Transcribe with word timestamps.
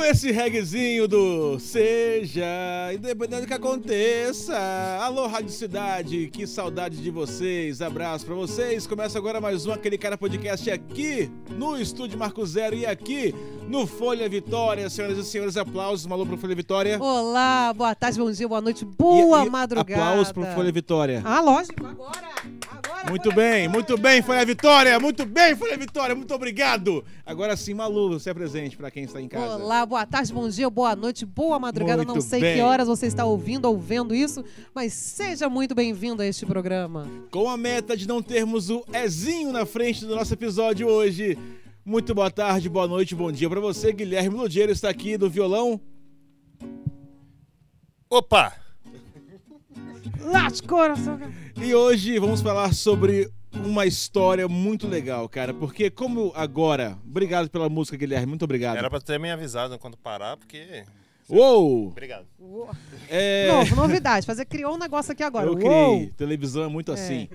Com 0.00 0.04
esse 0.06 0.32
reggaezinho 0.32 1.06
do 1.06 1.58
Seja, 1.60 2.46
independente 2.94 3.42
do 3.42 3.46
que 3.46 3.52
aconteça. 3.52 4.56
Alô, 5.02 5.26
Rádio 5.26 5.50
Cidade, 5.50 6.28
que 6.32 6.46
saudade 6.46 6.96
de 6.96 7.10
vocês. 7.10 7.82
Abraço 7.82 8.24
pra 8.24 8.34
vocês. 8.34 8.86
Começa 8.86 9.18
agora 9.18 9.42
mais 9.42 9.66
um 9.66 9.72
Aquele 9.72 9.98
Cara 9.98 10.16
Podcast 10.16 10.70
aqui 10.70 11.30
no 11.50 11.78
Estúdio 11.78 12.18
Marco 12.18 12.44
Zero 12.46 12.74
e 12.74 12.86
aqui 12.86 13.34
no 13.68 13.86
Folha 13.86 14.26
Vitória. 14.26 14.88
Senhoras 14.88 15.18
e 15.18 15.24
senhores, 15.24 15.58
aplausos. 15.58 16.06
Malu 16.06 16.24
pro 16.24 16.38
Folha 16.38 16.54
Vitória. 16.54 16.98
Olá, 16.98 17.70
boa 17.74 17.94
tarde, 17.94 18.18
bom 18.18 18.32
dia, 18.32 18.48
boa 18.48 18.62
noite, 18.62 18.86
boa 18.86 19.44
E- 19.44 19.48
e 19.48 19.50
madrugada. 19.50 20.02
Aplausos 20.02 20.32
pro 20.32 20.46
Folha 20.46 20.72
Vitória. 20.72 21.20
Ah, 21.26 21.42
lógico, 21.42 21.86
agora. 21.86 22.30
Muito 23.08 23.32
bem, 23.32 23.66
muito 23.66 23.96
bem, 23.96 24.20
Folha 24.22 24.44
Vitória. 24.44 25.00
Muito 25.00 25.24
bem, 25.24 25.56
Folha 25.56 25.76
Vitória. 25.76 26.14
Muito 26.14 26.32
obrigado. 26.34 27.04
Agora 27.24 27.56
sim, 27.56 27.72
Malu, 27.74 28.10
você 28.10 28.30
é 28.30 28.34
presente 28.34 28.76
pra 28.76 28.90
quem 28.90 29.04
está 29.04 29.20
em 29.20 29.28
casa. 29.28 29.56
Olá, 29.56 29.86
boa 29.86 30.04
tarde, 30.04 30.32
bom 30.32 30.48
dia, 30.48 30.68
boa 30.68 30.94
noite, 30.94 31.24
boa 31.24 31.58
madrugada. 31.58 32.04
Muito 32.04 32.14
Não 32.14 32.20
sei 32.20 32.40
bem. 32.40 32.56
que 32.56 32.60
horas 32.60 32.86
você 32.86 33.06
está 33.06 33.24
ouvindo 33.24 33.64
ou 33.66 33.78
vendo 33.78 34.14
isso, 34.14 34.44
mas 34.74 34.92
seja 34.92 35.48
muito 35.48 35.74
bem-vindo 35.74 36.22
a 36.22 36.26
este 36.26 36.44
programa. 36.44 37.08
Com 37.30 37.48
a 37.48 37.56
meta 37.56 37.96
de 37.96 38.06
não 38.06 38.22
termos 38.22 38.68
o 38.70 38.84
Ezinho 38.92 39.50
na 39.52 39.64
frente 39.64 40.04
do 40.04 40.14
nosso 40.14 40.34
episódio 40.34 40.86
hoje. 40.86 41.38
Muito 41.84 42.14
boa 42.14 42.30
tarde, 42.30 42.68
boa 42.68 42.86
noite, 42.86 43.14
bom 43.14 43.32
dia 43.32 43.48
pra 43.48 43.60
você. 43.60 43.92
Guilherme 43.92 44.36
Ludiero 44.36 44.70
está 44.70 44.90
aqui 44.90 45.16
do 45.16 45.30
violão. 45.30 45.80
Opa! 48.10 48.59
Late 50.18 50.62
coração. 50.62 51.20
E 51.56 51.74
hoje 51.74 52.18
vamos 52.18 52.40
falar 52.40 52.74
sobre 52.74 53.30
uma 53.64 53.86
história 53.86 54.48
muito 54.48 54.88
legal, 54.88 55.28
cara. 55.28 55.52
Porque 55.54 55.90
como 55.90 56.32
agora... 56.34 56.98
Obrigado 57.06 57.48
pela 57.50 57.68
música, 57.68 57.96
Guilherme. 57.96 58.26
Muito 58.26 58.44
obrigado. 58.44 58.76
Era 58.76 58.90
pra 58.90 59.00
ter 59.00 59.18
me 59.18 59.30
avisado 59.30 59.78
quando 59.78 59.96
parar, 59.96 60.36
porque. 60.36 60.84
Uou! 61.28 61.88
Obrigado. 61.88 62.26
É... 63.08 63.48
Novo, 63.48 63.76
novidade. 63.76 64.26
Fazer 64.26 64.44
criou 64.44 64.74
um 64.74 64.78
negócio 64.78 65.12
aqui 65.12 65.22
agora. 65.22 65.46
Eu 65.46 65.52
Uou. 65.52 65.60
criei. 65.60 66.12
Televisão 66.16 66.64
é 66.64 66.68
muito 66.68 66.92
assim. 66.92 67.28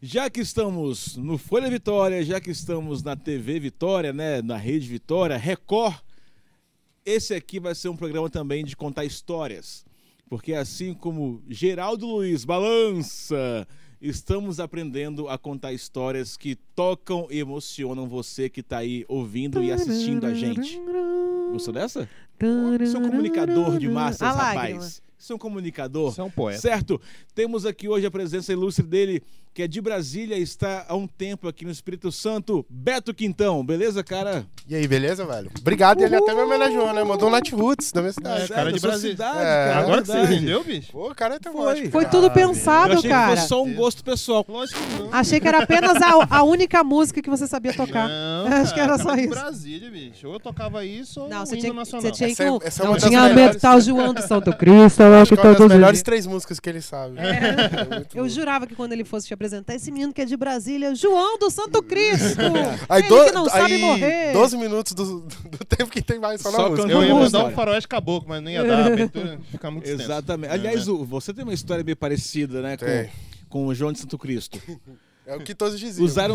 Já 0.00 0.28
que 0.28 0.40
estamos 0.40 1.16
no 1.16 1.38
Folha 1.38 1.70
Vitória, 1.70 2.24
já 2.24 2.40
que 2.40 2.50
estamos 2.50 3.02
na 3.02 3.14
TV 3.14 3.60
Vitória, 3.60 4.12
né, 4.12 4.42
na 4.42 4.56
Rede 4.56 4.88
Vitória, 4.88 5.36
Record, 5.36 5.94
esse 7.06 7.34
aqui 7.34 7.60
vai 7.60 7.74
ser 7.74 7.88
um 7.88 7.96
programa 7.96 8.28
também 8.28 8.64
de 8.64 8.76
contar 8.76 9.04
histórias. 9.04 9.84
Porque 10.32 10.54
assim 10.54 10.94
como 10.94 11.42
Geraldo 11.46 12.06
Luiz 12.06 12.42
balança, 12.42 13.68
estamos 14.00 14.60
aprendendo 14.60 15.28
a 15.28 15.36
contar 15.36 15.74
histórias 15.74 16.38
que 16.38 16.56
tocam 16.74 17.26
e 17.30 17.38
emocionam 17.38 18.08
você 18.08 18.48
que 18.48 18.60
está 18.60 18.78
aí 18.78 19.04
ouvindo 19.08 19.62
e 19.62 19.70
assistindo 19.70 20.24
a 20.24 20.32
gente. 20.32 20.80
Gostou 21.52 21.74
dessa? 21.74 22.08
Você 22.40 22.96
é 22.96 22.98
um 22.98 23.10
comunicador 23.10 23.78
de 23.78 23.90
massas, 23.90 24.34
rapaz. 24.34 25.02
Você 25.22 25.32
é 25.32 25.36
um 25.36 25.38
comunicador. 25.38 26.10
Você 26.12 26.20
é 26.20 26.24
um 26.24 26.30
poeta. 26.30 26.60
Certo? 26.60 27.00
Temos 27.32 27.64
aqui 27.64 27.88
hoje 27.88 28.04
a 28.04 28.10
presença 28.10 28.52
ilustre 28.52 28.84
dele, 28.84 29.22
que 29.54 29.62
é 29.62 29.68
de 29.68 29.80
Brasília, 29.80 30.36
está 30.36 30.84
há 30.88 30.96
um 30.96 31.06
tempo 31.06 31.46
aqui 31.46 31.64
no 31.64 31.70
Espírito 31.70 32.10
Santo, 32.10 32.66
Beto 32.68 33.14
Quintão. 33.14 33.64
Beleza, 33.64 34.02
cara? 34.02 34.44
E 34.68 34.74
aí, 34.74 34.88
beleza, 34.88 35.24
velho? 35.24 35.48
Obrigado, 35.60 36.00
e 36.00 36.04
ele 36.04 36.16
até 36.16 36.34
me 36.34 36.40
homenageou, 36.40 36.92
né? 36.92 37.04
Mandou 37.04 37.28
um 37.28 37.30
Nat 37.32 37.48
Roots 37.52 37.92
da 37.92 38.00
minha 38.00 38.12
cidade. 38.12 38.44
É, 38.44 38.48
cara 38.48 38.72
de 38.72 38.80
Brasília. 38.80 39.10
cidade, 39.12 39.38
É. 39.38 39.42
cara. 39.42 39.78
Agora 39.78 40.00
que 40.02 40.06
você 40.08 40.12
verdade. 40.14 40.34
entendeu, 40.36 40.64
bicho? 40.64 40.90
Pô, 40.92 41.10
o 41.10 41.14
cara 41.14 41.34
é 41.36 41.38
tão 41.38 41.52
Foi. 41.52 41.62
ótimo. 41.72 41.90
Foi 41.92 42.04
tudo 42.06 42.26
Eu 42.26 42.30
pensado, 42.32 42.92
achei 42.94 43.02
que 43.02 43.08
cara. 43.08 43.36
fosse 43.36 43.48
só 43.48 43.62
um 43.62 43.74
gosto 43.74 44.02
pessoal. 44.02 44.44
Lógico 44.48 44.80
que 44.80 45.02
não. 45.02 45.08
Achei 45.14 45.38
que 45.38 45.46
era 45.46 45.62
apenas 45.62 46.02
a, 46.02 46.26
a 46.38 46.42
única 46.42 46.82
música 46.82 47.22
que 47.22 47.30
você 47.30 47.46
sabia 47.46 47.72
tocar. 47.74 48.08
Não, 48.08 48.46
Acho 48.62 48.74
que 48.74 48.80
era 48.80 48.98
só 48.98 49.14
isso. 49.14 49.28
Brasília, 49.28 49.88
bicho. 49.90 50.26
Ou 50.26 50.34
eu 50.34 50.40
tocava 50.40 50.84
isso 50.84 51.20
ou 51.20 51.28
Não, 51.28 51.42
o 51.42 51.46
você 51.46 51.54
hino 51.54 51.60
tinha, 51.62 51.72
nacional. 51.74 52.02
você 52.02 52.10
tinha 52.10 52.28
que. 52.34 52.42
Essa 52.42 52.42
é- 52.64 52.66
essa 52.66 52.82
é 52.82 52.84
não 52.84 52.92
uma 52.92 52.98
das 52.98 53.08
tinha 53.08 53.22
melhores. 53.28 53.54
metal 53.54 53.80
João 53.80 54.14
do 54.14 54.22
Santo 54.22 54.56
Cristo, 54.56 55.02
eu 55.14 55.22
Acho 55.22 55.34
que 55.34 55.40
é 55.40 55.44
das 55.44 55.56
todos 55.56 55.72
melhores 55.72 56.02
três 56.02 56.26
músicas 56.26 56.58
que 56.60 56.68
ele 56.68 56.80
sabe. 56.80 57.16
É 57.22 57.84
muito 57.96 58.16
Eu 58.16 58.24
bom. 58.24 58.28
jurava 58.28 58.66
que 58.66 58.74
quando 58.74 58.92
ele 58.92 59.04
fosse 59.04 59.26
te 59.26 59.34
apresentar, 59.34 59.74
esse 59.74 59.90
menino 59.90 60.12
que 60.12 60.20
é 60.22 60.24
de 60.24 60.36
Brasília, 60.36 60.94
João 60.94 61.38
do 61.38 61.50
Santo 61.50 61.82
Cristo. 61.82 62.40
Aí, 62.88 63.02
ele 63.02 63.08
do- 63.08 63.24
que 63.24 63.32
não 63.32 63.48
sabe 63.48 63.74
aí 63.74 63.80
morrer. 63.80 64.32
12 64.32 64.56
minutos 64.56 64.92
do, 64.92 65.20
do 65.20 65.64
tempo 65.64 65.90
que 65.90 66.02
tem 66.02 66.18
mais 66.18 66.40
só 66.40 66.50
na 66.50 66.56
Só 66.56 66.68
música. 66.70 66.88
cantando 66.88 67.02
Eu 67.04 67.08
ia 67.08 67.14
mandar 67.14 67.44
um 67.46 67.50
faroeste 67.52 67.88
caboclo, 67.88 68.28
mas 68.28 68.42
não 68.42 68.50
ia 68.50 68.64
dar. 68.64 68.82
A 68.82 68.86
abertura 68.92 69.40
fica 69.50 69.70
muito. 69.70 69.88
Exatamente. 69.88 70.50
Aliás, 70.52 70.88
o- 70.88 71.04
você 71.04 71.32
tem 71.32 71.44
uma 71.44 71.54
história 71.54 71.82
bem 71.84 71.96
parecida, 71.96 72.60
né? 72.62 72.76
Tem. 72.76 73.10
Com, 73.48 73.64
com 73.64 73.66
o 73.68 73.74
João 73.74 73.92
de 73.92 73.98
Santo 74.00 74.16
Cristo. 74.18 74.58
É 75.24 75.36
o 75.36 75.40
que 75.40 75.54
todos 75.54 75.78
diziam. 75.78 76.04
Usaram. 76.04 76.34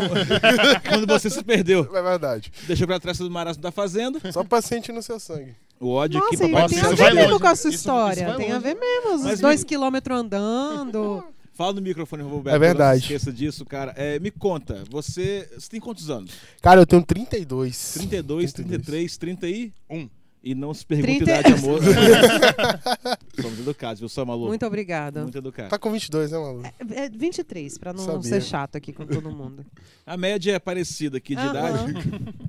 quando 0.88 1.06
você 1.06 1.28
se 1.28 1.44
perdeu. 1.44 1.86
É 1.94 2.02
verdade. 2.02 2.50
Deixou 2.66 2.86
pra 2.86 2.98
trás 2.98 3.18
do 3.18 3.30
marasmo 3.30 3.62
da 3.62 3.70
fazenda. 3.70 4.18
Só 4.32 4.42
paciente 4.42 4.90
no 4.92 5.02
seu 5.02 5.20
sangue. 5.20 5.54
O 5.80 5.90
ódio 5.90 6.18
aqui, 6.20 6.32
Nossa, 6.36 6.44
e 6.46 6.50
papai 6.52 6.68
tem 6.68 6.78
a 6.78 6.82
isso 6.82 6.96
ver 6.96 7.14
mesmo 7.14 7.30
longe. 7.30 7.40
com 7.42 7.46
a 7.46 7.54
sua 7.54 7.54
Isso- 7.54 7.68
isso 7.68 7.76
história. 7.76 8.26
vai 8.28 8.36
tem 8.36 8.52
a 8.52 8.58
ver 8.58 8.74
mesmo. 8.74 9.14
Os 9.14 9.22
Mas 9.22 9.40
dois 9.40 9.60
me- 9.60 9.66
quilômetros 9.66 10.18
andando. 10.18 11.24
Fala 11.54 11.72
no 11.72 11.80
microfone, 11.82 12.22
Roberto. 12.22 12.54
É 12.54 12.58
verdade. 12.58 13.00
Não 13.00 13.02
esqueça 13.16 13.32
disso, 13.32 13.64
cara. 13.64 13.92
É, 13.96 14.18
me 14.20 14.30
conta, 14.30 14.84
você, 14.90 15.48
você 15.58 15.68
tem 15.68 15.80
quantos 15.80 16.08
anos? 16.08 16.30
Cara, 16.62 16.80
eu 16.80 16.86
tenho 16.86 17.02
32. 17.04 17.94
32, 17.94 18.52
32. 18.52 18.84
33, 19.16 19.16
31? 19.16 19.96
Um. 19.98 20.08
E 20.40 20.54
não 20.54 20.72
se 20.72 20.86
pergunta 20.86 21.24
30. 21.24 21.24
idade, 21.24 21.52
amor. 21.54 21.80
Somos 23.42 23.58
educados, 23.58 23.98
viu? 24.00 24.08
Só 24.08 24.24
maluco. 24.24 24.48
Muito 24.48 24.64
obrigada. 24.66 25.22
Muito 25.22 25.36
educado. 25.38 25.68
Tá 25.68 25.78
com 25.78 25.90
22, 25.90 26.30
né, 26.30 26.38
maluco? 26.38 26.68
É 26.94 27.08
23, 27.08 27.76
pra 27.78 27.92
não 27.92 28.04
Sabia. 28.04 28.22
ser 28.22 28.40
chato 28.42 28.76
aqui 28.76 28.92
com 28.92 29.04
todo 29.04 29.30
mundo. 29.30 29.66
A 30.06 30.16
média 30.16 30.52
é 30.52 30.58
parecida 30.58 31.18
aqui 31.18 31.34
de 31.34 31.40
Aham. 31.42 31.50
idade. 31.50 31.94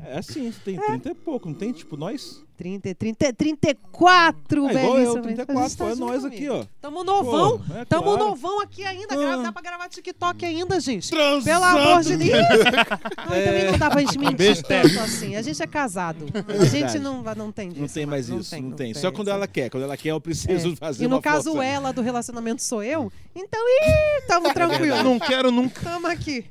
É 0.06 0.18
assim, 0.20 0.52
você 0.52 0.60
tem 0.64 0.78
30 0.80 1.10
e 1.10 1.16
pouco, 1.16 1.48
não 1.50 1.56
tem? 1.56 1.72
Tipo, 1.72 1.98
nós? 1.98 2.44
30, 2.60 2.94
30, 2.94 3.32
34, 3.32 4.68
É 4.68 4.72
igual 4.74 5.00
eu, 5.00 5.22
34, 5.22 5.78
pô, 5.78 5.90
é 5.90 5.96
nós 5.96 6.26
aqui, 6.26 6.50
ó. 6.50 6.66
Tamo 6.82 7.06
novão. 7.06 7.58
Pô, 7.58 7.74
é 7.74 7.86
Tamo 7.86 8.04
claro. 8.04 8.20
novão 8.26 8.60
aqui 8.60 8.84
ainda. 8.84 9.16
Ah. 9.16 9.38
Dá 9.44 9.52
pra 9.54 9.62
gravar 9.62 9.88
TikTok 9.88 10.46
ainda, 10.46 10.78
gente. 10.82 11.10
Transando. 11.10 11.46
Pelo 11.46 11.64
amor 11.64 12.02
de 12.04 12.18
Deus. 12.18 12.32
Não, 13.30 13.38
e 13.38 13.46
também 13.46 13.72
não 13.72 13.78
dá 13.78 13.90
pra 13.90 14.02
gente 14.02 14.18
mentir 14.20 14.36
Beijo, 14.36 14.64
tanto 14.64 15.00
assim. 15.00 15.38
A 15.38 15.42
gente 15.42 15.64
é 15.64 15.68
casado. 15.68 16.26
A 16.60 16.66
gente 16.66 17.00
não, 17.00 17.24
não 17.36 17.50
tem 17.52 17.70
disso. 17.70 17.82
Não 17.82 17.88
tem 17.88 18.06
mais 18.06 18.28
isso, 18.28 18.60
não, 18.62 18.72
tem. 18.72 18.94
Só 18.94 19.10
quando 19.12 19.30
ela 19.30 19.48
quer. 19.48 19.70
Quando 19.70 19.84
ela 19.84 19.96
quer, 19.96 20.10
eu 20.10 20.20
preciso 20.20 20.74
É. 20.74 20.76
fazer 20.76 21.06
E 21.06 21.08
no 21.08 21.16
uma 21.16 21.22
caso, 21.22 21.52
força. 21.52 21.66
ela 21.66 21.92
do 21.94 22.02
relacionamento 22.02 22.62
sou 22.62 22.84
eu. 22.84 23.10
Então, 23.36 23.60
ih, 23.62 24.22
tamo 24.28 24.52
tranquilo. 24.54 25.02
Não 25.04 25.18
quero 25.18 25.50
nunca. 25.52 25.82
Tamo 25.82 26.08
aqui. 26.08 26.46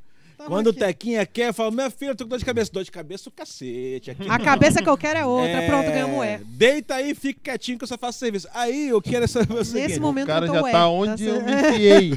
Quando 0.47 0.69
o. 0.69 0.73
Tequinha 0.73 1.27
quer, 1.27 1.53
fala, 1.53 1.71
minha 1.71 1.91
filha, 1.91 2.11
eu 2.11 2.17
tô 2.17 2.25
com 2.25 2.31
dor 2.31 2.39
de 2.39 2.45
cabeça. 2.45 2.71
Dor 2.73 2.85
de 2.85 2.91
cabeça, 2.91 3.29
o 3.29 3.33
cacete. 3.33 4.11
Aqui 4.13 4.23
A 4.29 4.39
não. 4.39 4.45
cabeça 4.45 4.81
que 4.81 4.89
eu 4.89 4.97
quero 4.97 5.19
é 5.19 5.27
outra. 5.27 5.63
É, 5.63 5.67
Pronto, 5.67 5.87
ganhamos 5.87 6.25
é. 6.25 6.41
Deita 6.45 6.95
aí, 6.95 7.15
fica 7.15 7.41
quietinho 7.43 7.77
que 7.77 7.85
eu 7.85 7.89
só 7.89 7.99
faço 7.99 8.19
serviço. 8.19 8.49
Aí 8.55 8.89
eu 8.89 9.03
quero 9.03 9.27
saber 9.27 9.55
o 9.55 9.65
seguinte. 9.65 9.89
Nesse 9.89 9.99
O 9.99 10.03
momento 10.03 10.27
cara 10.27 10.47
eu 10.47 10.55
já 10.55 10.61
tô 10.63 10.71
tá 10.71 10.79
é, 10.79 10.85
onde 10.85 11.25
eu 11.25 11.35
certo? 11.41 11.47
me 11.47 11.71
enfiei. 11.71 12.13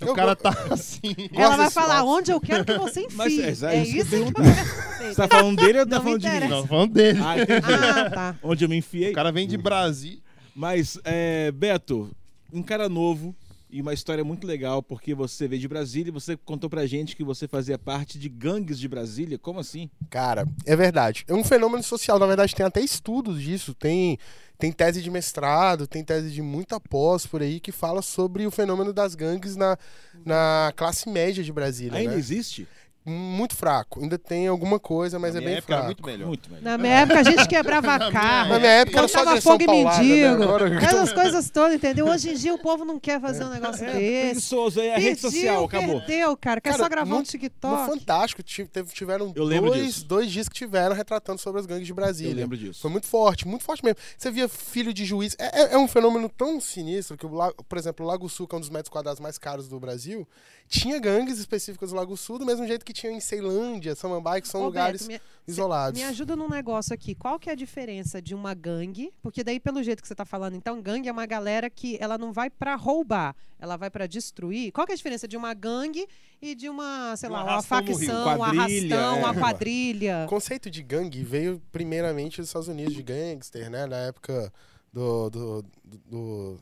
Eu 0.00 0.12
O 0.12 0.14
cara 0.14 0.36
tá 0.36 0.56
assim. 0.70 1.14
Ela 1.34 1.56
vai 1.56 1.70
falar 1.70 2.04
onde 2.04 2.30
eu 2.30 2.40
quero 2.40 2.64
que 2.64 2.78
você 2.78 3.00
enfie. 3.06 3.16
Mas 3.16 3.62
é, 3.62 3.76
é, 3.76 3.82
isso 3.82 4.08
que 4.08 4.14
eu 4.14 4.22
isso 4.26 4.32
que 4.32 4.40
eu 4.40 4.44
quero. 4.44 5.08
Você 5.08 5.14
tá 5.14 5.28
falando 5.28 5.56
dele 5.56 5.80
ou 5.80 5.86
tá 5.86 6.00
falando 6.00 6.20
de 6.20 6.28
mim? 6.28 6.48
Não, 6.48 6.66
falando 6.66 6.92
dele. 6.92 7.18
Ah, 7.22 7.38
entendi. 7.38 7.66
Ah, 7.72 8.10
tá. 8.10 8.36
Onde 8.42 8.64
eu 8.64 8.68
me 8.68 8.76
enfiei. 8.76 9.10
O 9.10 9.14
cara 9.14 9.32
vem 9.32 9.46
de 9.46 9.56
Brasília. 9.56 10.18
Mas, 10.54 10.98
é, 11.04 11.50
Beto, 11.52 12.10
um 12.52 12.62
cara 12.62 12.88
novo 12.88 13.34
e 13.68 13.80
uma 13.80 13.92
história 13.92 14.24
muito 14.24 14.46
legal, 14.46 14.82
porque 14.82 15.14
você 15.14 15.48
veio 15.48 15.60
de 15.60 15.68
Brasília 15.68 16.10
e 16.10 16.12
você 16.12 16.36
contou 16.36 16.70
pra 16.70 16.86
gente 16.86 17.16
que 17.16 17.24
você 17.24 17.48
fazia 17.48 17.78
parte 17.78 18.18
de 18.18 18.28
gangues 18.28 18.78
de 18.78 18.88
Brasília. 18.88 19.38
Como 19.38 19.58
assim? 19.58 19.90
Cara, 20.08 20.46
é 20.64 20.76
verdade. 20.76 21.24
É 21.26 21.34
um 21.34 21.44
fenômeno 21.44 21.82
social, 21.82 22.18
na 22.18 22.26
verdade 22.26 22.54
tem 22.54 22.64
até 22.64 22.80
estudos 22.80 23.40
disso, 23.42 23.74
tem 23.74 24.18
tem 24.58 24.72
tese 24.72 25.02
de 25.02 25.10
mestrado, 25.10 25.86
tem 25.86 26.02
tese 26.02 26.30
de 26.30 26.40
muita 26.40 26.80
pós 26.80 27.26
por 27.26 27.42
aí 27.42 27.60
que 27.60 27.70
fala 27.70 28.00
sobre 28.00 28.46
o 28.46 28.50
fenômeno 28.50 28.90
das 28.90 29.14
gangues 29.14 29.54
na, 29.54 29.76
na 30.24 30.72
classe 30.74 31.10
média 31.10 31.44
de 31.44 31.52
Brasília, 31.52 31.98
Ainda 31.98 32.12
né? 32.12 32.18
existe? 32.18 32.66
Muito 33.08 33.54
fraco. 33.54 34.00
Ainda 34.02 34.18
tem 34.18 34.48
alguma 34.48 34.80
coisa, 34.80 35.16
mas 35.16 35.34
Na 35.34 35.38
é 35.38 35.40
minha 35.40 35.50
bem 35.50 35.58
época 35.58 35.72
era 35.74 35.82
fraco. 35.84 35.86
muito 35.86 36.04
melhor. 36.06 36.26
Muito 36.26 36.50
melhor. 36.50 36.62
Na 36.64 36.76
minha 36.76 36.92
época 36.94 37.20
a 37.20 37.22
gente 37.22 37.46
quebrava 37.46 37.98
carro. 38.10 38.48
Na 38.50 38.58
minha 38.58 38.70
época 38.72 38.98
era 38.98 39.08
só 39.08 39.20
agressão 39.20 39.52
fogo 39.52 39.62
e 39.62 39.66
paulada, 39.66 39.98
né? 40.02 40.04
mendigo. 40.04 40.42
Agora- 40.42 40.84
Essas 40.84 41.12
coisas 41.12 41.50
todas, 41.50 41.74
entendeu? 41.76 42.08
Hoje 42.08 42.30
em 42.30 42.34
dia 42.34 42.52
o 42.52 42.58
povo 42.58 42.84
não 42.84 42.98
quer 42.98 43.20
fazer 43.20 43.44
um 43.44 43.50
negócio 43.50 43.86
desse. 43.86 43.96
Preguiçoso, 44.26 44.80
é 44.80 44.94
a 44.94 44.98
rede 44.98 45.14
Pediu, 45.20 45.30
social, 45.30 45.64
acabou. 45.64 46.00
perdeu, 46.00 46.36
cara. 46.36 46.60
Quer 46.60 46.70
Cara, 46.70 46.82
só 46.82 46.88
gravar 46.88 47.08
no- 47.10 47.16
um 47.16 47.18
No 47.20 47.24
TikTok? 47.24 47.86
Fantástico, 47.86 48.42
ti- 48.42 48.64
teve- 48.64 48.92
tiveram 48.92 49.32
Eu 49.36 49.44
lembro 49.44 49.70
dois, 49.70 49.84
disso. 49.86 50.04
dois 50.04 50.30
dias 50.30 50.48
que 50.48 50.54
tiveram 50.56 50.94
retratando 50.96 51.40
sobre 51.40 51.60
as 51.60 51.66
gangues 51.66 51.86
de 51.86 51.94
Brasília. 51.94 52.32
Eu 52.32 52.36
lembro 52.36 52.56
disso. 52.56 52.80
Foi 52.80 52.90
muito 52.90 53.06
forte, 53.06 53.46
muito 53.46 53.62
forte 53.64 53.84
mesmo. 53.84 53.98
Você 54.18 54.30
via 54.32 54.48
filho 54.48 54.92
de 54.92 55.04
juiz. 55.04 55.36
É, 55.38 55.62
é- 55.62 55.74
é 55.74 55.78
um 55.78 55.86
fenômeno 55.86 56.28
tão 56.28 56.60
sinistro 56.60 57.16
que, 57.16 57.24
o 57.24 57.32
Lago- 57.32 57.62
por 57.68 57.78
exemplo, 57.78 58.04
o 58.04 58.08
Lago 58.08 58.28
Sul, 58.28 58.48
que 58.48 58.54
é 58.54 58.58
um 58.58 58.60
dos 58.60 58.70
metros 58.70 58.88
quadrados 58.90 59.20
mais 59.20 59.38
caros 59.38 59.68
do 59.68 59.78
Brasil, 59.78 60.26
tinha 60.68 60.98
gangues 60.98 61.38
específicas 61.38 61.90
do 61.90 61.96
Lago 61.96 62.16
Sul, 62.16 62.38
do 62.38 62.44
mesmo 62.46 62.66
jeito 62.66 62.84
que 62.84 62.92
tinha 62.92 63.12
em 63.12 63.20
Ceilândia, 63.20 63.94
Samambaia, 63.94 64.40
que 64.40 64.48
são 64.48 64.62
Ô, 64.62 64.64
lugares 64.64 65.06
me, 65.06 65.20
isolados. 65.46 66.00
me 66.00 66.04
ajuda 66.06 66.34
num 66.34 66.48
negócio 66.48 66.92
aqui. 66.92 67.14
Qual 67.14 67.38
que 67.38 67.48
é 67.48 67.52
a 67.52 67.56
diferença 67.56 68.20
de 68.20 68.34
uma 68.34 68.52
gangue? 68.52 69.12
Porque 69.22 69.44
daí, 69.44 69.60
pelo 69.60 69.82
jeito 69.82 70.02
que 70.02 70.08
você 70.08 70.14
tá 70.14 70.24
falando, 70.24 70.54
então, 70.56 70.82
gangue 70.82 71.08
é 71.08 71.12
uma 71.12 71.26
galera 71.26 71.70
que 71.70 71.96
ela 72.00 72.18
não 72.18 72.32
vai 72.32 72.50
pra 72.50 72.74
roubar, 72.74 73.34
ela 73.58 73.76
vai 73.76 73.90
pra 73.90 74.06
destruir. 74.06 74.72
Qual 74.72 74.86
que 74.86 74.92
é 74.92 74.94
a 74.94 74.96
diferença 74.96 75.28
de 75.28 75.36
uma 75.36 75.54
gangue 75.54 76.06
e 76.42 76.54
de 76.54 76.68
uma, 76.68 77.14
sei 77.16 77.28
lá, 77.28 77.44
uma 77.44 77.62
facção, 77.62 78.38
um 78.38 78.42
arrastão, 78.44 79.16
é. 79.16 79.18
uma 79.20 79.34
quadrilha? 79.34 80.24
O 80.26 80.28
conceito 80.28 80.68
de 80.70 80.82
gangue 80.82 81.22
veio 81.22 81.62
primeiramente 81.70 82.40
dos 82.40 82.48
Estados 82.48 82.68
Unidos, 82.68 82.94
de 82.94 83.02
gangster, 83.02 83.70
né? 83.70 83.86
Na 83.86 83.96
época 83.98 84.52
do, 84.92 85.30
do- 85.30 85.64
do- 86.06 86.58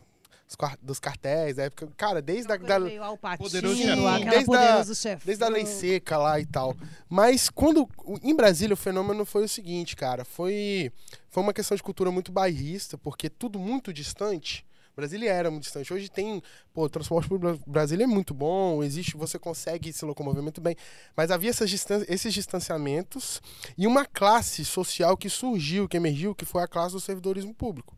dos 0.82 0.98
cartéis, 0.98 1.56
da 1.56 1.64
época. 1.64 1.88
Cara, 1.96 2.20
desde 2.22 2.52
a, 2.52 2.56
da, 2.56 2.78
Meio 4.30 4.44
Poderoso. 4.46 4.86
Desde 4.86 4.94
chefão. 4.94 5.22
desde 5.24 5.44
a 5.44 5.48
lei 5.48 5.66
seca 5.66 6.16
lá 6.18 6.40
e 6.40 6.46
tal. 6.46 6.76
Mas 7.08 7.48
quando. 7.50 7.88
Em 8.22 8.34
Brasília, 8.34 8.74
o 8.74 8.76
fenômeno 8.76 9.24
foi 9.24 9.44
o 9.44 9.48
seguinte, 9.48 9.94
cara. 9.96 10.24
Foi, 10.24 10.90
foi 11.30 11.42
uma 11.42 11.52
questão 11.52 11.76
de 11.76 11.82
cultura 11.82 12.10
muito 12.10 12.30
bairrista, 12.32 12.96
porque 12.98 13.28
tudo 13.30 13.58
muito 13.58 13.92
distante. 13.92 14.64
Brasília 14.96 15.28
era 15.32 15.50
muito 15.50 15.64
distante. 15.64 15.92
Hoje 15.92 16.08
tem, 16.08 16.40
pô, 16.72 16.84
o 16.84 16.88
transporte 16.88 17.28
por 17.28 17.36
Bra- 17.36 17.56
Brasília 17.66 18.04
é 18.04 18.06
muito 18.06 18.32
bom, 18.32 18.80
existe, 18.80 19.16
você 19.16 19.40
consegue 19.40 19.92
se 19.92 20.04
locomover 20.04 20.40
muito 20.40 20.60
bem. 20.60 20.76
Mas 21.16 21.32
havia 21.32 21.50
essas 21.50 21.68
distan- 21.68 22.04
esses 22.08 22.32
distanciamentos 22.32 23.42
e 23.76 23.88
uma 23.88 24.04
classe 24.06 24.64
social 24.64 25.16
que 25.16 25.28
surgiu, 25.28 25.88
que 25.88 25.96
emergiu, 25.96 26.32
que 26.32 26.44
foi 26.44 26.62
a 26.62 26.68
classe 26.68 26.94
do 26.94 27.00
servidorismo 27.00 27.52
público. 27.52 27.96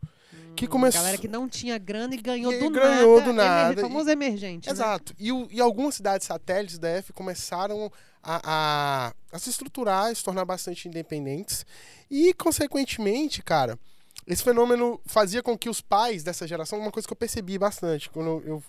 Que 0.57 0.67
começou. 0.67 0.99
Galera 1.01 1.17
que 1.17 1.27
não 1.27 1.47
tinha 1.47 1.77
grana 1.77 2.13
e 2.13 2.17
ganhou 2.17 2.51
E 2.51 2.59
do 2.59 2.69
ganhou 2.69 3.17
nada. 3.19 3.25
do 3.25 3.33
nada, 3.33 3.73
emer- 3.73 3.81
famoso 3.81 4.09
emergente. 4.09 4.67
né? 4.67 4.73
Exato. 4.73 5.13
E, 5.17 5.31
o- 5.31 5.47
e 5.51 5.61
algumas 5.61 5.95
cidades 5.95 6.27
satélites 6.27 6.77
da 6.77 6.89
F 6.89 7.13
começaram 7.13 7.91
a, 8.23 8.41
a- 8.43 9.13
a 9.31 9.39
se 9.39 9.49
estruturar, 9.49 10.05
a 10.11 10.15
se 10.15 10.23
tornar 10.23 10.43
bastante 10.45 10.87
independentes. 10.87 11.65
E, 12.11 12.33
consequentemente, 12.33 13.41
cara, 13.41 13.77
esse 14.25 14.43
fenômeno 14.43 14.99
fazia 15.05 15.41
com 15.43 15.57
que 15.57 15.69
os 15.69 15.79
pais 15.79 16.23
dessa 16.23 16.47
geração, 16.47 16.79
uma 16.79 16.91
coisa 16.91 17.07
que 17.07 17.13
eu 17.13 17.17
percebi 17.17 17.57
bastante, 17.57 18.09
quando 18.09 18.41
eu. 18.45 18.63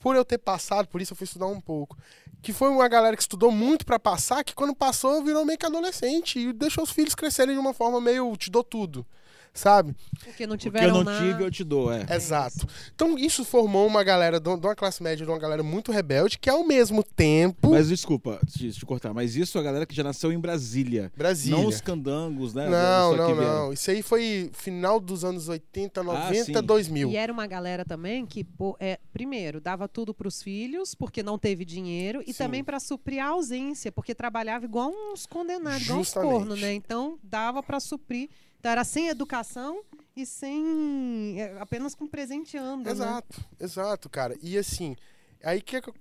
Por 0.00 0.16
eu 0.16 0.24
ter 0.24 0.38
passado, 0.38 0.88
por 0.88 1.00
isso 1.00 1.12
eu 1.12 1.16
fui 1.16 1.24
estudar 1.26 1.46
um 1.46 1.60
pouco. 1.60 1.96
Que 2.42 2.52
foi 2.52 2.68
uma 2.70 2.88
galera 2.88 3.14
que 3.16 3.22
estudou 3.22 3.52
muito 3.52 3.86
pra 3.86 4.00
passar, 4.00 4.42
que 4.42 4.52
quando 4.52 4.74
passou 4.74 5.22
virou 5.22 5.44
meio 5.44 5.56
que 5.56 5.64
adolescente 5.64 6.40
e 6.40 6.52
deixou 6.52 6.82
os 6.82 6.90
filhos 6.90 7.14
crescerem 7.14 7.54
de 7.54 7.60
uma 7.60 7.72
forma 7.72 8.00
meio 8.00 8.36
te 8.36 8.50
dou 8.50 8.64
tudo. 8.64 9.06
Sabe? 9.54 9.94
Porque 10.24 10.46
não 10.46 10.54
O 10.54 10.58
que 10.58 10.68
eu 10.68 10.72
tiveram 10.72 10.94
não 10.94 11.04
nada. 11.04 11.18
tive, 11.26 11.44
eu 11.44 11.50
te 11.50 11.62
dou, 11.62 11.92
é. 11.92 12.06
Exato. 12.10 12.66
Então 12.94 13.18
isso 13.18 13.44
formou 13.44 13.86
uma 13.86 14.02
galera 14.02 14.40
de 14.40 14.48
uma 14.48 14.74
classe 14.74 15.02
média, 15.02 15.26
de 15.26 15.30
uma 15.30 15.38
galera 15.38 15.62
muito 15.62 15.92
rebelde, 15.92 16.38
que 16.38 16.48
ao 16.48 16.64
mesmo 16.64 17.02
tempo. 17.02 17.70
Mas 17.70 17.88
desculpa 17.88 18.40
te, 18.46 18.72
te 18.72 18.86
cortar, 18.86 19.12
mas 19.12 19.36
isso 19.36 19.58
é 19.58 19.60
a 19.60 19.64
galera 19.64 19.86
que 19.86 19.94
já 19.94 20.02
nasceu 20.02 20.32
em 20.32 20.38
Brasília. 20.38 21.12
Brasília. 21.16 21.58
Não 21.58 21.66
os 21.68 21.80
candangos, 21.80 22.54
né? 22.54 22.68
Não, 22.68 23.16
não, 23.16 23.34
não. 23.34 23.72
Isso 23.72 23.90
aí 23.90 24.02
foi 24.02 24.50
final 24.54 24.98
dos 24.98 25.24
anos 25.24 25.48
80, 25.48 26.02
90, 26.02 26.44
sim. 26.44 26.52
2000. 26.52 27.10
E 27.10 27.16
era 27.16 27.32
uma 27.32 27.46
galera 27.46 27.84
também 27.84 28.24
que, 28.24 28.42
pô, 28.42 28.76
é, 28.80 28.98
primeiro, 29.12 29.60
dava 29.60 29.86
tudo 29.86 30.14
para 30.14 30.28
os 30.28 30.42
filhos, 30.42 30.94
porque 30.94 31.22
não 31.22 31.38
teve 31.38 31.64
dinheiro, 31.64 32.22
e 32.26 32.32
Sim. 32.32 32.38
também 32.44 32.64
para 32.64 32.80
suprir 32.80 33.22
a 33.22 33.28
ausência, 33.28 33.92
porque 33.92 34.14
trabalhava 34.14 34.64
igual 34.64 34.90
uns 34.90 35.26
condenados, 35.26 35.82
igual 35.82 35.98
uns 36.00 36.06
Justamente. 36.06 36.32
cornos, 36.32 36.60
né? 36.60 36.72
Então, 36.72 37.18
dava 37.22 37.62
para 37.62 37.78
suprir. 37.80 38.28
Então, 38.62 38.70
era 38.70 38.84
sem 38.84 39.08
educação 39.08 39.82
e 40.14 40.24
sem. 40.24 41.34
é, 41.40 41.58
apenas 41.58 41.96
com 41.96 42.06
presenteando. 42.06 42.84
Né? 42.84 42.92
Exato, 42.92 43.44
exato, 43.58 44.08
cara. 44.08 44.38
E 44.40 44.56
assim, 44.56 44.94
aí 45.42 45.60
que 45.60 45.74
e- 45.74 45.94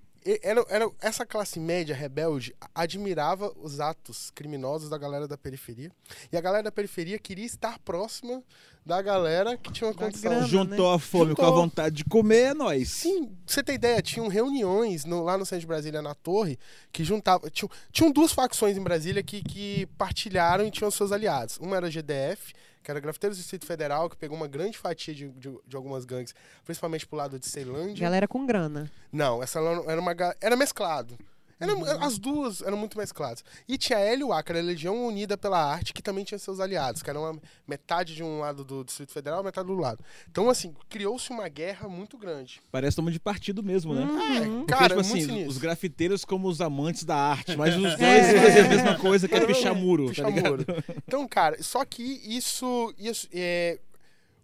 era, 0.44 0.64
era 0.70 0.92
essa 1.02 1.26
classe 1.26 1.60
média 1.60 1.96
rebelde 1.96 2.56
admirava 2.76 3.52
os 3.58 3.80
atos 3.80 4.32
criminosos 4.36 4.90
da 4.90 4.98
galera 4.98 5.28
da 5.28 5.38
periferia. 5.38 5.92
E 6.32 6.38
a 6.38 6.42
galera 6.42 6.64
da 6.64 6.72
periferia 6.72 7.18
queria 7.18 7.46
estar 7.46 7.80
próxima 7.80 8.44
da 8.86 9.02
galera 9.02 9.56
que 9.58 9.72
tinha 9.72 9.88
uma 9.88 9.94
condição. 9.94 10.32
grana. 10.32 10.48
Juntou 10.48 10.92
a 10.92 11.00
fome 11.00 11.36
com 11.36 11.42
a 11.42 11.46
Juntou. 11.46 11.62
vontade 11.64 11.96
de 11.98 12.06
comer, 12.06 12.50
é 12.50 12.54
nóis. 12.54 12.90
Sim, 12.90 13.26
pra 13.28 13.36
você 13.46 13.64
ter 13.64 13.74
ideia, 13.74 14.02
tinham 14.02 14.28
reuniões 14.28 15.06
no- 15.06 15.24
lá 15.24 15.38
no 15.38 15.46
centro 15.46 15.62
de 15.62 15.68
Brasília, 15.68 16.02
na 16.02 16.16
torre, 16.16 16.58
que 16.92 17.04
juntavam. 17.04 17.50
Tinham, 17.50 17.70
tinham 17.92 18.12
duas 18.12 18.32
facções 18.32 18.78
em 18.78 18.82
Brasília 18.82 19.22
que, 19.22 19.44
que 19.44 19.86
partilharam 19.98 20.66
e 20.66 20.72
tinham 20.72 20.90
seus 20.90 21.12
aliados. 21.12 21.58
Uma 21.58 21.78
era 21.78 21.88
a 21.88 21.90
GDF, 21.92 22.54
que 22.84 22.90
era 22.92 23.00
Grafiteiros 23.00 23.38
do 23.38 23.42
Distrito 23.42 23.66
Federal, 23.66 24.10
que 24.10 24.16
pegou 24.16 24.36
uma 24.36 24.48
grande 24.48 24.78
fatia 24.78 25.14
de, 25.14 25.30
de, 25.30 25.58
de 25.68 25.76
algumas 25.76 26.06
gangues, 26.06 26.34
principalmente 26.64 27.06
pro 27.06 27.18
lado 27.18 27.40
de 27.40 27.48
Ceilândia. 27.48 28.04
Galera 28.04 28.28
com 28.28 28.46
grana. 28.46 28.92
Não, 29.12 29.42
essa 29.42 29.60
era 29.60 30.00
uma. 30.00 30.16
Era 30.40 30.56
mesclado. 30.56 31.18
Era- 31.62 31.76
Uhum. 31.76 32.04
As 32.04 32.18
duas 32.18 32.62
eram 32.62 32.76
muito 32.78 32.98
mescladas. 32.98 33.44
E 33.68 33.78
tinha 33.78 34.00
a 34.00 34.16
LUA, 34.18 34.42
que 34.44 34.52
era 34.52 34.60
a 34.60 34.64
Legião 34.64 35.06
Unida 35.08 35.38
pela 35.38 35.64
Arte, 35.64 35.94
que 35.94 36.02
também 36.02 36.24
tinha 36.24 36.38
seus 36.40 36.60
aliados, 36.60 37.02
que 37.04 37.10
era 37.10 37.20
uma 37.20 37.40
metade 37.68 38.16
de 38.16 38.24
um 38.24 38.40
lado 38.40 38.64
do 38.64 38.84
Distrito 38.84 39.12
Federal, 39.12 39.44
metade 39.44 39.68
do 39.68 39.76
lado. 39.76 40.04
Então, 40.30 40.50
assim, 40.50 40.74
criou-se 40.90 41.30
uma 41.30 41.48
guerra 41.48 41.88
muito 41.88 42.18
grande. 42.18 42.62
Parece 42.72 42.98
nome 42.98 43.12
de 43.12 43.20
partido 43.20 43.62
mesmo, 43.64 43.94
né? 43.94 44.02
É, 44.02 44.42
Uhum. 44.42 44.58
Porque, 44.60 44.74
cara, 44.74 44.88
tipo 44.96 45.00
é 45.00 45.02
assim, 45.02 45.22
sinistro. 45.22 45.50
os 45.50 45.58
grafiteiros 45.58 46.26
como 46.26 46.48
os 46.48 46.60
amantes 46.62 47.04
da 47.04 47.16
arte, 47.16 47.56
mas 47.56 47.76
os 47.76 47.82
dois 47.82 48.02
É. 48.02 48.40
fazem 48.42 48.62
a 48.66 48.68
mesma 48.68 48.98
coisa 48.98 49.28
que 49.28 49.36
é 49.36 49.46
pichar 49.46 49.76
muro, 49.76 50.08
tá 50.14 50.24
Puxa-muro. 50.24 50.66
ligado? 50.68 50.84
Então, 51.08 51.28
cara, 51.28 51.62
só 51.62 51.86
que 51.86 52.02
isso. 52.26 52.94
isso 52.98 53.28
é, 53.32 53.80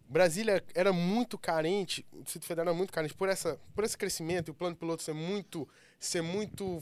Brasília 0.09 0.63
era 0.73 0.93
muito 0.93 1.37
carente, 1.37 2.05
o 2.13 2.23
Distrito 2.23 2.45
Federal 2.45 2.69
era 2.69 2.77
muito 2.77 2.93
carente 2.93 3.13
por, 3.13 3.27
essa, 3.27 3.59
por 3.75 3.83
esse 3.83 3.97
crescimento 3.97 4.47
e 4.47 4.51
o 4.51 4.53
plano 4.53 4.73
piloto 4.75 5.03
ser 5.03 5.13
muito, 5.13 5.67
ser 5.99 6.21
muito 6.21 6.81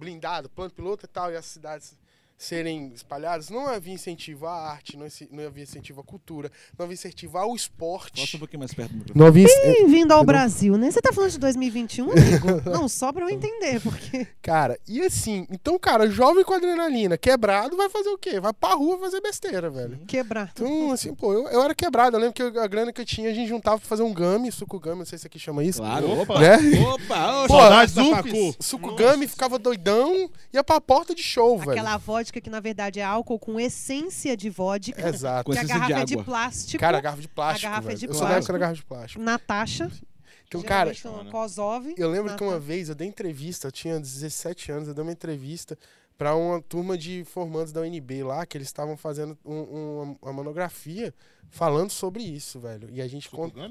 blindado, 0.00 0.48
plano 0.48 0.70
piloto 0.72 1.04
e 1.04 1.08
tal, 1.08 1.30
e 1.30 1.36
as 1.36 1.44
cidades 1.44 1.96
serem 2.44 2.90
espalhadas, 2.94 3.50
não 3.50 3.66
havia 3.68 3.92
incentivo 3.92 4.46
à 4.46 4.70
arte, 4.70 4.96
não, 4.96 5.06
não 5.30 5.46
havia 5.46 5.62
incentivo 5.62 6.00
à 6.00 6.02
cultura, 6.04 6.50
não 6.78 6.84
havia 6.84 6.94
incentivo 6.94 7.36
ao 7.36 7.54
esporte. 7.54 8.34
um 8.34 8.38
pouquinho 8.38 8.60
mais 8.60 8.72
perto 8.72 8.92
do 8.92 8.96
microfone. 8.96 9.20
Não 9.20 9.26
havia. 9.26 9.46
Bem-vindo 9.46 10.14
ao 10.14 10.20
Entendeu? 10.20 10.24
Brasil, 10.24 10.78
né? 10.78 10.90
Você 10.90 11.02
tá 11.02 11.12
falando 11.12 11.30
de 11.32 11.38
2021, 11.38 12.08
amigo? 12.10 12.70
Não, 12.70 12.88
só 12.88 13.12
pra 13.12 13.24
eu 13.26 13.28
entender, 13.30 13.78
porque. 13.82 14.26
Cara, 14.40 14.78
e 14.88 15.02
assim, 15.02 15.46
então, 15.50 15.78
cara, 15.78 16.08
jovem 16.10 16.42
com 16.42 16.54
adrenalina, 16.54 17.18
quebrado, 17.18 17.76
vai 17.76 17.90
fazer 17.90 18.08
o 18.08 18.16
quê? 18.16 18.40
Vai 18.40 18.54
pra 18.54 18.74
rua 18.74 18.98
fazer 18.98 19.20
besteira, 19.20 19.68
velho. 19.68 19.98
Quebrar. 20.06 20.50
Então, 20.54 20.92
assim, 20.92 21.14
pô, 21.14 21.34
eu, 21.34 21.46
eu 21.48 21.62
era 21.62 21.74
quebrado. 21.74 22.16
Eu 22.16 22.20
lembro 22.20 22.34
que 22.34 22.42
eu- 22.42 22.58
a 22.62 22.66
grana 22.66 22.90
que 22.90 23.02
eu 23.02 23.06
tinha, 23.06 23.28
a 23.28 23.34
gente 23.34 23.48
juntava 23.50 23.78
pra 23.78 23.86
fazer 23.86 24.02
um 24.02 24.14
gummy, 24.14 24.50
suco 24.50 24.80
gummy, 24.80 25.00
não 25.00 25.04
sei 25.04 25.18
se 25.18 25.26
aqui 25.26 25.38
chama 25.38 25.62
isso. 25.62 25.80
Claro, 25.80 26.10
opa. 26.22 26.40
Né? 26.40 26.56
Opa, 26.88 27.46
Pô, 27.46 27.54
saudades 27.58 27.94
da. 27.94 28.04
Facu. 28.04 28.56
Suco 28.58 28.96
gummy, 28.96 29.28
ficava 29.28 29.58
doidão, 29.58 30.30
ia 30.54 30.64
pra 30.64 30.80
porta 30.80 31.14
de 31.14 31.22
show, 31.22 31.58
velho. 31.58 31.72
Aquela 31.72 31.98
vodka 32.30 32.40
que, 32.40 32.48
na 32.50 32.60
verdade, 32.60 33.00
é 33.00 33.04
álcool 33.04 33.38
com 33.38 33.58
essência 33.58 34.36
de 34.36 34.48
vodka. 34.48 35.08
Exato. 35.08 35.44
Com 35.44 35.52
Que 35.52 35.58
a 35.58 35.62
essência 35.62 35.74
de 35.74 35.88
garrafa 35.88 36.02
é 36.02 36.04
de 36.16 36.16
plástico. 36.24 36.80
Cara, 36.80 36.98
a 36.98 37.00
garrafa 37.00 37.22
de 37.22 37.28
plástico. 37.28 37.66
A 37.66 37.70
garrafa 37.70 37.86
é 37.86 37.94
velho. 37.94 37.98
de 37.98 38.06
eu 38.06 38.14
sou 38.14 38.22
da 38.22 38.26
época 38.28 38.34
plástico. 38.36 38.52
da 38.52 38.58
garrafa 38.58 38.76
de 38.80 38.84
plástico. 38.86 39.22
Natasha. 39.24 39.90
Então, 40.46 40.62
cara, 40.62 40.92
Kozov. 41.30 41.94
eu 41.96 42.10
lembro 42.10 42.34
que 42.36 42.42
uma 42.42 42.52
Natasha. 42.54 42.66
vez 42.66 42.88
eu 42.88 42.94
dei 42.94 43.06
entrevista, 43.06 43.68
eu 43.68 43.72
tinha 43.72 44.00
17 44.00 44.72
anos, 44.72 44.88
eu 44.88 44.94
dei 44.94 45.02
uma 45.02 45.12
entrevista 45.12 45.78
pra 46.18 46.34
uma 46.34 46.60
turma 46.60 46.98
de 46.98 47.24
formandos 47.24 47.72
da 47.72 47.80
UNB 47.80 48.24
lá, 48.24 48.44
que 48.44 48.58
eles 48.58 48.66
estavam 48.68 48.96
fazendo 48.96 49.38
um- 49.44 49.54
um- 49.54 50.16
uma 50.20 50.32
monografia 50.32 51.14
falando 51.50 51.90
sobre 51.90 52.22
isso, 52.22 52.58
velho. 52.58 52.88
E 52.90 53.00
a 53.00 53.06
gente 53.08 53.28
conta. 53.30 53.70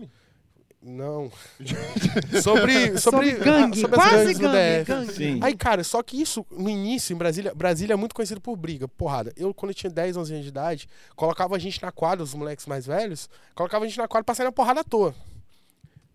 Não. 0.81 1.29
sobre, 2.41 2.97
sobre, 2.97 2.99
Sobre 2.99 3.31
gangue, 3.33 3.81
sobre 3.81 3.99
as 3.99 4.09
quase 4.09 4.33
gangue, 4.33 4.83
DF. 4.83 4.85
gangue. 4.85 5.13
Sim. 5.13 5.39
Aí, 5.43 5.55
cara, 5.55 5.83
só 5.83 6.01
que 6.01 6.21
isso, 6.21 6.45
no 6.49 6.69
início, 6.69 7.13
em 7.13 7.17
Brasília, 7.17 7.53
Brasília 7.53 7.93
é 7.93 7.97
muito 7.97 8.15
conhecido 8.15 8.39
por 8.39 8.55
briga, 8.55 8.87
porrada. 8.87 9.33
Eu, 9.35 9.53
quando 9.53 9.71
eu 9.71 9.75
tinha 9.75 9.89
10, 9.89 10.15
11 10.15 10.31
anos 10.33 10.43
de 10.45 10.49
idade, 10.49 10.89
colocava 11.17 11.55
a 11.55 11.59
gente 11.59 11.81
na 11.81 11.91
quadra, 11.91 12.23
os 12.23 12.33
moleques 12.33 12.65
mais 12.65 12.85
velhos, 12.85 13.29
colocava 13.53 13.83
a 13.83 13.87
gente 13.87 13.97
na 13.97 14.07
quadra 14.07 14.23
pra 14.23 14.33
sair 14.35 14.45
na 14.45 14.51
porrada 14.53 14.79
à 14.79 14.83
toa. 14.83 15.13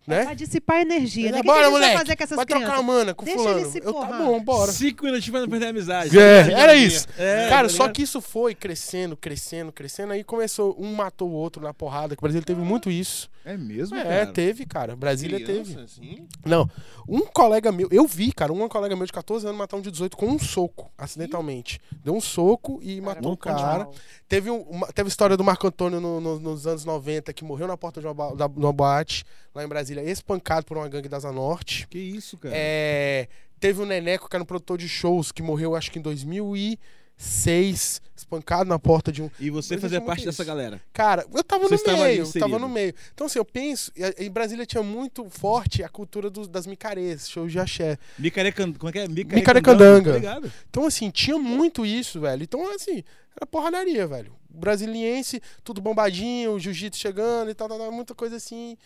Né? 0.07 0.23
Pra 0.23 0.33
dissipar 0.35 0.81
energia, 0.81 1.31
né? 1.31 1.41
Bora, 1.41 1.67
a 1.67 1.71
moleque, 1.71 1.93
vai 1.95 2.03
fazer 2.03 2.15
com 2.15 2.23
essas 2.23 2.35
vai 2.35 2.45
trocar 2.45 2.63
crianças? 2.65 2.83
uma 2.83 2.93
mana 2.93 3.13
com 3.15 3.25
Deixa 3.25 3.39
fulano. 3.39 3.59
ele 3.59 3.69
se 3.69 3.79
eu, 3.83 3.93
tá 3.93 4.05
bom, 4.19 4.43
bora. 4.43 4.71
Cinco 4.71 5.03
minutinhos 5.05 5.31
pra 5.31 5.41
não 5.41 5.49
perder 5.49 5.65
a 5.65 5.69
amizade. 5.69 6.19
É, 6.19 6.51
era 6.51 6.75
isso. 6.75 7.07
É, 7.17 7.49
Cara, 7.49 7.67
tá 7.67 7.73
só 7.73 7.89
que 7.89 8.03
isso 8.03 8.21
foi 8.21 8.53
crescendo, 8.53 9.17
crescendo, 9.17 9.71
crescendo. 9.71 10.13
Aí 10.13 10.23
começou, 10.23 10.75
um 10.79 10.93
matou 10.93 11.29
o 11.29 11.33
outro 11.33 11.61
na 11.63 11.73
porrada, 11.73 12.15
que 12.15 12.21
o 12.21 12.23
Brasil 12.23 12.43
teve 12.43 12.61
muito 12.61 12.91
isso. 12.91 13.29
É 13.43 13.55
mesmo, 13.57 13.95
É, 13.95 14.03
cara? 14.03 14.25
teve, 14.27 14.65
cara. 14.65 14.95
Brasília 14.95 15.39
Criança, 15.39 15.73
teve. 15.75 15.81
assim? 15.83 16.27
Não, 16.43 16.67
um 17.07 17.21
colega 17.27 17.71
meu, 17.71 17.87
eu 17.91 18.07
vi, 18.07 18.31
cara, 18.31 18.51
um 18.51 18.67
colega 18.67 18.95
meu 18.95 19.05
de 19.05 19.13
14 19.13 19.45
anos 19.45 19.57
matar 19.57 19.77
um 19.77 19.81
de 19.81 19.91
18 19.91 20.17
com 20.17 20.25
um 20.27 20.39
soco, 20.39 20.91
acidentalmente. 20.97 21.79
Deu 22.03 22.15
um 22.15 22.21
soco 22.21 22.79
e 22.81 22.99
matou 23.01 23.33
o 23.33 23.37
Caramba, 23.37 23.61
cara. 23.61 23.87
Teve, 24.27 24.49
um- 24.49 24.61
uma, 24.63 24.87
teve 24.87 25.07
a 25.07 25.09
história 25.09 25.37
do 25.37 25.43
Marco 25.43 25.67
Antônio 25.67 25.99
no- 26.01 26.19
no- 26.19 26.39
nos 26.39 26.65
anos 26.65 26.85
90, 26.85 27.31
que 27.33 27.43
morreu 27.43 27.67
na 27.67 27.77
porta 27.77 28.01
de 28.01 28.07
uma, 28.07 28.35
da, 28.35 28.47
de 28.47 28.57
uma 28.59 28.73
boate, 28.73 29.23
lá 29.53 29.63
em 29.63 29.67
Brasília, 29.67 29.94
espancado 30.03 30.65
por 30.65 30.77
uma 30.77 30.87
gangue 30.87 31.07
da 31.09 31.17
Asa 31.17 31.31
Norte. 31.31 31.87
Que 31.87 31.97
isso, 31.99 32.37
cara? 32.37 32.53
É, 32.57 33.27
teve 33.59 33.81
o 33.81 33.85
Neneco, 33.85 34.29
que 34.29 34.35
era 34.35 34.43
um 34.43 34.45
produtor 34.45 34.77
de 34.77 34.87
shows, 34.89 35.31
que 35.31 35.41
morreu 35.41 35.75
acho 35.75 35.91
que 35.91 35.99
em 35.99 36.77
seis, 37.17 38.01
espancado 38.15 38.69
na 38.69 38.77
porta 38.77 39.11
de 39.11 39.21
um. 39.21 39.29
E 39.39 39.49
você 39.49 39.75
Mas 39.75 39.81
fazia 39.83 39.97
eu 39.99 40.01
parte 40.01 40.25
dessa 40.25 40.43
galera. 40.43 40.81
Cara, 40.91 41.25
eu 41.33 41.43
tava 41.43 41.67
Você 41.67 41.89
no 41.91 41.97
meio, 41.97 42.23
inserido. 42.23 42.39
tava 42.49 42.59
no 42.59 42.67
meio. 42.67 42.93
Então, 43.13 43.27
assim, 43.27 43.39
eu 43.39 43.45
penso, 43.45 43.91
em 44.17 44.29
Brasília 44.29 44.65
tinha 44.65 44.83
muito 44.83 45.29
forte 45.29 45.83
a 45.83 45.89
cultura 45.89 46.29
dos- 46.29 46.47
das 46.47 46.67
micarês, 46.67 47.29
shows 47.29 47.51
de 47.51 47.59
axé. 47.59 47.97
Micarecan... 48.19 48.73
Como 48.73 48.89
é 48.89 48.91
que 48.91 48.99
é? 48.99 49.07
Micarecandanga. 49.07 50.11
Tá 50.11 50.17
ligado? 50.17 50.51
Então, 50.69 50.85
assim, 50.85 51.09
tinha 51.09 51.37
muito 51.37 51.85
isso, 51.85 52.19
velho. 52.19 52.43
Então, 52.43 52.69
assim, 52.75 53.03
era 53.35 53.45
porradaria, 53.45 54.05
velho. 54.05 54.33
Brasiliense, 54.49 55.41
tudo 55.63 55.81
bombadinho, 55.81 56.57
jiu-jitsu 56.59 56.99
chegando 56.99 57.49
e 57.49 57.53
tal, 57.53 57.67
tal, 57.67 57.77
tal, 57.77 57.91
muita 57.91 58.15
coisa 58.15 58.37
assim. 58.37 58.77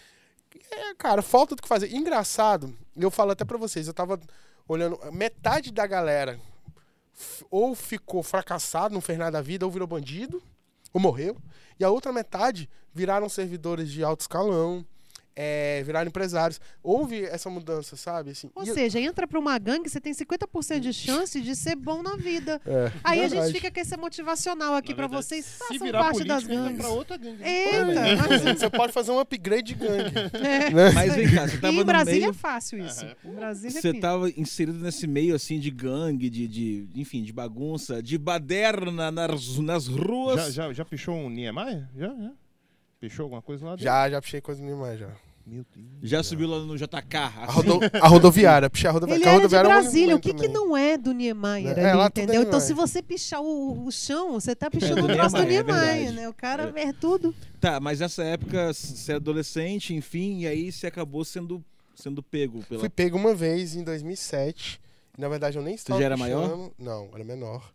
É, 0.72 0.94
cara, 0.96 1.22
falta 1.22 1.56
do 1.56 1.62
que 1.62 1.68
fazer. 1.68 1.94
Engraçado, 1.94 2.76
eu 2.96 3.12
falo 3.12 3.32
até 3.32 3.46
pra 3.46 3.58
vocês, 3.58 3.88
eu 3.88 3.94
tava 3.94 4.20
olhando, 4.68 5.00
metade 5.12 5.72
da 5.72 5.86
galera 5.86 6.40
ou 7.50 7.76
ficou 7.76 8.24
fracassado, 8.24 8.94
não 8.94 9.02
fez 9.02 9.18
nada 9.18 9.32
da 9.32 9.42
vida, 9.42 9.66
ou 9.66 9.72
virou 9.72 9.88
bandido, 9.88 10.42
ou 10.94 11.02
morreu. 11.02 11.38
E 11.80 11.84
a 11.84 11.90
outra 11.90 12.12
metade 12.12 12.70
viraram 12.94 13.30
servidores 13.30 13.90
de 13.90 14.04
alto 14.04 14.22
escalão, 14.22 14.86
é, 15.42 15.82
viraram 15.86 16.10
empresários. 16.10 16.60
Houve 16.84 17.24
essa 17.24 17.50
mudança, 17.50 17.96
sabe? 17.96 18.32
Assim, 18.32 18.52
Ou 18.54 18.66
seja, 18.66 19.00
entra 19.00 19.26
pra 19.26 19.40
uma 19.40 19.58
gangue, 19.58 19.90
você 19.90 20.02
tem 20.02 20.12
50% 20.14 20.80
de 20.82 20.92
chance 20.92 21.40
de 21.40 21.56
ser 21.56 21.78
bom 21.78 22.04
na 22.04 22.18
vida. 22.18 22.60
é, 22.66 22.92
Aí 23.02 23.20
a 23.20 23.24
gente 23.24 23.32
verdade. 23.36 23.54
fica 23.54 23.72
com 23.72 23.80
esse 23.80 23.96
motivacional 23.96 24.76
aqui 24.76 24.94
verdade, 24.94 25.14
vocês. 25.14 25.46
Se 25.46 25.60
Façam 25.60 25.80
virar 25.80 26.00
parte 26.00 26.24
das 26.26 26.44
político, 26.44 26.64
gangues. 26.66 26.82
pra 26.82 26.90
outra 26.90 27.16
gangue. 27.18 27.42
Eita, 27.42 28.10
imagina. 28.10 28.56
Você 28.58 28.70
pode 28.70 28.92
fazer 28.92 29.12
um 29.12 29.20
upgrade 29.20 29.74
de 29.74 29.76
gangue. 29.76 30.14
É. 30.50 30.70
né? 30.72 30.92
Mas 30.92 31.16
vem 31.16 31.34
cá, 31.34 31.48
você 31.48 31.58
tava 31.58 31.74
E 31.74 31.76
em 31.76 31.80
no 31.80 31.86
Brasília 31.86 32.20
meio... 32.20 32.30
é 32.32 32.34
fácil 32.34 32.86
isso. 32.86 33.06
Em 33.24 33.32
Brasília 33.32 33.78
é 33.78 33.82
Você 33.82 33.92
fim. 33.94 34.00
tava 34.00 34.30
inserido 34.32 34.80
nesse 34.80 35.08
meio 35.08 35.36
assim 35.36 35.58
de 35.60 35.72
gangue, 35.72 36.30
de, 36.30 36.48
de 36.48 36.90
enfim, 36.96 37.24
de 37.24 37.32
bagunça, 37.32 38.02
de 38.04 38.18
baderna 38.18 39.10
nas, 39.12 39.58
nas 39.60 39.88
ruas. 39.88 40.54
Já, 40.54 40.68
já, 40.68 40.74
já 40.74 40.86
pichou 40.86 41.16
um 41.16 41.30
Niemeyer? 41.30 41.88
Já, 41.96 42.08
já. 42.08 42.32
Pichou 43.00 43.24
alguma 43.24 43.42
coisa 43.42 43.64
lá 43.66 43.72
dentro? 43.72 43.84
Já, 43.86 44.10
já 44.10 44.22
puxei 44.22 44.42
coisa 44.42 44.62
nenhuma 44.62 44.98
já. 44.98 45.10
Meu 45.50 45.66
Deus. 45.76 45.88
Já 46.04 46.22
subiu 46.22 46.48
lá 46.48 46.60
no 46.60 46.78
JK. 46.78 47.16
A, 47.18 47.28
assim? 47.46 47.54
rodo- 47.54 47.80
a 47.94 48.08
rodoviária, 48.08 48.70
puxei 48.70 48.88
a 48.90 48.94
rodoviária. 48.94 49.22
Ele 49.22 49.30
a 49.30 49.32
era 49.34 49.38
de 49.38 49.44
rodoviária 49.44 49.68
é 49.68 49.70
um 49.70 49.82
Brasília. 49.82 50.16
O 50.16 50.20
que, 50.20 50.34
que 50.34 50.48
não 50.48 50.78
é 50.78 50.98
do 50.98 51.12
Niemeyer 51.12 51.78
É, 51.78 51.92
ali, 51.92 52.02
é 52.02 52.06
entendeu? 52.06 52.42
Então, 52.44 52.60
se 52.60 52.74
você 52.74 53.02
pichar 53.02 53.42
o, 53.42 53.86
o 53.86 53.92
chão, 53.92 54.34
você 54.34 54.56
tá 54.56 54.70
pichando 54.70 55.02
do 55.02 55.12
o 55.12 55.16
troço 55.16 55.36
do 55.36 55.44
Niemeyer, 55.44 56.10
é 56.10 56.12
né? 56.12 56.30
O 56.30 56.34
cara 56.34 56.72
vê 56.72 56.94
tudo. 56.94 57.34
Tá, 57.60 57.80
mas 57.80 58.00
nessa 58.00 58.24
época 58.24 58.72
você 58.74 59.14
é 59.14 59.16
adolescente, 59.16 59.94
enfim, 59.94 60.42
e 60.42 60.48
aí 60.48 60.72
você 60.72 60.88
acabou 60.88 61.26
sendo, 61.26 61.64
sendo 61.96 62.22
pego 62.22 62.64
pela. 62.66 62.80
Fui 62.80 62.90
pego 62.90 63.18
uma 63.18 63.34
vez 63.34 63.76
em 63.76 63.84
2007. 63.84 64.80
Na 65.18 65.28
verdade, 65.28 65.58
eu 65.58 65.64
nem 65.64 65.76
estava 65.76 66.00
já 66.00 66.06
era 66.06 66.16
pichando. 66.16 66.36
maior? 66.48 66.72
Não, 66.78 67.10
era 67.14 67.24
menor. 67.24 67.74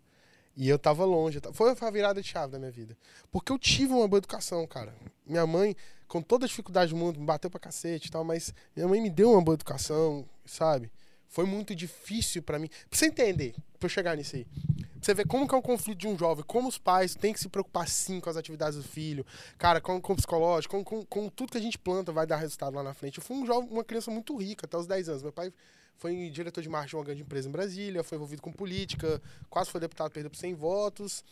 E 0.56 0.68
eu 0.68 0.78
tava 0.78 1.04
longe. 1.04 1.40
Foi 1.52 1.74
a 1.78 1.90
virada 1.90 2.22
de 2.22 2.28
chave 2.28 2.52
da 2.52 2.58
minha 2.58 2.70
vida. 2.70 2.96
Porque 3.30 3.50
eu 3.52 3.58
tive 3.58 3.92
uma 3.92 4.06
boa 4.06 4.18
educação, 4.18 4.66
cara. 4.66 4.94
Minha 5.26 5.46
mãe, 5.46 5.74
com 6.08 6.22
toda 6.22 6.44
a 6.44 6.48
dificuldade 6.48 6.92
do 6.92 6.96
mundo, 6.96 7.18
me 7.18 7.26
bateu 7.26 7.50
pra 7.50 7.60
cacete 7.60 8.08
e 8.08 8.10
tal, 8.10 8.24
mas 8.24 8.54
minha 8.74 8.88
mãe 8.88 9.00
me 9.00 9.10
deu 9.10 9.32
uma 9.32 9.42
boa 9.42 9.54
educação, 9.54 10.28
sabe? 10.44 10.90
Foi 11.28 11.44
muito 11.44 11.74
difícil 11.74 12.42
pra 12.42 12.58
mim. 12.58 12.68
Pra 12.68 12.96
você 12.98 13.06
entender, 13.06 13.54
pra 13.78 13.86
eu 13.86 13.88
chegar 13.88 14.16
nisso 14.16 14.36
aí. 14.36 14.44
Pra 14.44 14.86
você 15.00 15.14
ver 15.14 15.26
como 15.26 15.48
que 15.48 15.54
é 15.54 15.58
um 15.58 15.62
conflito 15.62 15.98
de 15.98 16.06
um 16.06 16.16
jovem, 16.16 16.44
como 16.46 16.68
os 16.68 16.78
pais 16.78 17.14
têm 17.14 17.32
que 17.32 17.40
se 17.40 17.48
preocupar 17.48 17.88
sim 17.88 18.20
com 18.20 18.30
as 18.30 18.36
atividades 18.36 18.78
do 18.78 18.84
filho, 18.84 19.26
cara, 19.58 19.80
com, 19.80 20.00
com 20.00 20.12
o 20.12 20.16
psicológico, 20.16 20.76
com, 20.76 20.84
com, 20.84 21.04
com 21.04 21.28
tudo 21.28 21.50
que 21.50 21.58
a 21.58 21.60
gente 21.60 21.76
planta 21.76 22.12
vai 22.12 22.26
dar 22.26 22.36
resultado 22.36 22.74
lá 22.74 22.82
na 22.82 22.94
frente. 22.94 23.18
Eu 23.18 23.24
fui 23.24 23.36
um 23.36 23.44
jovem, 23.44 23.68
uma 23.68 23.84
criança 23.84 24.10
muito 24.10 24.36
rica, 24.36 24.66
até 24.66 24.76
os 24.76 24.86
10 24.86 25.08
anos. 25.08 25.22
Meu 25.22 25.32
pai 25.32 25.52
foi 25.96 26.30
diretor 26.30 26.62
de 26.62 26.68
marketing 26.68 26.90
de 26.90 26.96
uma 26.96 27.04
grande 27.04 27.22
empresa 27.22 27.48
em 27.48 27.52
Brasília, 27.52 28.02
foi 28.02 28.16
envolvido 28.16 28.40
com 28.40 28.52
política, 28.52 29.20
quase 29.50 29.70
foi 29.70 29.80
deputado, 29.80 30.10
perdeu 30.10 30.30
por 30.30 30.36
100 30.36 30.54
votos. 30.54 31.24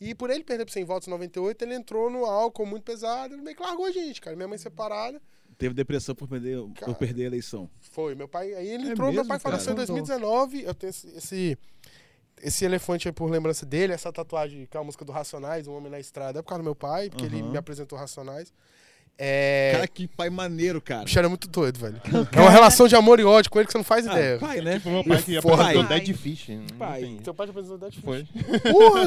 E 0.00 0.14
por 0.14 0.30
ele 0.30 0.44
perder 0.44 0.64
por 0.64 0.72
100 0.72 0.84
votos 0.84 1.08
em 1.08 1.10
98, 1.10 1.62
ele 1.64 1.74
entrou 1.74 2.08
no 2.08 2.24
álcool 2.24 2.64
muito 2.66 2.84
pesado, 2.84 3.34
ele 3.34 3.42
meio 3.42 3.56
que 3.56 3.62
largou 3.62 3.84
a 3.86 3.90
gente, 3.90 4.20
cara. 4.20 4.36
Minha 4.36 4.48
mãe 4.48 4.58
separada, 4.58 5.20
Teve 5.56 5.74
depressão 5.74 6.14
por 6.14 6.28
perder, 6.28 6.56
Cara. 6.74 6.86
por 6.92 6.94
perder 6.98 7.24
a 7.24 7.26
eleição. 7.26 7.68
foi. 7.80 8.14
Meu 8.14 8.28
pai, 8.28 8.54
aí 8.54 8.68
ele 8.68 8.88
É 8.88 8.92
entrou, 8.92 9.08
meu 9.08 9.16
mesmo, 9.22 9.28
pai 9.28 9.40
faleceu 9.40 9.72
em 9.72 9.76
cara? 9.76 9.86
2019. 9.88 10.62
Eu 10.62 10.72
tenho 10.72 10.90
esse, 10.90 11.08
esse, 11.16 11.58
esse 12.40 12.64
elefante 12.64 13.08
aí 13.08 13.12
por 13.12 13.28
lembrança 13.28 13.66
dele, 13.66 13.92
essa 13.92 14.12
tatuagem 14.12 14.66
que 14.66 14.76
é 14.76 14.80
a 14.80 14.84
música 14.84 15.04
do 15.04 15.10
Racionais, 15.10 15.66
Um 15.66 15.72
Homem 15.74 15.90
na 15.90 15.98
Estrada, 15.98 16.38
é 16.38 16.42
por 16.42 16.50
causa 16.50 16.62
do 16.62 16.64
meu 16.64 16.76
pai, 16.76 17.10
porque 17.10 17.24
ele 17.24 17.40
Aham. 17.40 17.50
me 17.50 17.58
apresentou 17.58 17.98
Racionais. 17.98 18.52
É. 19.20 19.72
Cara, 19.74 19.88
que 19.88 20.06
pai 20.06 20.30
maneiro, 20.30 20.80
cara. 20.80 21.00
o 21.02 21.04
bicho 21.04 21.18
era 21.18 21.28
muito 21.28 21.48
doido, 21.48 21.76
velho. 21.80 22.00
É 22.30 22.40
uma 22.40 22.50
relação 22.50 22.86
de 22.86 22.94
amor 22.94 23.18
e 23.18 23.24
ódio 23.24 23.50
com 23.50 23.58
ele 23.58 23.66
que 23.66 23.72
você 23.72 23.78
não 23.78 23.84
faz 23.84 24.06
Ah, 24.06 24.12
ideia. 24.12 24.38
pai, 24.38 24.60
né? 24.60 24.74
Tipo, 24.74 24.90
meu 24.90 25.02
pai 25.04 25.22
que 25.22 25.36
apresentou 25.36 25.84
Pai. 25.84 26.00
Dead 26.00 26.16
Fish. 26.16 26.46
Pai. 26.78 27.16
Seu 27.24 27.34
pai 27.34 27.46
te 27.46 27.50
apresentou 27.50 27.78
Dead 27.78 27.92
Fish. 27.94 28.04
Foi. 28.04 28.26
Porra, 28.72 29.02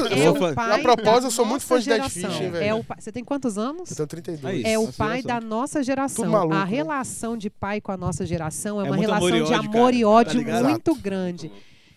É 0.50 0.54
pai 0.54 0.80
A 0.80 0.82
propósito, 0.82 1.26
eu 1.26 1.30
sou 1.30 1.46
muito 1.46 1.64
fã 1.64 1.78
de 1.80 1.86
Dead 1.88 1.96
geração. 1.96 2.30
Fish, 2.30 2.40
hein, 2.42 2.46
É 2.48 2.50
velho. 2.50 2.76
o 2.76 2.84
pai- 2.84 2.98
Você 3.00 3.10
tem 3.10 3.24
quantos 3.24 3.56
anos? 3.56 3.90
Eu 3.90 3.96
tenho 3.96 4.06
32. 4.06 4.44
Aí. 4.66 4.70
É 4.72 4.78
o 4.78 4.92
pai 4.92 5.22
geração. 5.22 5.40
da 5.40 5.46
nossa 5.46 5.82
geração. 5.82 6.26
Maluco, 6.26 6.54
a 6.54 6.64
né? 6.66 6.70
relação 6.70 7.36
de 7.36 7.48
pai 7.48 7.80
com 7.80 7.90
a 7.92 7.96
nossa 7.96 8.26
geração 8.26 8.82
é, 8.82 8.86
É 8.86 8.90
uma 8.90 8.96
relação 8.96 9.26
amor 9.28 9.32
de 9.32 9.42
ódio, 9.42 9.54
amor 9.54 9.72
cara, 9.72 9.96
e 9.96 10.00
tá 10.02 10.08
ódio 10.08 10.38
ligado? 10.38 10.68
muito 10.68 10.94
grande. 10.94 11.50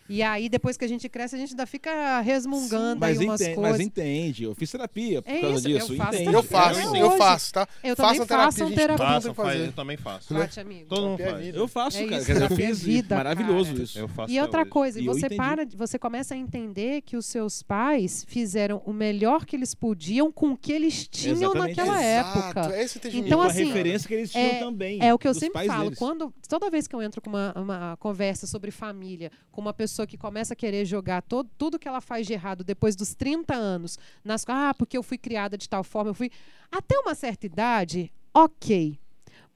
E 0.08 0.22
aí, 0.22 0.48
depois 0.50 0.78
que 0.78 0.86
a 0.86 0.88
gente 0.88 1.10
cresce, 1.10 1.36
a 1.36 1.38
gente 1.40 1.52
ainda 1.52 1.66
fica 1.66 2.22
resmungando 2.22 3.00
Mas 3.00 3.20
aí 3.20 3.26
umas 3.26 3.42
entende, 3.42 3.56
coisas. 3.56 3.72
mas 3.78 3.86
entende. 3.88 4.44
Eu 4.44 4.54
fiz 4.56 4.70
terapia 4.72 5.22
por 5.22 5.32
É 5.32 5.42
causa 5.42 5.58
isso, 5.58 5.68
eu 5.70 5.78
disso. 5.80 5.96
faço 5.98 6.16
entende. 6.16 6.34
Eu 6.36 6.44
faço, 6.44 6.96
eu 6.96 7.12
faço, 7.18 7.54
tá? 7.54 7.68
Eu 7.84 7.96
também 7.96 8.12
Façam 8.20 8.28
faço 8.28 8.58
terapia, 8.58 8.76
terapia. 8.76 9.06
Façam, 9.06 9.34
faz, 9.34 9.60
eu 9.62 9.72
também 9.72 9.98
faço. 9.98 10.34
Bate, 10.34 10.60
amigo. 10.60 10.86
Todo 10.90 11.08
mundo 11.08 11.22
é 11.22 11.32
faz. 11.32 11.56
Eu 11.56 11.68
faço, 11.68 11.98
É 11.98 12.06
cara. 12.08 12.22
isso, 12.22 12.32
eu 12.32 12.44
é 12.44 12.50
fiz 12.50 12.84
vida, 12.84 13.16
maravilhoso 13.16 13.72
cara. 13.72 13.84
isso. 13.84 14.00
Eu 14.00 14.08
faço 14.08 14.32
E 14.34 14.40
outra 14.42 14.62
hoje. 14.62 14.70
coisa, 14.70 15.00
E 15.02 15.06
eu 15.06 15.14
você 15.14 15.30
para, 15.30 15.66
você 15.76 15.98
começa 15.98 16.34
a 16.36 16.38
entender 16.38 17.02
que 17.02 17.18
os 17.18 17.26
seus 17.26 17.64
pais 17.64 18.26
fizeram 18.28 18.82
o 18.86 18.94
melhor 18.94 19.46
que 19.46 19.56
eles 19.56 19.74
podiam 19.74 20.32
com 20.32 20.52
o 20.52 20.58
que 20.58 20.72
eles 20.72 21.08
tinham 21.08 21.36
Exatamente 21.38 21.78
naquela 21.78 22.04
Exato, 22.04 22.40
época. 22.60 22.76
É 22.76 22.84
esse. 22.84 23.00
Então, 23.14 23.40
com 23.40 23.44
a 23.44 23.48
assim, 23.48 23.66
referência 23.66 24.08
que 24.08 24.14
eles 24.14 24.32
tinham 24.32 24.60
também. 24.60 25.00
É 25.02 25.14
o 25.14 25.18
que 25.18 25.28
eu 25.28 25.34
sempre 25.34 25.66
falo. 25.66 25.96
Quando, 25.96 26.34
toda 26.48 26.70
vez 26.70 26.88
que 26.88 26.96
eu 26.96 27.02
entro 27.02 27.22
com 27.22 27.30
uma, 27.30 27.54
uma 27.56 27.98
conversa 27.98 28.46
sobre 28.46 28.70
família, 28.72 29.32
com 29.52 29.62
uma 29.62 29.74
pessoa 29.74 29.95
que 30.04 30.18
começa 30.18 30.54
a 30.54 30.56
querer 30.56 30.84
jogar 30.84 31.22
todo, 31.22 31.48
tudo 31.60 31.78
que 31.78 31.88
ela 31.88 32.02
faz 32.02 32.26
de 32.26 32.34
errado 32.34 32.64
depois 32.64 32.96
dos 32.96 33.14
30 33.14 33.54
anos, 33.54 34.00
nas, 34.24 34.44
ah, 34.48 34.74
porque 34.76 34.98
eu 34.98 35.04
fui 35.04 35.20
criada 35.20 35.56
de 35.56 35.70
tal 35.70 35.84
forma, 35.84 36.10
eu 36.10 36.16
fui. 36.16 36.32
Até 36.72 36.98
uma 36.98 37.14
certa 37.14 37.46
idade, 37.46 38.12
ok. 38.34 39.00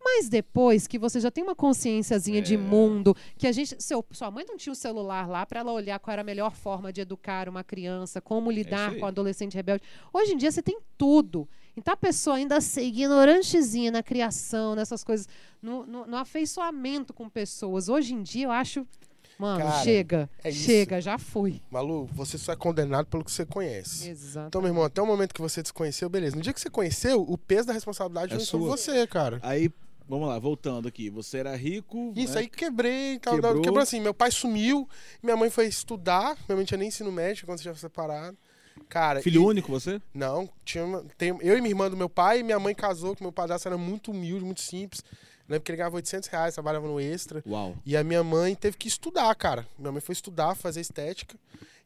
Mas 0.01 0.29
depois 0.29 0.87
que 0.87 0.97
você 0.97 1.19
já 1.19 1.29
tem 1.29 1.43
uma 1.43 1.53
consciênciazinha 1.55 2.41
de 2.41 2.53
É. 2.53 2.57
mundo, 2.57 3.13
que 3.37 3.45
a 3.45 3.51
gente. 3.51 3.75
Seu, 3.83 4.03
sua 4.11 4.31
mãe 4.31 4.45
não 4.47 4.55
tinha 4.55 4.71
o 4.71 4.75
celular 4.75 5.27
lá 5.27 5.45
para 5.45 5.59
ela 5.59 5.73
olhar 5.73 5.99
qual 5.99 6.13
era 6.13 6.21
a 6.21 6.25
melhor 6.25 6.55
forma 6.55 6.93
de 6.93 7.01
educar 7.01 7.49
uma 7.49 7.65
criança, 7.65 8.21
como 8.21 8.49
lidar 8.49 8.91
aí. 8.91 8.99
com 8.99 9.05
o 9.05 9.07
adolescente 9.09 9.55
rebelde. 9.55 9.83
Hoje 10.13 10.33
em 10.33 10.37
dia 10.37 10.51
você 10.51 10.61
tem 10.61 10.79
tudo. 10.97 11.49
Então 11.75 11.93
a 11.93 11.97
pessoa 11.97 12.37
ainda 12.37 12.61
ser 12.61 12.83
ignorantezinha 12.83 13.91
na 13.91 14.01
criação, 14.01 14.73
nessas 14.73 15.03
coisas, 15.03 15.27
no, 15.61 15.85
no, 15.85 16.05
no 16.07 16.15
afeiçoamento 16.17 17.13
com 17.13 17.29
pessoas. 17.29 17.89
Hoje 17.89 18.13
em 18.13 18.23
dia 18.23 18.45
eu 18.45 18.51
acho. 18.51 18.87
Mano, 19.39 19.63
Cara, 19.63 19.83
chega. 19.83 20.29
é 20.43 20.51
chega, 20.51 20.99
já 20.99 21.17
foi. 21.17 21.61
Malu, 21.71 22.05
você 22.11 22.37
só 22.37 22.51
é 22.51 22.55
condenado 22.57 23.05
pelo 23.05 23.23
que 23.23 23.31
você 23.31 23.45
conhece. 23.45 24.09
Exato. 24.09 24.47
Então, 24.49 24.61
meu 24.61 24.69
irmão, 24.69 24.83
até 24.83 25.01
o 25.01 25.05
momento 25.07 25.33
que 25.33 25.41
você 25.41 25.61
desconheceu, 25.61 26.09
beleza. 26.09 26.35
No 26.35 26.41
dia 26.41 26.51
que 26.51 26.59
você 26.59 26.69
conheceu, 26.69 27.21
o 27.21 27.37
peso 27.37 27.67
da 27.67 27.73
responsabilidade 27.73 28.35
É 28.35 28.39
sobre 28.39 28.67
sua. 28.67 28.75
você, 28.75 29.07
cara. 29.07 29.39
Aí, 29.41 29.71
vamos 30.09 30.27
lá, 30.27 30.37
voltando 30.37 30.89
aqui. 30.89 31.09
Você 31.09 31.37
era 31.37 31.55
rico. 31.55 32.11
Isso 32.17 32.33
né? 32.33 32.41
aí 32.41 32.49
quebrei 32.49 33.13
e 33.13 33.19
tal. 33.19 33.35
Quebrou. 33.35 33.61
Quebrou. 33.61 33.81
assim, 33.81 34.01
meu 34.01 34.13
pai 34.13 34.29
sumiu, 34.29 34.85
minha 35.23 35.37
mãe 35.37 35.49
foi 35.49 35.67
estudar, 35.67 36.35
minha 36.45 36.57
mãe 36.57 36.65
tinha 36.65 36.77
nem 36.77 36.89
ensino 36.89 37.09
médio 37.09 37.45
quando 37.45 37.59
você 37.59 37.63
já 37.63 37.73
separado. 37.75 38.37
Cara, 38.89 39.21
Filho 39.21 39.41
e- 39.41 39.45
único, 39.45 39.71
você? 39.71 40.01
Não, 40.13 40.49
tinha 40.65 40.83
uma- 40.83 41.03
tem, 41.17 41.29
eu 41.41 41.57
e 41.57 41.61
minha 41.61 41.71
irmã 41.71 41.89
do 41.89 41.95
meu 41.97 42.09
pai, 42.09 42.43
minha 42.43 42.59
mãe 42.59 42.73
casou, 42.75 43.15
que 43.15 43.21
meu 43.21 43.31
padrasto 43.31 43.67
era 43.69 43.77
muito 43.77 44.11
humilde, 44.11 44.43
muito 44.43 44.61
simples. 44.61 45.01
Lembro 45.49 45.63
que 45.63 45.71
ele 45.71 45.77
ganhava 45.77 45.95
800 45.95 46.29
reais, 46.29 46.53
trabalhava 46.53 46.87
no 46.87 46.99
extra. 46.99 47.43
Uau. 47.45 47.75
E 47.83 47.97
a 47.97 48.03
minha 48.03 48.23
mãe 48.23 48.53
teve 48.53 48.77
que 48.77 48.87
estudar, 48.87 49.33
cara. 49.33 49.67
Minha 49.77 49.91
mãe 49.91 49.99
foi 49.99 50.13
estudar, 50.13 50.55
fazer 50.55 50.79
estética. 50.79 51.35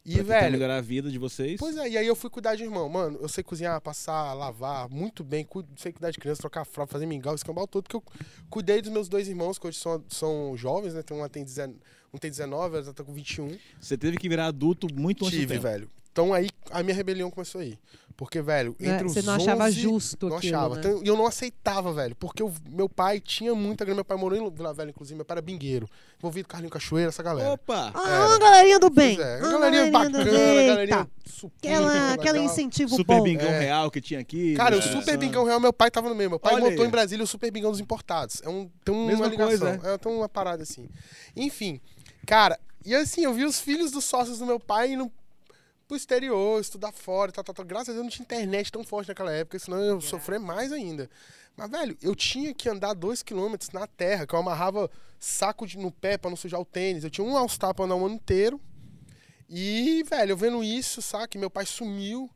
E, 0.04 0.16
pra 0.16 0.22
velho, 0.22 0.52
melhorar 0.52 0.76
a 0.76 0.80
vida 0.82 1.10
de 1.10 1.18
vocês. 1.18 1.58
Pois 1.58 1.74
é, 1.78 1.88
e 1.88 1.96
aí 1.96 2.06
eu 2.06 2.14
fui 2.14 2.28
cuidar 2.28 2.54
de 2.54 2.62
irmão. 2.62 2.86
Mano, 2.90 3.18
eu 3.22 3.28
sei 3.28 3.42
cozinhar, 3.42 3.80
passar, 3.80 4.34
lavar, 4.34 4.86
muito 4.90 5.24
bem. 5.24 5.44
Cuido, 5.44 5.68
sei 5.76 5.92
cuidar 5.92 6.10
de 6.10 6.18
criança, 6.18 6.42
trocar 6.42 6.66
fralda, 6.66 6.92
fazer 6.92 7.06
mingau, 7.06 7.34
escambau 7.34 7.66
todo. 7.66 7.84
Porque 7.84 7.96
eu 7.96 8.04
cuidei 8.50 8.82
dos 8.82 8.92
meus 8.92 9.08
dois 9.08 9.28
irmãos, 9.28 9.58
que 9.58 9.66
hoje 9.66 9.78
são, 9.78 10.04
são 10.10 10.54
jovens, 10.58 10.92
né? 10.92 11.02
Tem 11.02 11.16
uma 11.16 11.26
tem 11.30 11.42
19, 11.42 11.78
um 12.12 12.18
tem 12.18 12.30
19, 12.30 12.76
outra 12.76 12.92
tá 12.92 13.02
com 13.02 13.14
21. 13.14 13.56
Você 13.80 13.96
teve 13.96 14.18
que 14.18 14.28
virar 14.28 14.48
adulto 14.48 14.88
muito 14.94 15.24
antes 15.24 15.38
Tive, 15.38 15.58
velho. 15.58 15.88
Então 16.12 16.34
aí 16.34 16.50
a 16.70 16.82
minha 16.82 16.94
rebelião 16.94 17.30
começou 17.30 17.62
aí. 17.62 17.78
Porque, 18.16 18.40
velho, 18.40 18.76
Né, 18.78 18.94
entre 18.94 19.06
os 19.06 19.12
Você 19.12 19.22
não 19.22 19.34
achava 19.34 19.64
11, 19.64 19.80
justo 19.80 20.28
Não 20.28 20.36
aquilo, 20.36 20.56
achava. 20.56 20.74
né? 20.76 20.80
Então, 20.80 21.02
E 21.02 21.08
eu 21.08 21.16
não 21.16 21.26
aceitava, 21.26 21.92
velho. 21.92 22.14
Porque 22.14 22.42
o 22.44 22.52
meu 22.70 22.88
pai 22.88 23.18
tinha 23.18 23.54
muita 23.54 23.84
grana. 23.84 23.96
Meu 23.96 24.04
pai 24.04 24.16
morou 24.16 24.38
em 24.38 24.50
Vila 24.50 24.72
Velha, 24.72 24.90
inclusive. 24.90 25.16
Meu 25.16 25.24
pai 25.24 25.34
era 25.34 25.42
bingueiro. 25.42 25.88
Envolvido 26.18 26.46
com 26.46 26.52
Carlinho 26.52 26.70
Cachoeira, 26.70 27.08
essa 27.08 27.22
galera. 27.24 27.50
Opa! 27.52 27.90
Ah, 27.92 28.08
Era. 28.08 28.26
uma 28.28 28.38
galerinha 28.38 28.78
do 28.78 28.88
bem. 28.88 29.16
Pois 29.16 29.26
é, 29.26 29.38
uma 29.40 29.50
galerinha 29.52 29.84
do 29.86 29.90
bacana, 29.90 30.24
galerinha 30.24 31.08
supimpa, 31.26 31.56
Aquela, 31.68 32.12
aquela 32.12 32.38
incentivo 32.38 32.94
Super 32.94 33.16
bom. 33.18 33.24
Bingão 33.24 33.48
É. 33.48 33.58
Real 33.60 33.90
que 33.90 34.00
tinha 34.00 34.20
aqui. 34.20 34.54
Cara, 34.54 34.76
o 34.76 34.78
né? 34.78 34.86
Super 34.86 35.16
Bingão 35.18 35.44
Real, 35.44 35.58
meu 35.58 35.72
pai 35.72 35.90
tava 35.90 36.08
no 36.08 36.14
meio. 36.14 36.30
Meu 36.30 36.38
pai 36.38 36.54
Olha 36.54 36.64
montou 36.70 36.82
aí. 36.82 36.88
em 36.88 36.90
Brasília 36.90 37.24
o 37.24 37.26
Super 37.26 37.50
Bingão 37.50 37.72
dos 37.72 37.80
Importados. 37.80 38.40
É 38.44 38.48
um, 38.48 38.70
tem 38.84 38.94
uma 38.94 39.06
Mesma 39.08 39.26
ligação. 39.26 39.48
coisa, 39.78 39.94
é. 39.94 39.98
tem 39.98 40.12
uma 40.12 40.28
parada 40.28 40.62
assim. 40.62 40.88
Enfim, 41.34 41.80
cara, 42.26 42.58
e 42.86 42.94
assim, 42.94 43.24
eu 43.24 43.32
vi 43.34 43.44
os 43.44 43.58
filhos 43.60 43.90
dos 43.90 44.04
sócios 44.04 44.38
do 44.38 44.46
meu 44.46 44.60
pai 44.60 44.92
indo 44.92 45.10
pro 45.86 45.96
exterior, 45.96 46.60
estudar 46.60 46.92
fora, 46.92 47.32
tal, 47.32 47.44
tal, 47.44 47.54
tal. 47.54 47.64
Graças 47.64 47.90
a 47.90 47.92
Deus 47.92 48.04
não 48.04 48.10
tinha 48.10 48.24
internet 48.24 48.72
tão 48.72 48.84
forte 48.84 49.08
naquela 49.08 49.32
época, 49.32 49.58
senão 49.58 49.78
eu 49.78 49.96
ia 49.96 50.00
sofrer 50.00 50.40
mais 50.40 50.72
ainda. 50.72 51.08
Mas, 51.56 51.70
velho, 51.70 51.96
eu 52.02 52.14
tinha 52.14 52.52
que 52.52 52.68
andar 52.68 52.94
dois 52.94 53.22
quilômetros 53.22 53.70
na 53.70 53.86
terra, 53.86 54.26
que 54.26 54.34
eu 54.34 54.38
amarrava 54.38 54.90
saco 55.18 55.66
de, 55.66 55.78
no 55.78 55.90
pé 55.90 56.18
pra 56.18 56.30
não 56.30 56.36
sujar 56.36 56.60
o 56.60 56.64
tênis. 56.64 57.04
Eu 57.04 57.10
tinha 57.10 57.26
um 57.26 57.36
All-Star 57.36 57.74
pra 57.74 57.84
andar 57.84 57.94
um 57.94 58.06
ano 58.06 58.16
inteiro. 58.16 58.60
E, 59.48 60.02
velho, 60.02 60.32
eu 60.32 60.36
vendo 60.36 60.64
isso, 60.64 61.00
saca? 61.00 61.38
Meu 61.38 61.50
pai 61.50 61.64
sumiu. 61.64 62.28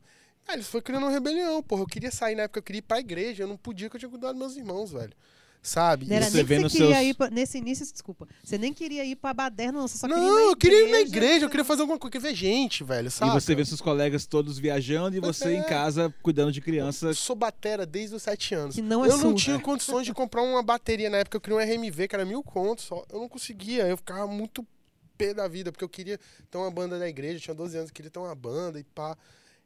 Velho, 0.46 0.60
isso 0.60 0.70
foi 0.70 0.80
criando 0.80 1.02
uma 1.04 1.10
rebelião, 1.10 1.62
porra. 1.62 1.82
Eu 1.82 1.86
queria 1.86 2.10
sair 2.10 2.36
na 2.36 2.44
época, 2.44 2.60
eu 2.60 2.62
queria 2.62 2.78
ir 2.78 2.82
pra 2.82 3.00
igreja. 3.00 3.42
Eu 3.42 3.48
não 3.48 3.56
podia, 3.56 3.88
porque 3.88 3.96
eu 3.96 4.00
tinha 4.00 4.10
cuidado 4.10 4.32
dos 4.32 4.38
meus 4.38 4.56
irmãos, 4.56 4.92
velho. 4.92 5.12
Sabe? 5.60 6.06
Não 6.06 6.16
era 6.16 6.30
você 6.30 6.42
vê 6.42 6.58
nos 6.60 6.72
queria 6.72 6.94
seus- 6.94 7.06
ir 7.08 7.14
pra, 7.14 7.28
nesse 7.30 7.58
início, 7.58 7.84
desculpa. 7.92 8.26
Você 8.42 8.56
nem 8.56 8.72
queria 8.72 9.04
ir 9.04 9.16
pra 9.16 9.34
baderna, 9.34 9.80
não. 9.80 9.88
Você 9.88 9.98
só 9.98 10.06
queria 10.06 10.22
ir 10.22 10.26
Não, 10.26 10.34
na 10.36 10.40
eu 10.52 10.56
queria 10.56 10.88
ir 10.88 10.90
na 10.92 11.00
igreja, 11.00 11.44
eu 11.44 11.50
queria 11.50 11.64
fazer 11.64 11.82
alguma 11.82 11.98
coisa, 11.98 12.16
eu 12.16 12.20
queria 12.20 12.30
ver 12.30 12.36
gente, 12.36 12.84
velho, 12.84 13.10
sabe? 13.10 13.30
E 13.36 13.40
você 13.40 13.54
vê 13.54 13.64
seus 13.64 13.80
colegas 13.80 14.24
todos 14.24 14.58
viajando 14.58 15.16
e 15.16 15.20
você 15.20 15.54
em 15.54 15.58
É. 15.60 15.62
casa 15.64 16.14
cuidando 16.22 16.52
de 16.52 16.60
Eu 16.60 16.64
criança. 16.64 17.12
sou 17.12 17.34
batera 17.36 17.84
desde 17.84 18.14
os 18.14 18.22
sete 18.22 18.54
anos. 18.54 18.76
Que 18.76 18.82
não 18.82 19.04
é 19.04 19.08
eu 19.08 19.18
não 19.18 19.34
tinha 19.34 19.58
condições 19.58 20.06
de 20.06 20.14
comprar 20.14 20.42
uma 20.42 20.62
bateria 20.62 21.10
na 21.10 21.18
época, 21.18 21.36
eu 21.36 21.40
queria 21.40 21.56
um 21.56 21.60
RMV, 21.60 22.08
que 22.08 22.14
era 22.14 22.24
mil 22.24 22.42
contos 22.42 22.84
só. 22.84 23.04
Eu 23.12 23.18
não 23.20 23.28
conseguia, 23.28 23.86
eu 23.86 23.96
ficava 23.96 24.26
muito 24.26 24.64
pé 25.18 25.34
da 25.34 25.48
vida, 25.48 25.72
porque 25.72 25.84
eu 25.84 25.88
queria 25.88 26.18
ter 26.50 26.56
uma 26.56 26.70
banda 26.70 26.98
da 26.98 27.08
igreja, 27.08 27.36
eu 27.36 27.40
tinha 27.40 27.54
12 27.54 27.76
anos, 27.76 27.90
eu 27.90 27.94
queria 27.94 28.10
ter 28.10 28.20
uma 28.20 28.34
banda 28.34 28.78
e 28.78 28.84
pá. 28.84 29.16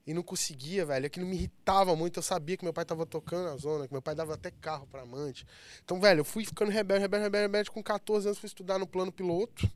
E 0.06 0.12
não 0.12 0.22
conseguia, 0.22 0.84
velho. 0.84 1.06
Aquilo 1.06 1.24
me 1.26 1.36
irritava 1.36 1.94
muito. 1.94 2.18
Eu 2.18 2.22
sabia 2.22 2.56
que 2.56 2.64
meu 2.64 2.72
pai 2.72 2.84
tava 2.84 3.06
tocando 3.06 3.44
na 3.44 3.56
zona, 3.56 3.86
que 3.86 3.92
meu 3.94 4.02
pai 4.02 4.14
dava 4.16 4.34
até 4.34 4.50
carro 4.50 4.86
pra 4.86 5.02
amante. 5.02 5.46
Então, 5.84 6.00
velho, 6.00 6.20
eu 6.20 6.24
fui 6.24 6.44
ficando 6.44 6.70
rebelde, 6.72 7.02
rebelde, 7.02 7.22
rebelde, 7.24 7.42
rebelde. 7.44 7.70
Com 7.70 7.82
14 7.82 8.26
anos, 8.26 8.38
fui 8.38 8.48
estudar 8.48 8.78
no 8.78 8.86
plano 8.86 9.12
piloto. 9.12 9.70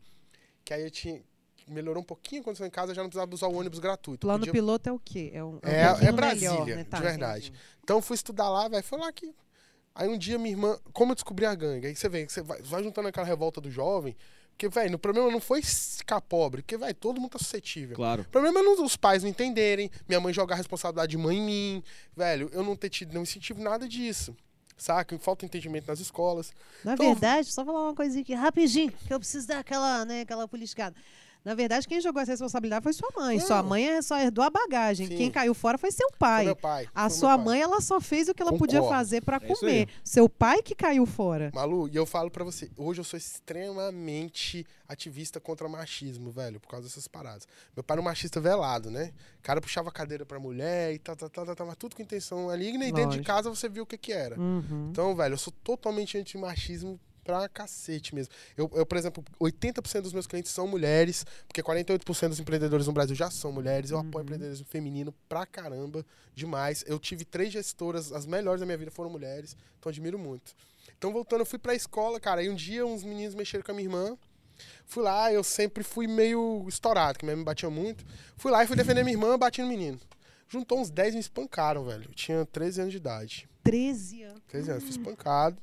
Que 0.65 0.75
aí 0.75 0.83
eu 0.83 0.91
tinha. 0.91 1.23
Melhorou 1.69 2.01
um 2.01 2.07
pouquinho 2.07 2.41
a 2.43 2.45
condição 2.45 2.67
em 2.67 2.71
casa, 2.71 2.95
já 2.95 3.03
não 3.03 3.09
precisava 3.09 3.33
usar 3.35 3.49
o 3.49 3.55
ônibus 3.57 3.79
gratuito. 3.81 4.21
Plano 4.25 4.39
Podia- 4.41 4.53
piloto 4.53 4.89
é 4.89 4.93
o 4.93 4.99
quê? 5.01 5.31
É, 5.35 5.43
um, 5.45 5.59
É- 5.63 5.85
um 5.87 5.89
pouquinho 5.91 6.09
é 6.09 6.13
Brasília, 6.13 6.51
melhor, 6.53 6.67
né? 6.67 6.85
de 6.85 6.85
Tá, 6.91 7.01
verdade. 7.01 7.49
entendi. 7.49 7.61
Então 7.83 8.01
fui 8.03 8.15
estudar 8.15 8.49
lá, 8.51 8.69
velho. 8.69 8.85
Foi 8.85 8.99
lá 8.99 9.13
que. 9.13 9.35
Aí 9.95 10.09
um 10.09 10.17
dia 10.19 10.39
minha 10.39 10.51
irmã. 10.51 10.79
Como 10.93 11.11
eu 11.13 11.15
descobri 11.17 11.45
a 11.47 11.55
gangue? 11.55 11.87
Aí 11.89 11.97
você 11.97 12.09
vê, 12.09 12.29
você 12.29 12.41
vai, 12.43 12.61
vai 12.63 12.83
juntando 12.85 13.09
aquela 13.09 13.27
revolta 13.27 13.61
do 13.61 13.69
jovem. 13.71 14.17
Porque, 14.57 14.71
velho, 14.71 14.95
o 14.97 14.99
problema 14.99 15.31
não 15.31 15.39
foi 15.41 15.61
ficar 15.61 16.19
pobre, 16.23 16.63
porque, 16.63 16.79
velho, 16.79 16.95
todo 16.95 17.21
mundo 17.21 17.33
tá 17.33 17.39
suscetível. 17.39 17.95
Claro. 17.95 18.23
O 18.23 18.29
problema 18.31 18.61
é 18.61 18.63
não- 18.63 18.83
os 18.83 18.97
pais 18.97 19.23
não 19.23 19.29
entenderem, 19.29 19.91
minha 20.09 20.19
mãe 20.19 20.33
jogar 20.33 20.55
a 20.55 20.57
responsabilidade 20.57 21.11
de 21.11 21.19
mãe 21.19 21.37
em 21.37 21.43
mim, 21.43 21.83
velho, 22.17 22.49
eu 22.55 22.63
não 22.65 22.75
ter 22.75 22.89
tido 22.89 23.11
nenhum 23.11 23.23
incentivo, 23.23 23.63
nada 23.63 23.87
disso. 23.87 24.35
Saca? 24.79 25.19
Falta 25.19 25.45
entendimento 25.45 25.87
nas 25.89 26.01
escolas. 26.01 26.53
Na 26.83 26.95
Então- 26.95 27.07
verdade, 27.13 27.53
só 27.53 27.65
falar 27.67 27.83
uma 27.83 27.95
coisinha 27.95 28.23
aqui 28.23 28.33
rapidinho, 28.35 28.93
que 29.07 29.13
eu 29.13 29.19
preciso 29.19 29.47
dar 29.47 29.59
aquela, 29.59 30.05
né, 30.07 30.23
aquela 30.23 30.49
politicada. 30.49 30.97
Na 31.47 31.55
verdade, 31.55 31.87
quem 31.87 32.01
jogou 32.01 32.21
essa 32.21 32.33
responsabilidade 32.33 32.83
foi 32.83 32.93
sua 32.93 33.09
mãe. 33.17 33.39
Sua 33.39 33.63
Não. 33.63 33.69
mãe 33.69 33.87
é- 33.89 34.03
só 34.03 34.19
herdou 34.19 34.43
a 34.45 34.51
bagagem. 34.51 35.07
Sim. 35.07 35.17
Quem 35.17 35.31
caiu 35.31 35.55
fora 35.55 35.79
foi 35.79 35.93
seu 35.93 36.09
Foi 36.11 36.19
pai. 36.19 36.45
meu 36.47 36.57
pai. 36.57 36.89
A 36.93 37.09
foi 37.09 37.19
sua 37.21 37.29
meu 37.29 37.37
pai. 37.39 37.45
mãe, 37.47 37.61
ela 37.63 37.81
só 37.81 38.01
fez 38.01 38.29
o 38.29 38.35
que 38.35 38.43
ela 38.43 38.53
podia 38.59 38.81
Concordo. 38.81 38.99
fazer 38.99 39.21
pra 39.23 39.37
É 39.37 39.41
comer. 39.41 39.89
Seu 40.03 40.29
pai 40.29 40.61
que 40.61 40.75
caiu 40.75 41.07
fora. 41.07 41.53
Malu, 41.55 41.87
e 41.89 41.95
eu 41.95 42.05
falo 42.05 42.33
pra 42.33 42.43
você, 42.43 42.69
hoje 42.77 43.01
eu 43.01 43.05
sou 43.05 43.17
extremamente 43.17 44.67
ativista 44.89 45.39
contra 45.41 45.69
machismo, 45.69 46.31
velho, 46.33 46.59
por 46.59 46.69
causa 46.69 46.89
dessas 46.89 47.07
paradas. 47.07 47.47
Meu 47.77 47.85
pai 47.85 47.95
era 47.95 48.01
um 48.01 48.05
machista 48.05 48.41
velado, 48.41 48.91
né? 48.91 49.13
O 49.39 49.43
cara 49.43 49.61
puxava 49.61 49.89
a 49.89 49.93
cadeira 49.93 50.27
pra 50.27 50.41
mulher 50.41 50.93
e 50.95 50.99
tal, 50.99 51.15
tal, 51.15 51.31
tal, 51.31 51.47
tal, 51.47 51.55
tal, 51.55 51.67
mas 51.69 51.77
tudo 51.77 51.95
com 51.95 52.03
intenção 52.03 52.47
maligna 52.47 52.85
e 52.87 52.93
dentro 52.93 53.11
de 53.13 53.19
Lógico. 53.19 53.25
casa 53.27 53.49
você 53.51 53.69
viu 53.69 53.85
o 53.85 53.87
que 53.87 53.97
que 53.97 54.13
era. 54.13 54.39
Uhum. 54.39 54.89
Então, 54.91 55.15
velho, 55.15 55.35
eu 55.35 55.39
sou 55.39 55.53
totalmente 55.63 56.19
anti-machismo 56.19 56.99
pra 57.27 57.49
cacete 57.49 58.15
mesmo. 58.15 58.33
Eu, 58.57 58.71
eu, 58.73 58.87
por 58.87 58.97
exemplo, 58.97 59.25
80% 59.41 60.01
dos 60.03 60.13
meus 60.13 60.29
clientes 60.29 60.53
são 60.53 60.69
mulheres, 60.69 61.27
porque 61.49 61.61
48% 61.61 62.29
dos 62.29 62.39
empreendedores 62.39 62.87
no 62.87 62.93
Brasil 62.93 63.17
já 63.17 63.29
são 63.31 63.51
mulheres. 63.51 63.91
Eu 63.91 63.99
apoio 63.99 64.23
empreendedorismo 64.23 64.65
feminino 64.67 65.13
pra 65.29 65.45
caramba, 65.45 66.07
demais. 66.35 66.85
Eu 66.87 67.01
tive 67.01 67.25
três 67.25 67.53
gestoras, 67.53 68.13
as 68.13 68.25
melhores 68.25 68.61
da 68.61 68.67
minha 68.67 68.79
vida 68.79 68.93
foram 68.93 69.11
mulheres, 69.11 69.57
então 69.79 69.91
admiro 69.91 70.19
muito. 70.19 70.55
Então, 70.97 71.13
voltando, 71.13 71.41
eu 71.41 71.47
fui 71.47 71.59
pra 71.59 71.75
escola, 71.75 72.21
cara, 72.21 72.43
e 72.43 72.49
um 72.49 72.55
dia 72.55 72.87
uns 72.87 73.03
meninos 73.03 73.35
mexeram 73.35 73.65
com 73.65 73.73
a 73.73 73.75
minha 73.75 73.87
irmã. 73.87 74.17
Fui 74.87 75.03
lá, 75.03 75.33
eu 75.33 75.43
sempre 75.43 75.83
fui 75.83 76.07
meio 76.07 76.65
estourado, 76.69 77.19
que 77.19 77.25
minha 77.25 77.35
mãe 77.35 77.41
me 77.41 77.45
batia 77.45 77.69
muito. 77.69 78.07
Fui 78.37 78.53
lá 78.53 78.63
e 78.63 78.67
fui 78.67 78.77
defender 78.77 79.03
minha 79.03 79.15
irmã, 79.15 79.37
bati 79.37 79.61
no 79.61 79.69
menino. 79.69 80.01
Juntou 80.49 80.81
uns 80.81 80.91
10 80.91 81.15
e 81.15 81.17
me 81.17 81.21
espancaram, 81.21 81.85
velho. 81.85 82.05
Eu 82.05 82.15
tinha 82.15 82.47
13 82.47 82.81
anos 82.83 82.93
de 82.93 82.99
idade. 82.99 83.49
13 83.65 84.23
anos. 84.23 84.43
13 84.47 84.71
anos, 84.71 84.85
fui 84.85 84.93
espancado. 84.93 85.61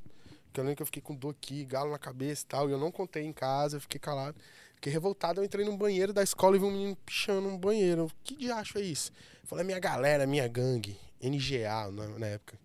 Que 0.53 0.59
eu 0.59 0.63
lembro 0.63 0.77
que 0.77 0.81
eu 0.83 0.85
fiquei 0.85 1.01
com 1.01 1.15
dor 1.15 1.31
aqui, 1.31 1.65
galo 1.65 1.91
na 1.91 1.97
cabeça 1.99 2.43
e 2.43 2.47
tal. 2.47 2.69
E 2.69 2.71
eu 2.71 2.77
não 2.77 2.91
contei 2.91 3.23
em 3.25 3.33
casa, 3.33 3.77
eu 3.77 3.81
fiquei 3.81 3.99
calado. 3.99 4.35
Fiquei 4.75 4.91
revoltado, 4.93 5.39
eu 5.41 5.45
entrei 5.45 5.65
no 5.65 5.75
banheiro 5.77 6.13
da 6.13 6.21
escola 6.21 6.55
e 6.55 6.59
vi 6.59 6.65
um 6.65 6.71
menino 6.71 6.95
pichando 7.05 7.49
no 7.49 7.57
banheiro. 7.57 8.11
Que 8.23 8.35
diacho 8.35 8.77
é 8.77 8.81
isso? 8.81 9.11
Eu 9.41 9.47
falei, 9.47 9.65
minha 9.65 9.79
galera, 9.79 10.27
minha 10.27 10.47
gangue. 10.47 10.97
NGA 11.21 11.89
na, 11.91 12.07
na 12.19 12.25
época. 12.27 12.57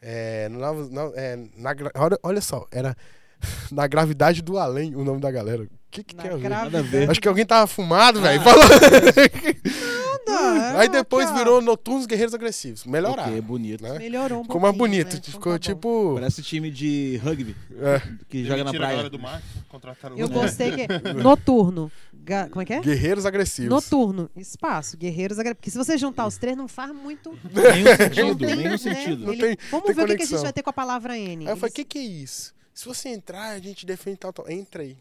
É, 0.00 0.48
Novo- 0.48 0.88
no- 0.90 1.12
é, 1.14 1.36
na 1.56 1.74
olha, 1.96 2.18
olha 2.22 2.40
só, 2.40 2.66
era 2.70 2.96
na 3.70 3.86
gravidade 3.86 4.40
do 4.42 4.58
além 4.58 4.94
o 4.96 5.04
nome 5.04 5.20
da 5.20 5.30
galera. 5.30 5.64
O 5.64 5.68
que, 5.90 6.02
que 6.02 6.16
Na 6.16 6.22
tem 6.22 6.32
a 6.32 6.36
ver? 6.36 6.48
Nada 6.48 6.78
a 6.78 6.82
ver. 6.82 7.10
Acho 7.10 7.20
que 7.20 7.28
alguém 7.28 7.44
tava 7.46 7.66
fumado, 7.66 8.20
velho. 8.22 8.40
Ah. 8.40 8.44
Falou. 8.44 8.64
Nada, 10.26 10.78
Aí 10.80 10.86
é, 10.86 10.90
depois 10.90 11.26
aqui, 11.28 11.34
ó. 11.34 11.38
virou 11.38 11.60
Noturnos 11.62 12.06
Guerreiros 12.06 12.34
Agressivos. 12.34 12.84
Melhorar. 12.84 13.28
Ok, 13.28 13.40
bonito. 13.40 13.82
né? 13.82 13.98
Melhorou 13.98 14.40
um 14.40 14.42
Ficou 14.44 14.60
mais 14.60 14.76
bonito. 14.76 15.12
né? 15.14 15.20
Então 15.22 15.32
Ficou 15.32 15.52
tá 15.52 15.58
bom. 15.58 15.58
tipo. 15.58 16.14
Parece 16.14 16.42
time 16.42 16.70
de 16.70 17.20
rugby 17.22 17.54
é, 17.78 18.02
que 18.28 18.44
joga 18.44 18.64
na 18.64 18.72
praia. 18.72 19.08
do 19.08 19.18
mar, 19.18 19.42
contrataram 19.68 20.16
Eu 20.18 20.28
gostei 20.28 20.72
que. 20.72 20.86
Noturno. 21.22 21.90
Ga- 22.12 22.48
Como 22.48 22.60
é 22.60 22.64
que 22.64 22.72
é? 22.72 22.80
Guerreiros 22.80 23.24
Agressivos. 23.24 23.70
Noturno, 23.70 24.28
espaço, 24.36 24.96
guerreiros 24.96 25.38
agre- 25.38 25.54
Porque 25.54 25.70
se 25.70 25.78
você 25.78 25.96
juntar 25.96 26.26
os 26.26 26.36
três, 26.36 26.56
não 26.56 26.66
faz 26.66 26.92
muito. 26.92 27.30
Nenhum 27.52 27.84
não 27.86 27.96
sentido, 27.96 28.38
tem, 28.46 28.56
nenhum 28.56 28.70
né? 28.70 28.76
sentido. 28.78 29.32
Ele- 29.32 29.42
tem- 29.56 29.56
Vamos 29.70 29.86
tem 29.86 29.94
ver 29.94 30.02
o 30.02 30.06
que, 30.08 30.16
que 30.16 30.22
a 30.24 30.26
gente 30.26 30.42
vai 30.42 30.52
ter 30.52 30.62
com 30.62 30.70
a 30.70 30.72
palavra 30.72 31.16
N. 31.16 31.46
Aí 31.46 31.52
eu 31.52 31.56
falei, 31.56 31.60
o 31.60 31.64
Eles- 31.66 31.72
que, 31.74 31.84
que 31.84 31.98
é 31.98 32.02
isso? 32.02 32.52
Se 32.74 32.84
você 32.84 33.10
entrar, 33.10 33.50
a 33.50 33.58
gente 33.60 33.86
defende 33.86 34.16
tal, 34.18 34.32
tal. 34.32 34.50
Entrei. 34.50 34.96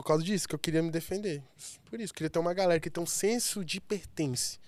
Por 0.00 0.06
causa 0.06 0.24
disso, 0.24 0.48
que 0.48 0.54
eu 0.54 0.58
queria 0.58 0.82
me 0.82 0.90
defender. 0.90 1.42
Por 1.90 2.00
isso, 2.00 2.14
queria 2.14 2.30
ter 2.30 2.38
uma 2.38 2.54
galera 2.54 2.80
que 2.80 2.88
tem 2.88 3.02
um 3.02 3.06
senso 3.06 3.64
de 3.64 3.80
pertence. 3.80 4.58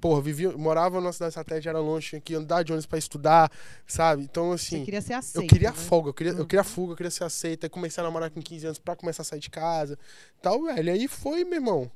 Porra, 0.00 0.20
vivia, 0.20 0.52
morava 0.56 1.00
numa 1.00 1.12
cidade 1.12 1.34
satélite, 1.34 1.68
era 1.68 1.80
longe, 1.80 2.10
tinha 2.10 2.20
que 2.20 2.34
andar 2.34 2.62
de 2.62 2.70
ônibus 2.70 2.86
pra 2.86 2.98
estudar, 2.98 3.50
sabe? 3.86 4.22
Então, 4.22 4.50
Você 4.50 4.76
assim, 4.76 4.84
queria 4.84 5.00
ser 5.00 5.14
aceito. 5.14 5.42
eu 5.42 5.48
queria 5.48 5.70
né? 5.70 5.74
folga, 5.76 6.10
eu 6.10 6.14
queria, 6.14 6.32
eu 6.34 6.38
Uhum. 6.40 6.44
queria 6.46 6.62
fuga, 6.62 6.92
eu 6.92 6.96
queria 6.96 7.10
ser 7.10 7.24
aceita. 7.24 7.66
Aí 7.66 7.70
comecei 7.70 8.00
a 8.00 8.04
namorar 8.06 8.30
com 8.30 8.40
15 8.40 8.66
anos 8.66 8.78
pra 8.78 8.94
começar 8.94 9.22
a 9.22 9.24
sair 9.24 9.40
de 9.40 9.50
casa. 9.50 9.98
Tal, 10.40 10.62
velho. 10.62 10.92
Aí 10.92 11.08
foi, 11.08 11.42
meu 11.44 11.54
irmão. 11.54 11.90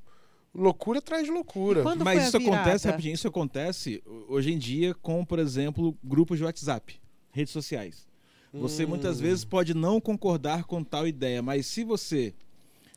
Loucura 0.55 0.99
atrás 0.99 1.25
de 1.25 1.31
loucura. 1.31 1.83
Quando 1.83 2.05
Mas 2.05 2.27
isso 2.27 2.37
acontece, 2.39 2.89
rapidinho, 2.89 3.15
isso 3.15 3.29
acontece 3.29 4.03
hoje 4.29 4.53
em 4.53 4.59
dia 4.59 4.95
com, 4.95 5.25
por 5.25 5.39
exemplo, 5.39 5.97
grupos 6.03 6.39
de 6.39 6.45
WhatsApp, 6.45 7.01
redes 7.31 7.53
sociais. 7.53 8.07
Você 8.53 8.85
muitas 8.85 9.19
Hum. 9.19 9.23
vezes 9.23 9.45
pode 9.45 9.73
não 9.75 10.01
concordar 10.01 10.65
com 10.65 10.83
tal 10.83 11.07
ideia, 11.07 11.41
mas 11.41 11.67
se 11.67 11.85
você 11.85 12.35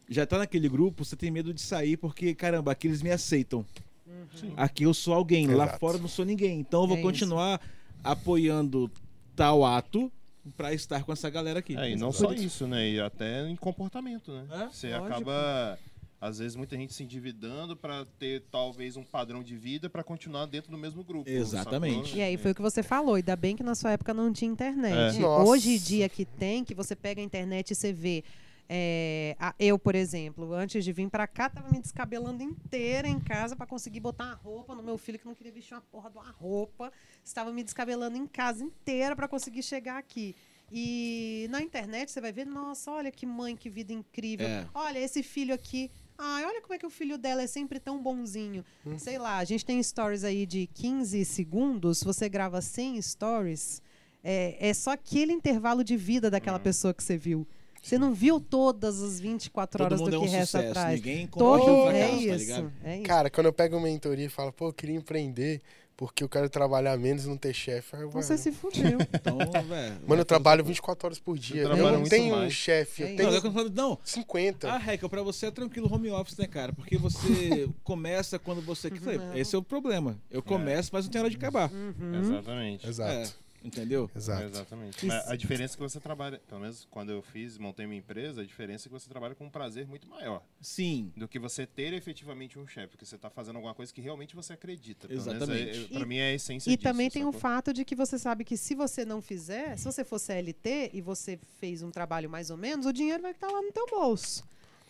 já 0.09 0.25
tá 0.25 0.37
naquele 0.37 0.69
grupo, 0.69 1.03
você 1.03 1.15
tem 1.15 1.31
medo 1.31 1.53
de 1.53 1.61
sair 1.61 1.97
porque, 1.97 2.33
caramba, 2.35 2.71
aqui 2.71 2.87
eles 2.87 3.01
me 3.01 3.11
aceitam. 3.11 3.65
Uhum. 4.05 4.53
Aqui 4.55 4.83
eu 4.83 4.93
sou 4.93 5.13
alguém, 5.13 5.47
lá 5.47 5.65
Exato. 5.65 5.79
fora 5.79 5.97
eu 5.97 6.01
não 6.01 6.07
sou 6.07 6.25
ninguém. 6.25 6.59
Então 6.59 6.81
eu 6.81 6.87
vou 6.87 6.97
É 6.97 6.99
isso. 6.99 7.09
continuar 7.09 7.61
apoiando 8.03 8.89
tal 9.35 9.65
ato 9.65 10.11
pra 10.55 10.73
estar 10.73 11.03
com 11.03 11.11
essa 11.11 11.29
galera 11.29 11.59
aqui. 11.59 11.75
É, 11.75 11.91
e 11.91 11.95
não 11.95 12.11
só 12.11 12.31
isso, 12.31 12.67
né? 12.67 12.87
E 12.89 12.99
até 12.99 13.47
em 13.49 13.55
comportamento, 13.55 14.31
né? 14.31 14.45
É, 14.51 14.67
Você 14.69 14.89
lógico. 14.91 15.07
acaba, 15.13 15.79
às 16.21 16.37
vezes, 16.37 16.55
muita 16.55 16.75
gente 16.77 16.93
se 16.93 17.03
endividando 17.03 17.75
pra 17.75 18.05
ter 18.19 18.43
talvez 18.51 18.95
um 18.95 19.03
padrão 19.03 19.41
de 19.43 19.55
vida 19.57 19.89
pra 19.89 20.03
continuar 20.03 20.45
dentro 20.45 20.69
do 20.71 20.77
mesmo 20.77 21.03
grupo. 21.03 21.27
Exatamente. 21.29 22.09
sacou? 22.09 22.19
E 22.19 22.21
aí 22.21 22.37
foi 22.37 22.51
o 22.51 22.55
que 22.55 22.61
você 22.61 22.83
falou, 22.83 23.15
ainda 23.15 23.35
bem 23.35 23.55
que 23.55 23.63
na 23.63 23.73
sua 23.73 23.91
época 23.93 24.13
não 24.13 24.31
tinha 24.31 24.51
internet. 24.51 25.19
É. 25.19 25.25
Hoje 25.25 25.71
em 25.71 25.79
dia 25.79 26.07
que 26.07 26.25
tem, 26.25 26.63
que 26.63 26.75
você 26.75 26.95
pega 26.95 27.19
a 27.19 27.23
internet 27.23 27.71
e 27.71 27.75
você 27.75 27.91
vê. 27.91 28.23
É, 28.67 29.36
a- 29.39 29.54
eu, 29.60 29.78
por 29.78 29.95
exemplo, 29.95 30.54
antes 30.54 30.84
de 30.84 30.91
vir 30.91 31.10
pra 31.10 31.28
cá, 31.28 31.49
tava 31.49 31.69
me 31.69 31.80
descabelando 31.80 32.41
inteira 32.43 33.08
em 33.08 33.19
casa 33.19 33.56
pra 33.56 33.65
conseguir 33.65 33.99
botar 33.99 34.25
uma 34.25 34.34
roupa 34.36 34.73
no 34.75 34.82
meu 34.84 34.97
filho 34.97 35.19
que 35.19 35.25
não 35.25 35.36
queria 35.36 35.51
vestir 35.51 35.73
uma 35.75 35.82
porra 35.82 36.10
de 36.10 36.17
uma 36.17 36.32
roupa. 36.32 36.91
Estava 37.23 37.51
me 37.51 37.63
descabelando 37.63 38.17
em 38.17 38.25
casa 38.28 38.63
inteira 38.63 39.15
pra 39.15 39.28
conseguir 39.28 39.62
chegar 39.63 39.97
aqui. 39.97 40.36
E 40.71 41.47
na 41.51 41.62
internet 41.62 42.12
você 42.12 42.19
vai 42.19 42.32
ver, 42.32 42.45
nossa, 42.45 42.91
olha 42.91 43.12
que 43.12 43.25
mãe, 43.25 43.56
que 43.56 43.69
vida 43.69 43.93
incrível. 43.93 44.47
É. 44.47 44.67
Olha 44.73 44.99
esse 44.99 45.21
filho 45.21 45.54
aqui. 45.54 45.91
Ai, 46.17 46.43
olha 46.45 46.62
como 46.62 46.73
é 46.73 46.78
que 46.78 46.86
o 46.86 46.89
filho 46.89 47.17
dela 47.17 47.43
é 47.43 47.47
sempre 47.47 47.80
tão 47.80 48.01
bonzinho. 48.01 48.65
Hum. 48.86 48.97
Sei 48.97 49.17
lá, 49.19 49.38
a 49.38 49.43
gente 49.43 49.63
tem 49.65 49.82
stories 49.84 50.23
aí 50.23 50.45
de 50.45 50.65
15 50.73 51.23
segundos, 51.25 52.01
você 52.01 52.28
grava 52.30 52.62
100 52.62 53.01
stories, 53.01 53.82
é, 54.23 54.58
é 54.69 54.73
só 54.73 54.91
aquele 54.91 55.34
intervalo 55.34 55.84
de 55.84 55.95
vida 55.97 56.32
daquela 56.32 56.58
pessoa 56.60 56.93
que 56.93 57.04
você 57.04 57.17
viu. 57.17 57.45
Você 57.86 58.00
não 58.00 58.15
viu 58.15 58.39
todas 58.39 59.00
as 59.00 59.19
24 59.19 59.78
Todo 59.78 59.86
horas 59.86 60.02
do 60.02 60.08
é 60.08 60.12
que 60.12 60.17
um 60.17 60.21
resta 60.21 60.58
sucesso, 60.58 60.69
atrás. 60.71 60.95
ninguém 60.95 61.28
Todo 61.28 61.60
compartilha 61.60 61.71
o 61.71 61.88
é 61.91 61.91
fracasso, 61.91 62.15
tá 62.15 62.36
isso, 62.36 62.38
ligado? 62.45 62.74
é 62.84 62.95
isso. 62.95 63.04
Cara, 63.04 63.30
quando 63.30 63.45
eu 63.45 63.54
pego 63.54 63.78
uma 63.78 63.84
mentoria 63.88 64.26
e 64.26 64.30
falo, 64.30 64.52
pô, 64.52 64.69
eu 64.69 64.74
queria 64.74 64.95
empreender, 64.95 65.62
porque 65.95 66.24
eu 66.24 66.28
quero 66.28 66.50
trabalhar 66.50 66.98
menos 66.98 67.26
e 67.26 67.28
não 67.28 67.38
ter 67.38 67.54
chefe. 67.54 67.95
Eu, 67.95 68.10
Você 68.10 68.39
se 68.39 68.52
fudeu. 68.52 68.98
Então, 69.13 69.38
velho. 69.38 69.98
Mano, 70.08 70.21
eu 70.21 70.26
trabalho 70.26 70.63
24 70.63 71.06
horas 71.08 71.19
por 71.19 71.38
dia. 71.38 71.62
Eu 71.62 71.67
trabalha 71.67 71.91
não 71.91 72.00
muito 72.00 72.10
tenho 72.10 72.34
um 72.34 72.39
mais. 72.39 72.54
chefe, 72.54 73.04
É 73.04 73.06
eu. 73.06 73.10
Não, 73.12 73.17
tenho 73.17 73.36
é 73.36 73.41
que 73.41 73.48
eu 73.48 73.69
não, 73.69 74.00
50. 74.04 74.67
a 74.67 74.78
regra 74.80 75.08
pra 75.08 75.21
você 75.21 75.45
é 75.45 75.52
tranquilo 75.52 75.88
home 75.93 76.10
office, 76.10 76.38
né, 76.38 76.48
cara? 76.48 76.74
Porque 76.74 76.98
você 76.98 77.69
começa 77.84 78.39
quando 78.39 78.62
você 78.63 78.89
quer. 78.89 79.19
Não. 79.19 79.38
Esse 79.38 79.56
é 79.56 79.60
o 79.60 79.63
problema. 79.63 80.17
Eu 80.32 80.41
começo, 80.41 80.89
mas 80.91 81.06
não 81.06 81.12
tem 81.12 81.21
hora 81.21 81.30
de 81.30 81.38
acabar. 81.38 81.71
Uhum. 81.71 82.19
Exatamente. 82.19 82.88
Exato. 82.88 83.12
É, 83.12 83.44
entendeu? 83.65 84.10
Exato. 84.15 84.43
Exatamente. 84.43 84.97
Isso. 84.97 85.06
Mas 85.08 85.28
a 85.28 85.36
diferença 85.36 85.73
é 85.73 85.78
que 85.78 85.82
você 85.84 85.99
trabalha, 85.99 86.39
pelo 86.47 86.62
menos 86.62 86.88
quando 86.91 87.12
eu 87.12 87.21
fiz, 87.21 87.58
montei 87.58 87.86
minha 87.88 87.99
empresa, 87.99 88.41
a 88.41 88.45
diferença 88.45 88.88
é 88.88 88.89
que 88.89 88.93
você 88.93 89.10
trabalha 89.10 89.34
com 89.36 89.45
um 89.45 89.49
prazer 89.49 89.88
muito 89.88 90.08
maior 90.08 90.43
Sim. 90.62 91.12
do 91.17 91.28
que 91.28 91.39
você 91.39 91.65
ter 91.65 91.93
efetivamente 91.93 92.58
um 92.60 92.67
chefe, 92.67 92.89
porque 92.89 93.06
você 93.06 93.15
está 93.15 93.30
fazendo 93.30 93.56
alguma 93.58 93.73
coisa 93.73 93.93
que 93.93 94.01
realmente 94.01 94.36
você 94.36 94.54
acredita. 94.54 95.08
Pelo 95.08 95.19
Exatamente. 95.19 95.65
Menos 95.65 95.78
é, 95.78 95.82
E- 95.82 95.97
pra 95.97 96.06
mim 96.06 96.17
é 96.17 96.32
a 96.32 96.34
essência 96.34 96.69
E 96.69 96.75
disso, 96.78 96.84
também 96.84 97.10
tem 97.10 97.25
o 97.25 97.32
fato 97.32 97.73
de 97.73 97.84
que 97.84 97.95
você 97.95 98.17
sabe 98.19 98.43
que 98.43 98.56
se 98.58 98.75
você 98.75 99.04
não 99.06 99.21
fizer, 99.21 99.78
se 99.78 99.86
você 99.86 100.04
for 100.04 100.19
CLT 100.19 100.91
e 100.93 101.01
você 101.01 101.39
fez 101.60 101.82
um 101.82 101.91
trabalho 101.91 102.30
mais 102.30 102.49
ou 102.49 102.58
menos, 102.58 102.86
o 102.86 102.93
dinheiro 102.93 103.21
vai 103.21 103.32
estar 103.32 103.47
lá 103.49 103.62
no 103.62 103.71
teu 103.71 103.86
bolso. 103.88 104.43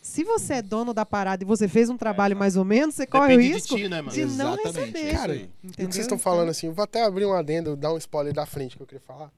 Se 0.06 0.24
você 0.24 0.54
é 0.54 0.62
dono 0.62 0.94
da 0.94 1.04
parada 1.04 1.44
e 1.44 1.48
você 1.48 1.68
fez 1.68 1.89
um 1.89 1.98
trabalho 1.98 2.38
mais 2.38 2.56
ou 2.56 2.63
menos, 2.63 2.94
você 2.94 3.08
corre 3.08 3.34
o 3.34 3.38
Depende 3.38 3.48
de 3.48 3.54
risco 3.56 3.76
ti, 3.76 3.89
né, 3.89 4.04
de 4.04 4.26
não 4.26 4.54
Exatamente, 4.54 4.78
receber. 4.78 5.00
é 5.00 5.08
isso 5.08 5.18
Cara. 5.20 5.36
E 5.36 5.44
o 5.63 5.72
que 5.72 5.82
vocês 5.82 5.98
estão 5.98 6.04
Então, 6.15 6.20
falando 6.20 6.50
assim, 6.50 6.68
eu 6.68 6.74
vou 6.74 6.84
até 6.84 7.04
abrir 7.04 7.26
um 7.26 7.34
adendo, 7.34 7.76
dar 7.76 7.91
um 7.91 7.98
spoiler 7.98 8.32
da 8.32 8.46
frente 8.46 8.78
que 8.78 8.84
eu 8.84 8.86
queria 8.86 9.02
falar. 9.02 9.32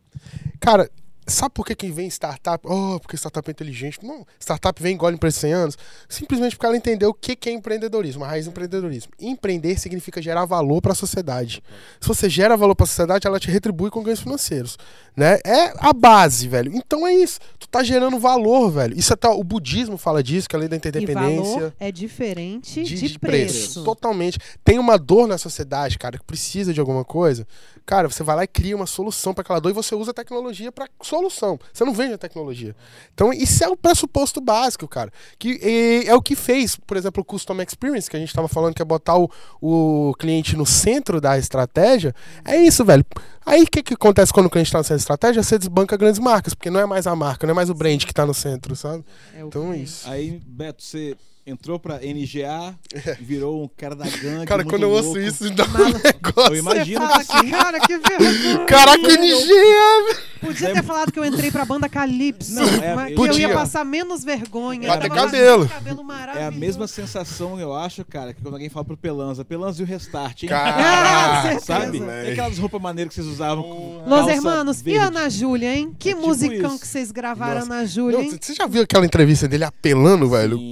Cara, 0.59 0.91
sabe 1.25 1.53
por 1.53 1.65
que, 1.65 1.73
que 1.73 1.89
vem 1.89 2.07
startup? 2.09 2.67
Oh, 2.67 2.99
porque 2.99 3.15
startup 3.15 3.49
é 3.49 3.51
inteligente. 3.51 3.99
Não, 4.03 4.25
startup 4.37 4.81
vem 4.83 4.91
e 4.91 4.95
engole 4.95 5.17
por 5.17 5.31
100 5.31 5.53
anos. 5.53 5.77
Simplesmente 6.09 6.57
porque 6.57 6.65
ela 6.65 6.75
entendeu 6.75 7.11
o 7.11 7.13
que, 7.13 7.37
que 7.37 7.49
é 7.49 7.53
empreendedorismo, 7.53 8.25
a 8.25 8.27
raiz 8.27 8.43
do 8.45 8.49
empreendedorismo. 8.51 9.13
Empreender 9.19 9.79
significa 9.79 10.21
gerar 10.21 10.43
valor 10.43 10.81
para 10.81 10.91
a 10.91 10.95
sociedade. 10.95 11.63
Se 12.01 12.07
você 12.09 12.29
gera 12.29 12.57
valor 12.57 12.75
para 12.75 12.83
a 12.83 12.87
sociedade, 12.87 13.25
ela 13.25 13.39
te 13.39 13.49
retribui 13.49 13.89
com 13.89 14.03
ganhos 14.03 14.19
financeiros. 14.19 14.77
Né? 15.17 15.39
É 15.43 15.73
a 15.79 15.91
base, 15.93 16.47
velho. 16.47 16.71
Então 16.75 17.07
é 17.07 17.11
isso. 17.11 17.39
Tu 17.57 17.67
tá 17.67 17.83
gerando 17.83 18.19
valor, 18.19 18.69
velho. 18.69 18.95
Isso 18.95 19.11
até 19.11 19.27
o 19.27 19.43
budismo 19.43 19.97
fala 19.97 20.21
disso, 20.21 20.47
que 20.47 20.55
é 20.55 20.57
a 20.57 20.59
lei 20.59 20.69
da 20.69 20.75
interdependência 20.75 21.73
é 21.79 21.91
diferente 21.91 22.83
de, 22.83 22.95
de, 22.95 23.07
de 23.09 23.19
preço. 23.19 23.83
Totalmente. 23.83 24.37
Tem 24.63 24.77
uma 24.77 24.95
dor 24.95 25.27
na 25.27 25.39
sociedade, 25.39 25.97
cara, 25.97 26.19
que 26.19 26.23
precisa 26.23 26.71
de 26.71 26.79
alguma 26.79 27.03
coisa. 27.03 27.47
Cara, 27.83 28.07
você 28.07 28.21
vai 28.21 28.35
lá 28.35 28.43
e 28.43 28.47
cria 28.47 28.75
uma 28.75 28.85
solução 28.85 29.33
para 29.33 29.41
aquela 29.41 29.59
dor 29.59 29.69
e 29.69 29.73
você 29.73 29.95
usa 29.95 30.11
a 30.11 30.13
tecnologia 30.13 30.71
para 30.71 30.87
solução. 31.01 31.57
Você 31.73 31.83
não 31.83 31.93
vende 31.93 32.13
a 32.13 32.17
tecnologia. 32.17 32.75
Então, 33.13 33.33
isso 33.33 33.63
é 33.63 33.67
o 33.69 33.77
pressuposto 33.77 34.39
básico, 34.39 34.87
cara. 34.87 35.11
Que 35.39 35.57
e, 35.63 36.03
é 36.05 36.13
o 36.13 36.21
que 36.21 36.35
fez, 36.35 36.75
por 36.75 36.95
exemplo, 36.95 37.21
o 37.21 37.25
Custom 37.25 37.59
Experience, 37.61 38.09
que 38.09 38.17
a 38.17 38.19
gente 38.19 38.29
estava 38.29 38.47
falando 38.47 38.75
que 38.75 38.81
é 38.81 38.85
botar 38.85 39.17
o, 39.17 39.31
o 39.61 40.13
cliente 40.19 40.55
no 40.55 40.65
centro 40.65 41.19
da 41.19 41.39
estratégia. 41.39 42.13
É 42.45 42.57
isso, 42.57 42.85
velho. 42.85 43.05
Aí 43.47 43.63
o 43.63 43.65
que, 43.65 43.81
que 43.81 43.93
acontece 43.93 44.33
quando 44.33 44.47
o 44.47 44.49
cliente 44.49 44.67
está 44.67 44.79
no 44.79 44.83
centro 44.83 44.97
estratégia? 45.07 45.41
Você 45.41 45.57
desbanca 45.57 45.95
grandes 45.95 46.19
marcas, 46.19 46.53
porque 46.53 46.69
não 46.69 46.79
é 46.79 46.85
mais 46.85 47.07
a 47.07 47.15
marca, 47.15 47.47
não 47.47 47.51
é 47.51 47.55
mais 47.55 47.69
o 47.69 47.73
brand 47.73 48.03
que 48.03 48.11
está 48.11 48.25
no 48.25 48.33
centro, 48.33 48.75
sabe? 48.75 49.03
É 49.33 49.41
Então 49.41 49.71
é 49.71 49.77
isso. 49.77 50.09
Aí, 50.09 50.41
Beto, 50.45 50.83
você 50.83 51.15
entrou 51.47 51.79
pra 51.79 51.99
NGA, 51.99 52.75
virou 53.21 53.63
um 53.63 53.69
cara 53.77 53.95
da 53.95 54.05
gangue. 54.05 54.45
Cara, 54.45 54.63
muito 54.63 54.69
quando 54.69 54.83
eu 54.83 54.91
ouço 54.91 55.05
louco. 55.13 55.19
isso, 55.21 55.45
me 55.45 55.51
dá 55.51 55.63
um 55.63 55.67
Eu 55.79 55.99
negócio. 56.03 56.55
imagino 56.55 57.01
Fala 57.07 57.23
que 57.23 57.27
que, 57.31 57.39
sim. 57.39 57.49
cara, 57.51 57.79
que 57.79 57.97
vergonha. 57.97 58.65
Caraca, 58.65 59.13
NG, 59.13 59.47
velho. 59.47 60.27
Podia 60.41 60.71
ter 60.73 60.83
falado 60.83 61.11
que 61.11 61.17
eu 61.17 61.25
entrei 61.25 61.49
pra 61.49 61.65
banda 61.65 61.89
Calypso. 61.89 62.53
Não, 62.53 62.63
é- 62.83 62.93
mas 62.95 63.07
que 63.07 63.13
eu 63.13 63.15
Podia. 63.15 63.47
ia 63.47 63.53
passar 63.55 63.83
menos 63.83 64.23
vergonha. 64.23 64.87
Bater 64.87 65.05
Eu 65.05 65.09
tava 65.09 65.21
cabelo. 65.25 65.67
cabelo 65.69 66.05
É 66.35 66.45
a 66.45 66.51
mesma 66.51 66.87
sensação, 66.87 67.59
eu 67.59 67.73
acho, 67.73 68.05
cara, 68.05 68.33
que 68.33 68.41
quando 68.41 68.53
alguém 68.53 68.69
fala 68.69 68.85
pro 68.85 68.95
Pelanza, 68.97 69.43
Pelanza 69.43 69.81
e 69.81 69.83
o 69.83 69.87
restart, 69.87 70.43
hein? 70.43 70.49
Ah, 70.51 71.39
certeza. 71.41 71.65
Sabe? 71.65 71.97
E 72.27 72.31
aquelas 72.31 72.57
roupas 72.59 72.79
maneiras 72.81 73.09
que 73.15 73.21
vocês 73.21 73.33
usavam 73.33 73.63
com 73.63 74.03
Los 74.05 74.27
Hermanos, 74.27 74.79
e 74.81 74.83
verde. 74.83 74.99
a 74.99 75.07
Ana 75.07 75.29
Júlia, 75.29 75.73
hein? 75.75 75.95
Que 75.97 76.09
É 76.09 76.13
tipo 76.13 76.27
musicão 76.27 76.71
isso. 76.71 76.79
que 76.81 76.87
vocês 76.87 77.11
gravaram 77.11 77.61
Nossa. 77.61 77.69
na 77.69 77.85
Júlia, 77.85 78.19
hein? 78.21 78.37
você 78.39 78.53
já 78.53 78.67
viu 78.67 78.83
aquela 78.83 79.05
entrevista 79.05 79.47
dele 79.47 79.63
apelando, 79.63 80.29
velho? 80.29 80.57
Sim, 80.59 80.69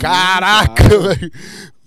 Caraca, 0.67 0.99
velho. 0.99 1.31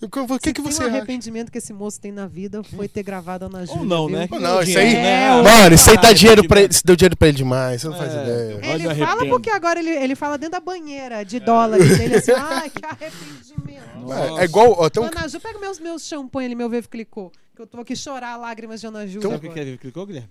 O 0.01 0.39
que, 0.39 0.53
que 0.53 0.63
Tem 0.63 0.73
você 0.73 0.85
um 0.85 0.87
acha? 0.87 0.97
arrependimento 0.97 1.51
que 1.51 1.59
esse 1.59 1.73
moço 1.73 2.01
tem 2.01 2.13
na 2.13 2.27
vida 2.27 2.63
foi 2.63 2.87
ter 2.87 3.03
gravado 3.03 3.45
a 3.45 3.49
Ana 3.49 3.67
Júlia. 3.67 3.81
Ou 3.81 3.85
não, 3.87 4.09
né? 4.09 4.29
Ou 4.31 4.39
não, 4.39 4.63
isso 4.63 4.79
aí- 4.79 4.95
É, 4.95 5.27
Ah, 5.29 5.43
Mano, 5.43 5.75
isso 5.75 5.91
aí 5.91 5.97
dá 5.99 6.13
dinheiro 6.13 6.47
pra 6.47 6.61
ele. 6.61 6.73
Isso 6.73 6.87
deu 6.87 6.95
dinheiro 6.95 7.17
pra 7.17 7.29
ele 7.29 7.37
demais, 7.37 7.81
você 7.81 7.89
não 7.89 7.97
faz 7.99 8.15
É. 8.15 8.23
ideia. 8.23 8.61
Olha, 8.73 8.85
Ele 8.93 8.95
fala 8.95 9.27
porque 9.27 9.51
agora 9.51 9.81
ele, 9.81 9.91
ele 9.91 10.15
fala 10.15 10.39
dentro 10.39 10.53
da 10.53 10.61
banheira 10.61 11.25
de 11.25 11.41
dólares 11.41 11.99
dele, 11.99 12.15
assim, 12.17 12.31
ai, 12.37 12.71
que 12.71 12.85
arrependimento. 12.85 13.99
Nossa. 14.01 14.41
É, 14.41 14.43
é 14.43 14.45
igual. 14.45 14.73
Ó, 14.79 14.89
um, 15.01 15.05
Ana 15.05 15.27
Júlia, 15.29 15.41
pega 15.41 15.59
meus, 15.59 15.81
meus 15.81 16.07
champanhe 16.07 16.47
ali, 16.47 16.55
meu 16.55 16.69
Vevo 16.71 16.89
Clicou, 16.89 17.33
que 17.57 17.63
eu 17.63 17.67
tô 17.67 17.81
aqui 17.81 17.97
chorar 17.97 18.37
lágrimas 18.37 18.81
de 18.81 18.87
Ana 18.87 19.05
Júlia. 19.07 19.29
Sabe 19.31 19.49
o 19.49 19.53
que 19.53 19.59
é 19.59 19.77
Clicou, 19.77 20.07
Guilherme? 20.07 20.29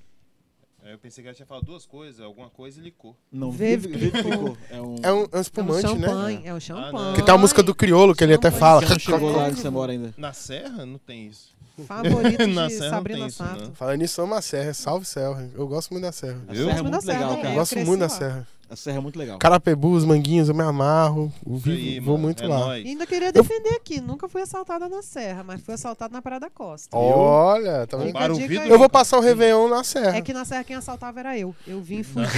Eu 0.92 0.98
pensei 0.98 1.22
que 1.22 1.28
ela 1.28 1.36
tinha 1.36 1.46
falado 1.46 1.66
duas 1.66 1.86
coisas, 1.86 2.22
alguma 2.22 2.50
coisa 2.50 2.80
e 2.80 2.84
licou. 2.84 3.16
Não, 3.32 3.52
Vive. 3.52 3.90
Clicou. 3.90 4.58
É 4.70 4.82
um... 4.82 4.96
é 5.02 5.12
um, 5.12 5.12
é 5.12 5.12
um 5.14 5.28
É 5.32 5.38
um 5.38 5.42
espumante, 5.42 5.84
né? 5.98 6.08
champanhe, 6.08 6.42
é 6.46 6.50
um 6.50 6.54
não. 6.54 6.60
champanhe. 6.60 7.16
Que 7.16 7.22
tem 7.24 7.34
a 7.34 7.38
música 7.38 7.62
do 7.64 7.76
Criolo 7.76 8.16
que 8.16 8.24
ele 8.24 8.34
até 8.34 8.52
fala. 8.52 8.82
Você 8.82 8.94
não 8.94 9.00
chegou 9.00 9.36
lá 9.36 9.46
onde 9.46 9.60
você 9.60 9.70
mora 9.70 9.92
ainda. 9.92 10.14
Na 10.18 10.34
Serra 10.34 10.86
não 10.86 10.98
tem 10.98 11.28
isso. 11.28 11.56
Favorito 11.86 12.48
Na 12.48 12.68
de 12.68 12.74
Serra 12.74 12.86
não 12.86 12.98
Sabrina 12.98 13.20
tem 13.20 13.28
isso, 13.28 13.38
Sato. 13.38 13.64
não. 13.66 13.76
Falando 13.76 14.00
nisso, 14.00 14.22
amo 14.22 14.34
a 14.34 14.42
Serra. 14.42 14.74
Salve 14.74 15.06
Serra. 15.06 15.50
Eu 15.54 15.68
gosto 15.68 15.92
muito 15.92 16.04
da 16.04 16.12
Serra. 16.12 16.42
É 16.48 16.56
Gosto 16.56 16.84
muito 16.84 16.90
da 16.92 17.02
Serra 17.02 17.14
legal, 17.18 17.30
também. 17.30 17.42
cara. 17.44 17.54
eu 17.54 17.60
gosto 17.60 17.72
cresci 17.74 17.88
muito 17.88 18.00
da. 18.00 18.10
Serra. 18.10 18.48
A 18.70 18.76
Serra 18.76 18.98
é 18.98 19.00
muito 19.00 19.18
legal. 19.18 19.38
Carapebus, 19.40 20.04
Manguinhos, 20.04 20.50
eu 20.50 20.56
me 20.56 20.62
amarro. 20.62 21.32
Vivo, 21.46 21.70
aí, 21.70 22.00
vou 22.02 22.16
mano, 22.16 22.26
muito 22.26 22.44
é 22.44 22.48
lá. 22.48 22.60
nóis. 22.60 22.84
E 22.86 22.90
ainda 22.90 23.08
queria 23.08 23.32
defender 23.32 23.70
aqui, 23.76 24.02
nunca 24.02 24.28
fui 24.28 24.42
assaltada 24.42 24.90
na 24.90 25.02
Serra, 25.02 25.42
mas 25.42 25.62
fui 25.62 25.74
assaltada 25.74 26.12
na 26.14 26.22
Praia 26.22 26.40
da 26.42 26.50
Costa. 26.50 26.90
Olha, 26.98 27.88
tá 27.88 27.96
vendo? 27.96 28.08
Dica 28.08 28.48
vidro. 28.48 28.68
Eu 28.68 28.78
vou 28.78 28.90
passar 28.90 29.18
o 29.18 29.22
Réveillon 29.22 29.70
na 29.70 29.86
Serra. 29.86 30.18
É 30.18 30.22
que 30.22 30.34
na 30.34 30.44
Serra 30.44 30.66
quem 30.66 30.76
assaltava 30.76 31.18
era 31.22 31.38
eu. 31.38 31.56
Eu 31.66 31.82
vim 31.82 32.04
fugir. 32.04 32.28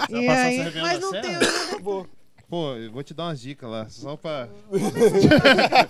Ah, 0.00 0.06
E 0.08 0.26
aí, 0.28 0.72
mas 0.80 1.00
não 1.00 1.10
Serra? 1.10 1.22
tem. 1.22 1.48
Pô, 2.48 2.74
eu 2.76 2.90
vou 2.90 3.02
te 3.02 3.12
dar 3.12 3.24
umas 3.24 3.40
dicas 3.40 3.68
lá, 3.68 3.86
só 3.90 4.16
pra... 4.16 4.48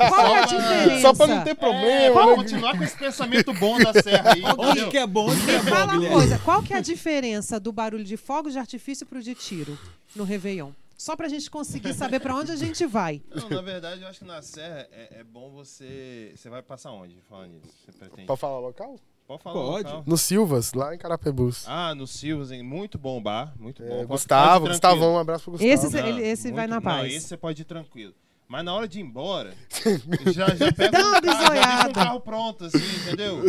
Qual 0.09 0.37
é 0.37 0.42
a 0.42 0.44
diferença? 0.44 1.01
Só 1.03 1.14
pra 1.14 1.27
não 1.29 1.44
ter 1.44 1.51
É, 1.51 1.55
problema. 1.55 2.14
vamos 2.14 2.31
né? 2.31 2.42
continuar 2.42 2.77
com 2.77 2.83
esse 2.83 2.97
pensamento 2.99 3.55
bom 3.55 3.79
da 3.79 3.92
Serra 4.03 4.33
aí, 4.35 4.42
onde 4.44 4.71
entendeu? 4.71 4.90
que 4.90 4.99
é 4.99 5.07
bom? 5.07 5.31
Onde 5.31 5.44
que 5.44 5.51
é 5.53 5.59
bom, 5.62 5.71
fala 5.71 5.92
uma 5.92 6.09
coisa, 6.11 6.38
qual 6.40 6.61
que 6.61 6.75
é 6.75 6.79
a 6.79 6.81
diferença 6.81 7.61
do 7.61 7.71
barulho 7.71 8.03
de 8.03 8.16
fogos 8.16 8.55
de 8.55 8.59
artifício 8.59 9.07
pro 9.07 9.23
de 9.23 9.37
tiro 9.37 9.79
no 10.16 10.25
Réveillon? 10.25 10.73
Só 10.97 11.14
pra 11.14 11.29
gente 11.29 11.49
conseguir 11.49 11.94
saber 11.94 12.18
pra 12.18 12.35
onde 12.35 12.51
a 12.51 12.57
gente 12.57 12.85
vai. 12.87 13.23
Não, 13.33 13.49
na 13.49 13.62
verdade, 13.62 14.03
eu 14.03 14.09
acho 14.09 14.18
que 14.18 14.25
na 14.25 14.42
Serra 14.42 14.88
é, 14.90 15.18
é 15.21 15.25
bom 15.25 15.51
você... 15.51 16.33
Você 16.35 16.51
vai 16.51 16.61
passar 16.61 16.90
onde, 16.90 17.14
falando 17.29 17.53
nisso? 17.53 17.73
Você 17.85 17.92
pretende? 17.92 18.27
Pode 18.27 18.40
falar 18.40 18.59
local? 18.59 18.99
Pode 19.29 19.43
falar 19.43 19.55
Pode. 19.83 20.03
No 20.07 20.17
Silvas, 20.17 20.73
lá 20.73 20.95
em 20.95 20.99
Carapebus. 20.99 21.64
Ah, 21.69 21.95
no 21.95 22.07
Silvas, 22.07 22.51
hein? 22.51 22.62
muito 22.62 22.97
bom 22.97 23.21
bar, 23.21 23.53
muito 23.61 23.83
bom. 23.83 23.88
É, 23.88 23.97
Pode- 23.97 24.07
Gustavo, 24.07 24.69
Gustavão, 24.69 25.12
um 25.17 25.19
abraço 25.19 25.45
pro 25.45 25.53
Gustavo. 25.53 25.71
Esse- 25.71 25.91
Não, 26.01 26.09
ele- 26.09 26.23
esse 26.23 26.51
vai 26.51 26.67
muito- 26.67 26.71
na 26.71 26.81
paz. 26.81 26.97
Não, 26.97 27.07
esse 27.19 27.29
você 27.29 27.37
pode 27.37 27.61
ir 27.61 27.64
tranquilo. 27.67 28.14
Mas 28.49 28.64
na 28.64 28.73
hora 28.73 28.88
de 28.88 28.99
ir 29.01 29.03
embora, 29.03 29.53
já, 30.35 30.47
já 30.55 30.73
pega 30.73 30.93
Dá 30.93 31.07
uma 31.07 31.19
um 31.19 31.21
carro, 31.21 31.55
já 31.57 31.88
um 31.88 31.93
carro 31.93 32.21
pronto, 32.23 32.64
assim, 32.64 32.79
entendeu? 33.03 33.43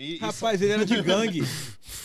E- 0.00 0.14
e 0.14 0.18
Rapaz, 0.18 0.62
ele 0.62 0.72
era 0.72 0.86
de 0.86 0.96
gangue. 1.02 1.44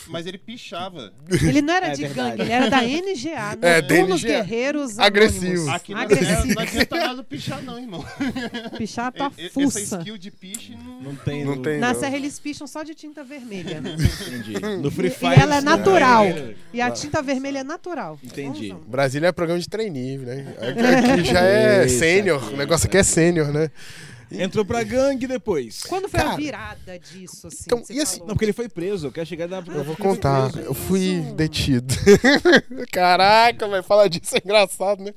Mas 0.08 0.26
ele 0.28 0.38
pichava. 0.38 1.14
Ele 1.30 1.62
não 1.62 1.74
era 1.74 1.88
É 1.88 1.92
de 1.92 2.02
verdade. 2.02 2.30
gangue, 2.38 2.42
ele 2.42 2.52
era 2.52 2.70
da 2.70 2.82
NGA, 2.82 3.58
É, 3.62 3.82
da 3.82 3.96
Noturnos 3.96 4.22
NGA. 4.22 4.28
Guerreiros 4.34 5.00
Agressivos. 5.00 5.68
Aqui 5.70 5.94
na 5.94 6.02
Agressivo. 6.02 6.46
Não 6.54 6.62
adianta 6.62 6.96
nada 6.98 7.24
pichar, 7.24 7.62
não, 7.64 7.80
irmão. 7.80 8.06
Pichar 8.78 9.12
tá 9.14 9.32
E- 9.38 9.42
e- 9.42 9.46
Essa 9.46 9.54
fuça. 9.54 9.80
skill 10.00 10.18
de 10.18 10.30
piche 10.32 10.76
não. 10.76 11.02
Não 11.02 11.16
tem. 11.16 11.46
Não 11.46 11.56
no- 11.56 11.62
tem. 11.62 11.80
Na 11.80 11.94
não. 11.94 12.00
Serra 12.00 12.16
eles 12.16 12.38
picham 12.40 12.68
só 12.68 12.84
de 12.84 12.94
tinta 12.94 13.24
vermelha. 13.24 13.82
Entendi. 13.82 14.54
No 14.82 14.92
Free 14.92 15.08
E 15.08 15.12
Fire. 15.12 15.40
ela 15.40 15.56
é 15.58 15.62
não 15.62 15.78
natural. 15.78 16.26
E 16.74 16.82
a 16.82 16.92
tinta 16.92 17.22
vermelha 17.22 17.60
é 17.60 17.64
natural. 17.64 18.20
Entendi. 18.24 18.70
Vamos. 18.70 18.86
Brasília 18.88 19.28
é 19.28 19.32
programa 19.32 19.60
de 19.60 19.70
trainee, 19.70 20.18
né? 20.18 20.54
Aqui 20.60 21.24
já 21.32 21.40
é 21.42 21.88
sênior. 21.88 22.44
O 22.54 22.58
negócio 22.58 22.88
aqui 22.88 22.98
é 22.98 23.04
sênior, 23.04 23.48
né? 23.52 23.72
Entrou 24.44 24.66
pra 24.66 24.84
gangue 24.84 25.28
depois. 25.28 25.84
Quando 25.84 26.10
foi 26.10 26.20
a 26.20 26.24
Cara, 26.24 26.36
virada 26.36 27.00
disso, 27.00 27.48
assim? 27.48 27.64
então, 27.66 27.84
e 27.90 28.00
assim- 28.02 28.14
falou? 28.16 28.28
Não, 28.28 28.36
porque 28.36 28.46
ele 28.46 28.54
foi 28.54 28.68
preso. 28.70 29.08
Eu 29.08 29.12
quero 29.12 29.26
chegar 29.26 29.48
na. 29.48 29.58
Eu 29.58 29.84
vou 29.84 29.96
contar. 29.96 30.52
Eu 30.58 30.74
fui 30.74 31.22
detido. 31.36 31.94
Caraca, 32.92 33.68
vai 33.68 33.82
falar 33.84 34.08
disso 34.08 34.36
é 34.36 34.42
engraçado, 34.44 35.04
né? 35.04 35.14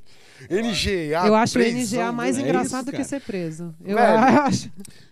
NGA. 0.49 1.27
Eu 1.27 1.35
acho 1.35 1.59
o 1.59 1.61
NGA 1.61 2.11
mais 2.11 2.37
é 2.37 2.41
engraçado 2.41 2.83
isso, 2.83 2.91
do 2.91 2.95
que 2.97 3.03
ser 3.03 3.19
preso. 3.21 3.75
Eu 3.83 3.97
Velho, 3.97 4.17
acho. 4.43 4.71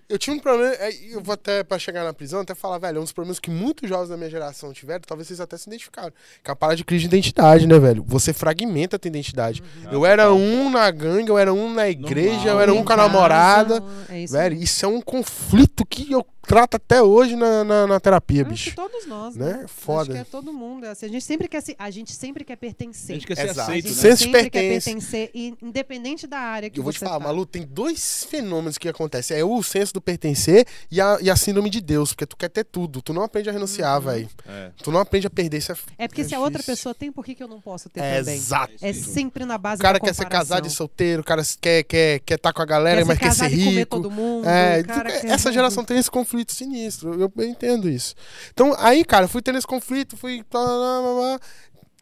Eu 0.09 0.17
tinha 0.17 0.33
um 0.33 0.39
problema, 0.39 0.73
é, 0.75 0.89
eu 1.11 1.21
vou 1.21 1.33
até 1.33 1.63
pra 1.65 1.77
chegar 1.77 2.01
na 2.05 2.13
prisão, 2.13 2.39
até 2.39 2.55
falar, 2.55 2.77
velho, 2.77 2.95
é 2.97 2.99
um 2.99 3.03
dos 3.03 3.11
problemas 3.11 3.39
que 3.41 3.49
muitos 3.49 3.89
jovens 3.89 4.07
da 4.07 4.15
minha 4.15 4.29
geração 4.29 4.71
tiveram, 4.71 5.01
talvez 5.05 5.27
vocês 5.27 5.41
até 5.41 5.57
se 5.57 5.67
identificaram, 5.67 6.13
que 6.41 6.49
é 6.49 6.53
a 6.53 6.55
parada 6.55 6.77
de 6.77 6.85
crise 6.85 7.01
de 7.01 7.07
identidade, 7.07 7.67
né, 7.67 7.77
velho? 7.77 8.05
Você 8.07 8.31
fragmenta 8.31 8.95
a 8.95 8.99
tua 8.99 9.09
identidade. 9.09 9.61
Eu 9.91 10.05
era 10.05 10.33
um 10.33 10.69
na 10.69 10.89
gangue, 10.91 11.29
eu 11.29 11.37
era 11.37 11.53
um 11.53 11.73
na 11.73 11.89
igreja, 11.89 12.35
Normal. 12.37 12.53
eu 12.55 12.59
era 12.61 12.73
um 12.73 12.85
com 12.85 12.93
a 12.93 12.97
namorada. 12.97 13.83
É 14.07 14.21
isso 14.21 14.33
Velho, 14.33 14.55
isso 14.55 14.85
é 14.85 14.87
um 14.87 15.01
conflito 15.01 15.85
que 15.85 16.09
eu 16.09 16.25
trata 16.41 16.77
até 16.77 17.03
hoje 17.03 17.35
na, 17.35 17.65
na, 17.65 17.85
na 17.87 17.99
terapia, 17.99 18.43
Acho 18.43 18.49
bicho. 18.51 18.69
que 18.69 18.75
todos 18.77 19.05
nós, 19.05 19.35
Né? 19.35 19.53
né? 19.57 19.65
Foda. 19.67 20.03
Acho 20.03 20.11
que 20.11 20.17
é 20.19 20.23
todo 20.23 20.53
mundo. 20.53 20.85
é 20.85 20.89
assim, 20.91 21.05
a 21.05 21.09
gente 21.09 21.25
sempre 21.25 21.45
quer 21.49 21.59
se, 21.61 21.75
a 21.77 21.89
gente 21.91 22.13
sempre 22.13 22.45
quer 22.45 22.53
A 22.53 22.57
pertencer. 22.57 23.15
gente 23.15 23.27
quer 23.27 23.35
ser 23.35 23.49
Exato. 23.49 23.59
A 23.59 23.63
aceito, 23.63 23.87
gente 23.89 23.95
né? 23.97 24.01
Senso 24.01 24.17
de 24.19 24.23
sempre 24.31 24.49
quer 24.49 24.59
pertence. 24.61 24.85
pertencer, 24.85 25.31
e 25.33 25.53
independente 25.61 26.25
da 26.25 26.39
área 26.39 26.69
que 26.69 26.79
Eu 26.79 26.83
vou 26.85 26.93
te 26.93 26.99
você 26.99 27.05
falar, 27.05 27.19
tá. 27.19 27.25
Malu, 27.25 27.45
tem 27.45 27.63
dois 27.63 28.23
fenômenos 28.29 28.77
que 28.77 28.87
acontecem. 28.87 29.37
É 29.37 29.43
o 29.43 29.61
senso 29.61 29.93
do 29.97 30.01
pertencer 30.01 30.65
e 30.91 31.01
a, 31.01 31.17
e 31.21 31.29
a 31.29 31.35
síndrome 31.35 31.69
de 31.69 31.81
Deus, 31.81 32.09
porque 32.13 32.25
tu 32.25 32.37
quer 32.37 32.49
ter 32.49 32.63
tudo. 32.63 33.01
Tu 33.01 33.13
não 33.13 33.23
aprende 33.23 33.49
a 33.49 33.51
renunciar, 33.51 33.97
Uhum. 33.99 34.05
velho. 34.05 34.29
É. 34.47 34.71
Tu 34.83 34.91
não 34.91 34.99
aprende 34.99 35.27
a 35.27 35.29
perder. 35.29 35.57
Isso 35.57 35.71
é, 35.71 35.75
É 35.97 36.07
porque 36.07 36.21
é 36.21 36.23
se 36.23 36.35
a 36.35 36.39
outra 36.39 36.61
pessoa 36.63 36.93
tem, 36.93 37.11
por 37.11 37.25
que, 37.25 37.33
que 37.35 37.43
eu 37.43 37.47
não 37.47 37.59
posso 37.59 37.89
ter 37.89 37.99
é 37.99 38.19
também? 38.19 38.35
exato. 38.35 38.73
É 38.81 38.93
sempre 38.93 39.45
na 39.45 39.57
base 39.57 39.79
O 39.79 39.83
cara 39.83 39.99
da 39.99 40.05
quer 40.05 40.13
ser 40.13 40.27
casado 40.27 40.67
e 40.67 40.69
solteiro, 40.69 41.21
o 41.21 41.25
cara 41.25 41.41
quer 41.59 41.79
estar 41.79 41.87
quer, 41.89 42.19
quer 42.19 42.37
tá 42.37 42.53
com 42.53 42.61
a 42.61 42.65
galera, 42.65 42.97
quer 43.01 43.05
mas 43.05 43.17
quer 43.19 43.33
ser 43.33 43.51
e 43.53 43.63
comer 43.65 43.79
rico. 43.79 43.89
todo 43.97 44.11
mundo. 44.11 44.47
É, 44.47 44.83
cara 44.83 45.11
quer- 45.11 45.25
essa 45.25 45.51
geração 45.51 45.83
tem 45.83 45.97
esse 45.97 46.11
conflito 46.11 46.53
sinistro. 46.53 47.13
Eu, 47.19 47.31
eu 47.35 47.45
entendo 47.45 47.89
isso. 47.89 48.13
Então, 48.53 48.75
aí, 48.77 49.03
cara, 49.03 49.25
eu 49.25 49.29
fui 49.29 49.41
tendo 49.41 49.57
esse 49.57 49.67
conflito, 49.67 50.15
fui. 50.17 50.43
tá, 50.43 50.59
tá, 50.59 50.65
tá, 50.65 51.37
tá, 51.39 51.47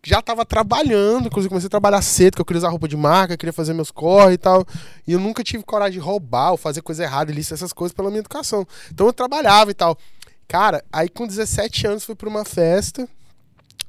Já 0.06 0.22
tava 0.22 0.46
trabalhando, 0.46 1.26
inclusive 1.26 1.50
comecei 1.50 1.66
a 1.66 1.70
trabalhar 1.70 2.00
cedo, 2.04 2.36
que 2.36 2.42
eu 2.42 2.46
queria 2.46 2.60
usar 2.60 2.70
roupa 2.70 2.88
de 2.88 2.96
marca, 2.96 3.36
queria 3.36 3.52
fazer 3.52 3.74
meus 3.74 3.90
corre 3.90 4.34
e 4.34 4.38
tal. 4.38 4.64
E 5.08 5.14
eu 5.14 5.20
nunca 5.20 5.44
tive 5.44 5.64
coragem 5.64 6.00
de 6.00 6.06
roubar 6.06 6.52
ou 6.52 6.58
fazer 6.58 6.82
coisa 6.84 7.04
errada, 7.04 7.32
ilícita, 7.32 7.56
essas 7.56 7.74
coisas 7.74 7.92
pela 7.92 8.10
minha 8.10 8.20
educação. 8.20 8.68
Então 8.92 9.08
eu 9.08 9.14
trabalhava 9.14 9.72
e 9.72 9.74
tal. 9.74 9.98
Cara, 10.48 10.84
aí 10.94 11.10
com 11.10 11.26
17 11.26 11.88
anos 11.88 12.04
fui 12.04 12.14
pra 12.14 12.30
uma 12.30 12.46
festa. 12.46 13.08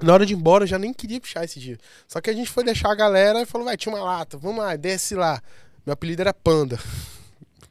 Na 0.02 0.14
hora 0.14 0.24
de 0.24 0.32
ir 0.32 0.36
embora, 0.36 0.64
eu 0.64 0.68
já 0.68 0.78
nem 0.78 0.92
queria 0.92 1.20
puxar 1.20 1.44
esse 1.44 1.60
dia. 1.60 1.78
Só 2.08 2.18
que 2.20 2.30
a 2.30 2.32
gente 2.32 2.50
foi 2.50 2.64
deixar 2.64 2.90
a 2.90 2.94
galera 2.94 3.42
e 3.42 3.46
falou, 3.46 3.66
vai, 3.66 3.76
tinha 3.76 3.94
uma 3.94 4.02
lata, 4.02 4.38
vamos 4.38 4.64
lá, 4.64 4.74
desce 4.74 5.14
lá. 5.14 5.40
Meu 5.84 5.92
apelido 5.92 6.22
era 6.22 6.32
Panda. 6.32 6.78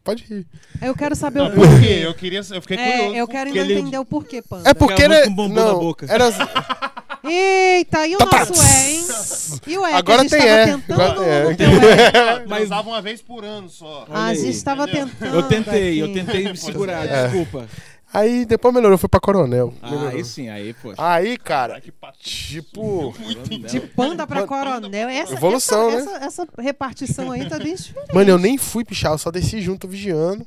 Pode 0.04 0.24
ir. 0.32 0.48
Eu 0.84 0.94
quero 0.96 1.16
saber 1.16 1.40
Não, 1.40 1.48
o 1.48 1.52
por 1.52 1.68
porquê. 1.68 1.88
quê? 1.88 2.02
Eu 2.06 2.14
queria, 2.14 2.40
eu 2.52 2.62
fiquei 2.62 2.78
É, 2.78 2.92
curioso. 2.98 3.16
eu 3.18 3.28
quero 3.28 3.50
ainda 3.50 3.60
ele- 3.62 3.74
entender 3.80 3.98
o 3.98 4.06
porquê, 4.06 4.40
Panda. 4.44 4.70
É 4.70 4.74
porque 4.76 5.02
era. 5.02 5.24
com 5.24 5.34
bumbum 5.34 5.54
na 5.56 5.66
Não, 5.66 5.80
boca. 5.80 6.06
era. 6.08 6.26
Eita, 7.30 8.08
e 8.08 8.16
o 8.16 8.20
Tá, 8.20 8.26
nosso 8.40 8.54
tá. 8.54 8.68
é, 8.68 8.92
hein? 8.92 9.06
E 9.68 9.78
o 9.78 9.86
é, 9.86 9.94
Agora 9.94 10.20
a 10.20 10.24
gente 10.24 10.32
tem 10.32 10.40
tava 10.42 10.52
é. 10.52 10.66
tentando 10.66 11.02
Agora 11.02 11.16
tem 11.20 11.30
é. 11.30 11.44
não 11.44 11.56
ter 11.56 11.68
o 11.68 11.90
é. 12.42 12.46
Mas 12.48 12.64
usava 12.66 12.90
uma 12.90 13.02
vez 13.02 13.22
por 13.22 13.44
ano 13.44 13.70
só. 13.70 14.06
Ah, 14.10 14.26
a 14.26 14.26
aí, 14.28 14.38
gente 14.38 14.64
tava 14.64 14.84
entendeu? 14.84 15.08
tentando. 15.08 15.36
Eu 15.36 15.44
tentei, 15.44 16.02
eu 16.02 16.06
aqui. 16.06 16.14
tentei 16.14 16.44
me 16.52 16.58
segurar, 16.58 17.06
É. 17.08 17.24
desculpa. 17.28 17.68
Aí 18.14 18.46
depois 18.46 18.74
melhorou, 18.74 18.98
foi 18.98 19.10
pra 19.10 19.20
Coronel. 19.20 19.74
Ah, 19.82 19.90
Melhorou. 19.90 20.10
aí 20.12 20.24
sim, 20.24 20.48
aí, 20.48 20.74
poxa. 20.74 20.96
Aí, 20.98 21.38
cara, 21.38 21.82
que 21.82 21.92
tipo. 22.22 23.14
De 23.68 23.80
panda 23.82 24.26
pra 24.26 24.48
coronel. 24.48 25.10
Essa, 25.10 25.34
Evolução, 25.34 25.90
essa, 25.90 26.06
né? 26.12 26.18
essa, 26.22 26.26
essa 26.44 26.48
repartição 26.58 27.32
aí 27.32 27.50
tá 27.50 27.58
bem 27.60 27.76
diferente. 27.76 28.14
Mano, 28.14 28.30
eu 28.30 28.38
nem 28.38 28.58
fui 28.58 28.86
pichar, 28.86 29.12
eu 29.12 29.18
só 29.18 29.30
desci 29.32 29.60
junto 29.62 29.86
vigiando. 29.86 30.46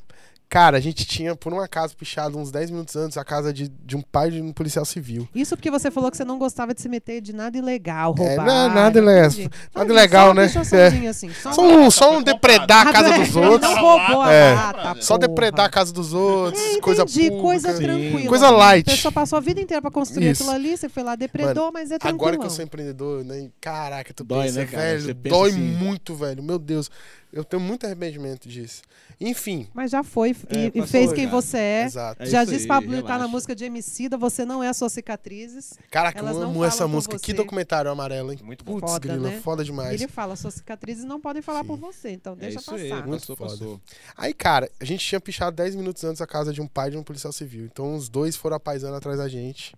Cara, 0.51 0.79
a 0.79 0.81
gente 0.81 1.05
tinha, 1.05 1.37
por 1.37 1.53
um 1.53 1.61
acaso, 1.61 1.95
pichado 1.95 2.39
uns 2.39 2.51
10 2.51 2.71
minutos 2.71 2.97
antes 2.97 3.19
a 3.19 3.25
casa 3.25 3.53
de, 3.53 3.69
de 3.69 3.95
um 3.95 4.01
pai 4.01 4.31
de 4.31 4.41
um 4.41 4.51
policial 4.51 4.83
civil. 4.87 5.29
Isso 5.35 5.55
porque 5.55 5.71
você 5.71 5.91
falou 5.91 6.11
que 6.11 6.17
você 6.17 6.25
não 6.25 6.39
gostava 6.39 6.73
de 6.73 6.81
se 6.81 6.89
meter 6.89 7.21
de 7.21 7.35
nada 7.35 7.59
ilegal, 7.59 8.15
É, 8.19 8.29
roubar. 8.29 8.47
não, 8.47 8.75
nada 8.75 8.99
ilegal. 8.99 9.27
entendi. 9.27 9.51
Nada 9.75 9.91
Ah, 9.91 9.93
ilegal, 9.93 10.33
né? 10.33 10.47
pichaçãozinha 10.47 11.11
assim, 11.11 11.31
só 11.35 11.53
Só 11.53 11.63
um, 11.63 11.91
só 11.91 12.17
um 12.17 12.23
depredar 12.23 12.89
a 12.89 12.93
casa 12.93 13.19
dos 13.19 13.37
outros. 13.37 13.61
Não 13.71 13.79
roubou 13.79 14.23
a 14.23 14.33
É. 14.33 14.55
lata, 14.55 15.03
Só 15.03 15.19
depredar 15.19 15.67
a 15.67 15.69
casa 15.69 15.93
dos 15.93 16.15
outros, 16.15 16.59
É, 16.63 16.81
coisa 16.81 17.03
entendi, 17.03 17.21
pública. 17.25 17.43
coisa 17.43 17.77
Sim. 17.77 17.83
tranquila. 17.83 18.29
Coisa 18.29 18.51
light. 18.51 18.89
A 18.89 18.93
pessoa 18.93 19.13
passou 19.13 19.37
a 19.37 19.41
vida 19.41 19.61
inteira 19.61 19.83
pra 19.83 19.91
construir 19.91 20.31
Isso. 20.31 20.45
aquilo 20.45 20.57
ali, 20.57 20.79
você 20.79 20.89
foi 20.89 21.03
lá, 21.03 21.15
depredou, 21.15 21.71
mas 21.71 21.91
é 21.91 21.99
tranquilo. 21.99 22.23
Agora 22.23 22.39
que 22.39 22.47
eu 22.47 22.51
sou 22.51 22.65
empreendedor, 22.65 23.23
né? 23.23 23.51
Caraca, 23.61 24.15
tu 24.15 24.25
Dói, 24.25 24.47
pensa, 24.47 24.61
né, 24.61 24.65
cara? 24.67 24.83
velho, 24.83 25.15
dói 25.15 25.51
assim. 25.51 25.59
muito, 25.61 26.15
velho. 26.15 26.43
Meu 26.43 26.59
Deus, 26.59 26.91
eu 27.33 27.45
tenho 27.45 27.61
muito 27.63 27.85
arrependimento 27.87 28.49
disso. 28.49 28.83
Enfim, 29.21 29.69
Mas 29.75 29.91
já 29.91 30.03
foi 30.05 30.31
e, 30.31 30.57
É, 30.57 30.73
e 30.75 30.87
fez 30.87 31.13
quem 31.13 31.27
você 31.27 31.59
é. 31.59 31.85
exato. 31.85 32.23
É 32.23 32.27
já 32.27 32.45
disse 32.45 32.63
aí, 32.63 32.67
Pablo 32.69 33.03
tá 33.03 33.19
na 33.19 33.27
música 33.27 33.55
de 33.55 33.65
Emicida, 33.65 34.17
você 34.17 34.45
não 34.45 34.63
é 34.63 34.69
as 34.69 34.77
suas 34.77 34.93
cicatrizes. 34.93 35.75
Caraca, 35.91 36.19
elas 36.21 36.37
eu 36.37 36.43
amo 36.45 36.65
essa 36.65 36.87
música. 36.87 37.19
Que 37.19 37.33
documentário 37.33 37.91
amarelo, 37.91 38.33
hein? 38.33 38.39
Muito 38.43 38.65
bom. 38.65 38.75
Putz, 38.79 38.93
Foda, 38.93 39.09
grila, 39.09 39.29
né? 39.31 39.41
foda 39.41 39.65
demais. 39.65 40.01
Ele 40.01 40.09
fala, 40.09 40.37
suas 40.37 40.55
cicatrizes 40.55 41.05
não 41.05 41.21
podem 41.21 41.43
falar 41.43 41.63
Sim. 41.63 41.67
por 41.67 41.77
você, 41.79 42.11
então 42.11 42.35
É 42.35 42.37
deixa 42.37 42.61
aí, 42.75 42.89
passar. 42.91 43.07
Muito 43.07 43.21
passou, 43.21 43.37
foda. 43.37 43.51
passou. 43.51 43.81
Aí, 44.17 44.33
cara, 44.33 44.71
a 44.81 44.85
gente 44.85 45.05
tinha 45.05 45.21
pichado 45.21 45.57
10 45.57 45.75
minutos 45.75 46.05
antes 46.05 46.23
a 46.23 46.27
casa 46.27 46.53
de 46.53 46.61
um 46.61 46.67
pai 46.69 46.91
de 46.91 46.97
um 46.97 47.03
policial 47.03 47.33
civil. 47.33 47.65
Então 47.65 47.95
os 47.97 48.09
dois 48.09 48.37
foram 48.37 48.57
apaisando 48.57 48.95
atrás 48.97 49.19
da 49.19 49.29
gente. 49.29 49.75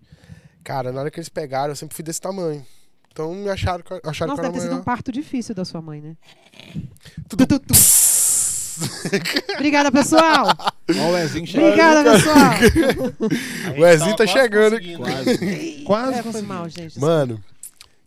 Cara, 0.63 0.91
na 0.91 1.01
hora 1.01 1.09
que 1.11 1.19
eles 1.19 1.29
pegaram, 1.29 1.71
eu 1.71 1.75
sempre 1.75 1.95
fui 1.95 2.03
desse 2.03 2.21
tamanho. 2.21 2.63
Então 3.11 3.33
me 3.33 3.49
acharam, 3.49 3.83
que- 3.83 3.99
acharam 4.07 4.31
Nossa, 4.31 4.41
que 4.41 4.47
eu 4.47 4.51
deve 4.51 4.53
ter 4.53 4.59
era 4.59 4.69
sido 4.71 4.79
um 4.79 4.83
parto 4.83 5.11
difícil 5.11 5.53
da 5.53 5.65
sua 5.65 5.81
mãe, 5.81 5.99
né? 6.01 6.15
Tudo- 7.27 7.45
Obrigada, 9.55 9.91
pessoal! 9.91 10.47
Ó 10.57 10.71
o 11.11 11.17
Ezinho 11.17 11.45
chegando. 11.45 11.65
Obrigada, 11.67 12.11
pessoal! 12.11 13.77
O 13.77 13.85
Ezinho 13.85 14.15
tá 14.15 14.25
quase 14.25 14.31
chegando. 14.31 14.71
conseguindo. 14.77 15.03
Quase. 15.03 15.83
Quase 15.85 16.19
É, 16.19 16.23
foi 16.23 16.41
mal, 16.41 16.69
gente. 16.69 16.99
Mano, 16.99 17.43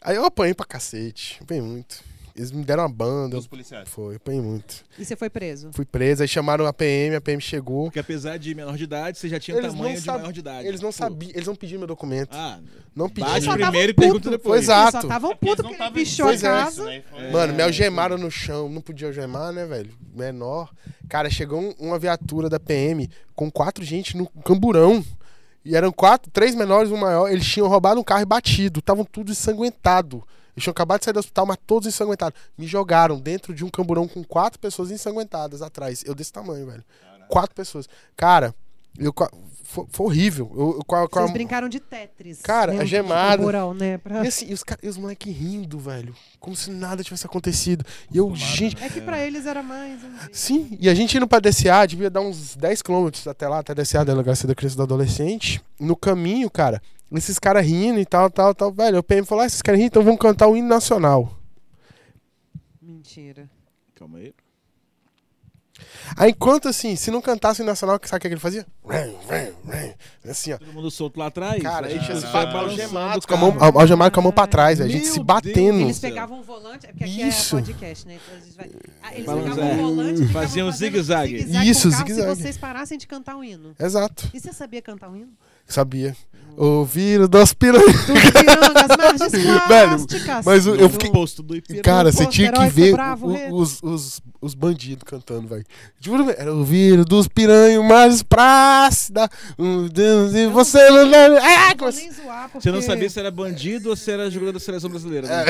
aí 0.00 0.16
eu 0.16 0.24
apanhei 0.24 0.54
pra 0.54 0.66
cacete. 0.66 1.38
Apanhei 1.42 1.62
muito. 1.62 1.96
Eles 2.36 2.50
me 2.50 2.64
deram 2.64 2.82
uma 2.82 2.88
banda. 2.88 3.36
Dos 3.36 3.46
policiais. 3.46 3.88
Foi, 3.88 4.16
apanhei 4.16 4.40
muito. 4.40 4.84
E 4.98 5.04
você 5.04 5.14
foi 5.14 5.30
preso? 5.30 5.70
Fui 5.72 5.84
preso, 5.84 6.20
aí 6.22 6.26
chamaram 6.28 6.66
a 6.66 6.72
PM, 6.72 7.14
a 7.14 7.20
PM 7.20 7.40
chegou. 7.40 7.84
Porque 7.84 8.00
apesar 8.00 8.38
de 8.38 8.52
menor 8.56 8.76
de 8.76 8.82
idade, 8.82 9.18
você 9.18 9.28
já 9.28 9.38
tinha 9.38 9.56
Eles 9.56 9.70
tamanho 9.72 10.00
de 10.00 10.06
maior 10.06 10.32
de 10.32 10.40
idade. 10.40 10.66
Eles 10.66 10.80
não 10.80 10.88
Pô, 10.88 10.92
sabiam, 10.92 11.30
eles 11.32 11.46
não 11.46 11.54
pediram 11.54 11.78
meu 11.78 11.86
documento. 11.86 12.30
Ah, 12.34 12.58
Não 12.94 13.08
pediram. 13.08 13.54
primeiro 13.54 13.92
e 13.92 13.94
pergunta 13.94 14.30
depois. 14.30 14.42
Pois. 14.42 14.62
Exato. 14.64 14.82
Eles 14.82 14.92
só 14.92 14.98
estavam 15.06 15.36
putos 15.36 15.58
não 15.62 15.70
porque 15.70 15.82
ele 15.84 15.90
pichou 15.92 16.26
a 16.26 16.34
é. 16.34 16.38
casa. 16.38 16.84
Né? 16.84 17.02
Mano, 17.32 17.54
me 17.54 17.62
algemaram 17.62 18.18
no 18.18 18.30
chão, 18.30 18.68
não 18.68 18.80
podia 18.82 19.06
algemar, 19.06 19.52
né, 19.52 19.64
velho? 19.64 19.94
Menor. 20.12 20.72
Cara, 21.08 21.30
chegou 21.30 21.60
um- 21.60 21.74
uma 21.78 22.00
viatura 22.00 22.48
da 22.48 22.58
PM 22.58 23.08
com 23.36 23.48
quatro 23.48 23.84
gente 23.84 24.16
no 24.16 24.26
camburão. 24.44 25.04
E 25.64 25.76
eram 25.76 25.92
quatro, 25.92 26.32
três 26.32 26.52
menores, 26.54 26.90
um 26.90 26.96
maior. 26.96 27.28
Eles 27.30 27.46
tinham 27.46 27.68
roubado 27.68 28.00
um 28.00 28.04
carro 28.04 28.22
e 28.22 28.26
batido. 28.26 28.80
Estavam 28.80 29.04
tudo 29.04 29.30
ensanguentado. 29.30 30.22
Eles 30.56 30.62
tinham 30.64 30.72
acabado 30.72 31.00
de 31.00 31.04
sair 31.06 31.14
do 31.14 31.20
hospital, 31.20 31.46
mas 31.46 31.56
todos 31.66 31.88
ensanguentados. 31.88 32.38
Me 32.56 32.66
jogaram 32.66 33.18
dentro 33.18 33.54
de 33.54 33.64
um 33.64 33.68
camburão 33.70 34.06
com 34.06 34.22
quatro 34.24 34.58
pessoas 34.58 34.90
ensanguentadas 34.90 35.62
atrás. 35.62 36.02
Eu 36.06 36.14
desse 36.14 36.32
tamanho, 36.32 36.66
velho. 36.66 36.84
Quatro 37.28 37.54
pessoas. 37.54 37.88
Cara, 38.16 38.54
eu, 38.98 39.12
foi, 39.64 39.86
foi 39.88 40.06
horrível. 40.06 40.52
Eu, 40.54 40.78
eu, 40.88 40.94
a- 40.96 41.02
a- 41.02 41.08
Vocês 41.10 41.32
brincaram 41.32 41.68
de 41.68 41.80
Tetris. 41.80 42.40
Cara, 42.42 42.70
dentro 42.72 42.76
do 42.76 42.82
algemado. 42.82 43.38
camburão, 43.38 43.74
né? 43.74 43.98
Pra- 43.98 44.22
E 44.24 44.28
assim, 44.28 44.46
e 44.48 44.52
os, 44.54 44.62
e 44.82 44.88
os 44.88 44.96
moleques 44.96 45.34
rindo, 45.36 45.78
velho. 45.80 46.14
Como 46.38 46.54
se 46.54 46.70
nada 46.70 47.02
tivesse 47.02 47.26
acontecido. 47.26 47.84
E 48.12 48.18
eu, 48.18 48.32
gente, 48.36 48.76
É 48.84 48.88
que 48.88 49.00
pra 49.00 49.18
eles 49.26 49.46
era 49.46 49.62
mais. 49.62 50.00
Sim, 50.30 50.76
e 50.80 50.88
a 50.88 50.94
gente 50.94 51.16
indo 51.16 51.26
pra 51.26 51.40
DCA, 51.40 51.86
devia 51.86 52.10
dar 52.10 52.20
uns 52.20 52.54
10 52.54 52.82
km 52.82 53.08
até 53.28 53.48
lá, 53.48 53.58
até 53.58 53.72
a 53.72 53.74
DCA, 53.74 54.04
Delegacia 54.04 54.46
da 54.46 54.54
Criança 54.54 54.74
e 54.74 54.76
do 54.76 54.82
Adolescente. 54.84 55.60
No 55.80 55.96
caminho, 55.96 56.48
cara, 56.50 56.80
esses 57.18 57.38
caras 57.38 57.64
rindo 57.66 57.98
e 58.00 58.06
tal, 58.06 58.30
tal, 58.30 58.54
tal. 58.54 58.72
Velho, 58.72 58.98
o 58.98 59.02
PM 59.02 59.26
falou: 59.26 59.42
ah, 59.42 59.46
esses 59.46 59.62
caras 59.62 59.78
rindo, 59.80 59.88
então 59.88 60.02
vamos 60.02 60.20
cantar 60.20 60.48
o 60.48 60.56
hino 60.56 60.68
nacional. 60.68 61.36
Mentira. 62.80 63.48
Calma 63.94 64.18
aí. 64.18 64.34
Aí, 66.16 66.30
enquanto 66.30 66.68
assim, 66.68 66.94
se 66.94 67.10
não 67.10 67.20
cantasse 67.20 67.60
o 67.60 67.62
hino 67.62 67.70
nacional, 67.70 67.98
sabe 68.04 68.18
o 68.18 68.20
que, 68.20 68.26
ele 68.28 68.36
fazia? 68.38 68.64
Assim, 70.28 70.52
ó. 70.52 70.58
Todo 70.58 70.72
mundo 70.72 70.88
solto 70.90 71.18
lá 71.18 71.26
atrás. 71.26 71.60
Cara, 71.62 71.86
a 71.86 71.88
aí 71.88 71.98
gente 71.98 72.06
você 72.12 72.26
se 72.26 72.32
vai 72.32 72.44
batendo 72.46 72.52
balançando 72.52 72.82
algemados 72.82 73.24
o 73.24 73.28
com 73.28 73.34
a 73.34 73.36
mão, 73.36 73.56
al- 73.58 73.80
algemado 73.80 74.14
com 74.14 74.20
a 74.20 74.22
mão 74.22 74.32
pra 74.32 74.46
trás, 74.46 74.78
velho. 74.78 74.88
A 74.90 74.92
gente 74.92 75.02
Meu 75.04 75.12
se 75.12 75.18
Deus 75.18 75.26
batendo. 75.26 75.80
Eles 75.80 75.98
pegavam 75.98 76.38
um 76.38 76.42
volante, 76.42 76.86
porque 76.86 77.04
aqui 77.04 77.22
Isso. 77.22 77.56
é 77.56 77.60
podcast, 77.62 78.06
né? 78.06 78.18
Então 79.16 79.36
eles 79.38 79.50
pegavam 79.50 79.72
um 79.74 79.82
volante 79.82 80.22
e 80.22 80.26
ficavam 80.28 80.42
Faziam 80.42 80.70
zigue-zague. 80.70 81.38
zigue-zague 81.38 81.70
Isso, 81.70 81.88
o 81.88 81.90
zigue-zague. 81.90 82.34
Se 82.36 82.42
vocês 82.42 82.56
parassem 82.58 82.96
de 82.96 83.06
cantar 83.08 83.34
um 83.36 83.42
hino. 83.42 83.74
Exato, 83.78 84.30
E 84.32 84.38
você 84.40 84.52
sabia 84.52 84.80
cantar 84.80 85.08
um 85.10 85.16
hino? 85.16 85.32
Sabia. 85.66 86.16
Ouviram 86.56 87.26
das 87.28 87.52
piranhas. 87.52 87.84
Do 88.06 88.12
Pirangas, 88.14 88.96
margens 88.96 89.32
Velho, 89.32 89.66
plásticas. 89.66 90.44
mas 90.46 90.64
eu 90.66 90.76
No 90.76 90.88
fiquei- 90.88 91.10
posto 91.10 91.42
do 91.42 91.56
Ipiranga. 91.56 91.82
Cara, 91.82 92.12
você 92.12 92.26
tinha 92.26 92.52
que 92.52 92.68
ver 92.68 92.92
bravo, 92.92 93.26
o- 93.32 93.56
os, 93.60 93.82
os, 93.82 94.20
os 94.40 94.54
bandidos 94.54 95.02
cantando, 95.04 95.48
velho. 95.48 95.64
Juro, 95.98 96.30
era 96.30 96.54
o 96.54 96.62
vírus 96.64 97.04
dos 97.06 97.26
piranhos 97.26 97.84
mais 97.84 98.22
prácida. 98.22 99.28
Um 99.58 99.88
Deus 99.88 100.32
e 100.32 100.46
você 100.46 100.78
não. 100.90 101.38
Ah, 101.38 101.74
porque... 101.76 102.08
Você 102.60 102.70
não 102.70 102.80
sabia 102.80 103.10
se 103.10 103.18
era 103.18 103.32
bandido 103.32 103.90
ou 103.90 103.96
se 103.96 104.12
era 104.12 104.30
jogador 104.30 104.52
da 104.52 104.60
seleção 104.60 104.88
brasileira. 104.88 105.26
Né? 105.26 105.44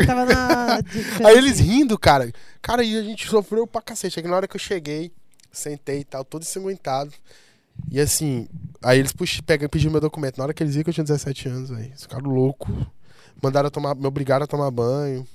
tava 0.06 0.24
na... 0.24 0.80
Aí 1.28 1.36
eles 1.36 1.58
rindo, 1.60 1.98
cara. 1.98 2.32
Cara, 2.62 2.82
e 2.82 2.96
a 2.96 3.02
gente 3.02 3.28
sofreu 3.28 3.66
pra 3.66 3.82
cacete. 3.82 4.18
Aí 4.18 4.26
na 4.26 4.34
hora 4.34 4.48
que 4.48 4.56
eu 4.56 4.60
cheguei, 4.60 5.12
sentei 5.52 5.98
e 6.00 6.04
tal, 6.04 6.24
todo 6.24 6.40
ensanguentado. 6.40 7.12
E 7.90 8.00
assim, 8.00 8.48
aí 8.82 8.98
eles 8.98 9.12
pux... 9.12 9.40
pegam, 9.40 9.68
pediram 9.68 9.92
meu 9.92 10.00
documento. 10.00 10.38
Na 10.38 10.44
hora 10.44 10.54
que 10.54 10.62
eles 10.62 10.74
viram 10.74 10.84
que 10.84 10.90
eu 10.90 10.94
tinha 10.94 11.04
17 11.04 11.48
anos, 11.48 11.70
velho. 11.70 11.84
Eles 11.84 12.02
ficaram 12.02 12.30
loucos. 12.30 12.74
Mandaram 13.42 13.70
tomar, 13.70 13.94
me 13.94 14.06
obrigaram 14.06 14.44
a 14.44 14.46
tomar 14.46 14.70
banho. 14.70 15.26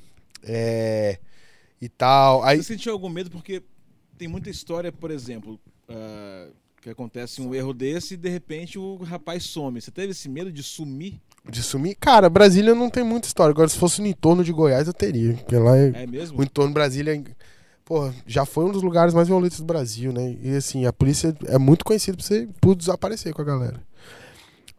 É. 0.43 1.19
E 1.81 1.89
tal. 1.89 2.43
Aí, 2.43 2.57
Você 2.57 2.73
sentiu 2.73 2.93
algum 2.93 3.09
medo 3.09 3.29
porque 3.29 3.61
tem 4.17 4.27
muita 4.27 4.49
história, 4.49 4.91
por 4.91 5.11
exemplo, 5.11 5.59
ah, 5.87 6.47
que 6.81 6.89
acontece 6.89 7.41
um 7.41 7.53
erro 7.53 7.73
desse 7.73 8.15
e 8.15 8.17
de 8.17 8.29
repente 8.29 8.79
o 8.79 8.95
rapaz 8.97 9.43
some. 9.43 9.79
Você 9.79 9.91
teve 9.91 10.11
esse 10.11 10.27
medo 10.27 10.51
de 10.51 10.63
sumir? 10.63 11.19
de 11.49 11.63
sumir. 11.63 11.95
Cara, 11.95 12.29
Brasília 12.29 12.75
não 12.75 12.89
tem 12.89 13.03
muita 13.03 13.27
história. 13.27 13.51
Agora, 13.51 13.69
se 13.69 13.77
fosse 13.77 14.01
no 14.01 14.07
entorno 14.07 14.43
de 14.43 14.51
Goiás, 14.51 14.87
eu 14.87 14.93
teria. 14.93 15.33
Porque 15.33 15.55
lá 15.55 15.77
é. 15.77 16.03
É 16.03 16.07
mesmo? 16.07 16.39
O 16.39 16.43
entorno 16.43 16.69
de 16.69 16.73
Brasília. 16.73 17.15
é- 17.15 17.23
Pô, 17.87 18.11
já 18.25 18.45
foi 18.45 18.65
um 18.65 18.71
dos 18.71 18.83
lugares 18.83 19.13
mais 19.13 19.29
violentos 19.29 19.59
do 19.59 19.65
Brasil, 19.65 20.11
né? 20.11 20.35
E 20.43 20.53
assim, 20.57 20.85
a 20.85 20.91
polícia 20.91 21.33
é 21.45 21.57
muito 21.57 21.85
conhecida 21.85 22.17
por, 22.17 22.23
ser, 22.23 22.49
por 22.59 22.75
desaparecer 22.75 23.33
com 23.33 23.41
a 23.41 23.45
galera. 23.45 23.81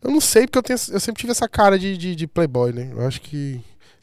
Eu 0.03 0.11
não 0.11 0.21
sei, 0.21 0.47
porque 0.47 0.59
eu, 0.59 0.63
tenho, 0.63 0.79
eu 0.93 1.01
sempre 1.01 1.19
tive 1.21 1.31
essa 1.33 1.49
cara 1.49 1.79
de, 1.79 1.97
de, 1.97 2.15
de 2.15 2.27
playboy, 2.27 2.71
né? 2.71 2.91
Eu 2.93 3.07
acho 3.07 3.23
que. 3.23 3.63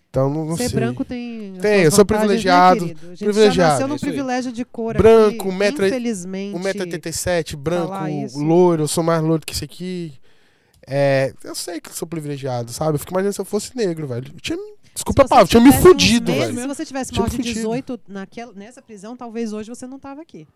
Então, 0.10 0.28
não, 0.28 0.46
não 0.46 0.58
Ser 0.58 0.70
sei. 0.70 0.80
branco 0.80 1.06
tem. 1.06 1.54
Tem, 1.62 1.84
eu 1.84 1.92
sou 1.92 2.00
né, 2.00 2.06
privilegiado, 2.06 2.80
querido? 2.80 3.06
A 3.06 3.10
gente 3.10 3.24
privilegiado, 3.26 3.54
já 3.56 3.68
nasceu 3.68 3.86
é 3.86 3.90
no 3.90 4.00
privilégio 4.00 4.52
de 4.52 4.66
cor 4.66 4.98
Branco, 4.98 5.50
aqui, 5.50 5.58
metro 5.58 5.86
e- 5.86 5.88
infelizmente. 5.90 6.58
1,87m, 6.58 7.56
branco, 7.58 7.94
loiro, 8.40 8.84
eu 8.84 8.88
sou 8.88 9.04
mais 9.04 9.22
loiro 9.22 9.44
que 9.46 9.54
esse 9.54 9.66
aqui. 9.66 10.14
É, 10.88 11.32
eu 11.44 11.54
sei 11.54 11.80
que 11.80 11.90
eu 11.90 11.94
sou 11.94 12.08
privilegiado, 12.08 12.72
sabe? 12.72 12.96
Eu 12.96 13.00
fico 13.00 13.12
imaginando 13.14 13.34
se 13.36 13.42
eu 13.42 13.46
fosse 13.46 13.78
negro, 13.78 14.08
velho. 14.08 14.32
Eu 14.34 14.40
tinha, 14.40 14.58
desculpa 14.96 15.22
a 15.24 15.28
palavra, 15.28 15.46
eu 15.46 15.50
tinha 15.50 15.62
me 15.62 15.72
fudido, 15.72 16.34
velho. 16.34 16.60
Se 16.60 16.68
você 16.68 16.86
tivesse 16.86 17.14
maior 17.14 17.30
de 17.30 17.38
me 17.38 17.44
fudido. 17.44 17.60
18 17.60 18.00
naquela, 18.08 18.54
nessa 18.54 18.82
prisão, 18.82 19.16
talvez 19.16 19.54
hoje 19.54 19.70
você 19.70 19.86
não 19.86 20.00
tava 20.00 20.22
aqui. 20.24 20.48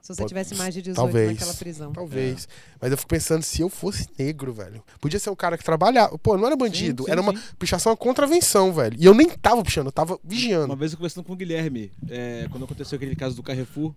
Se 0.00 0.14
você 0.14 0.22
Pode- 0.22 0.28
tivesse 0.28 0.54
mais 0.54 0.72
de 0.72 0.80
18 0.80 0.96
talvez. 0.96 1.32
naquela 1.32 1.54
prisão. 1.54 1.92
Talvez. 1.92 2.48
Mas 2.80 2.90
eu 2.92 2.96
fico 2.96 3.08
pensando 3.10 3.42
se 3.42 3.60
eu 3.60 3.68
fosse 3.68 4.06
negro, 4.16 4.52
velho. 4.52 4.82
Podia 5.00 5.18
ser 5.18 5.28
um 5.28 5.34
cara 5.34 5.58
que 5.58 5.64
trabalhava. 5.64 6.16
Pô, 6.18 6.36
não 6.38 6.46
era 6.46 6.56
bandido. 6.56 7.04
sim, 7.04 7.10
era 7.10 7.20
uma 7.20 7.36
sim. 7.36 7.42
pichação, 7.58 7.90
uma 7.90 7.96
contravenção, 7.96 8.72
velho. 8.72 8.96
E 8.98 9.04
eu 9.04 9.12
nem 9.12 9.28
tava 9.28 9.62
puxando, 9.62 9.86
eu 9.86 9.92
tava 9.92 10.18
vigiando. 10.22 10.66
Uma 10.66 10.76
vez 10.76 10.92
eu 10.92 10.98
conversando 10.98 11.24
com 11.24 11.32
o 11.32 11.36
Guilherme, 11.36 11.90
é, 12.08 12.46
quando 12.50 12.64
aconteceu 12.64 12.96
aquele 12.96 13.16
caso 13.16 13.34
do 13.34 13.42
Carrefour, 13.42 13.92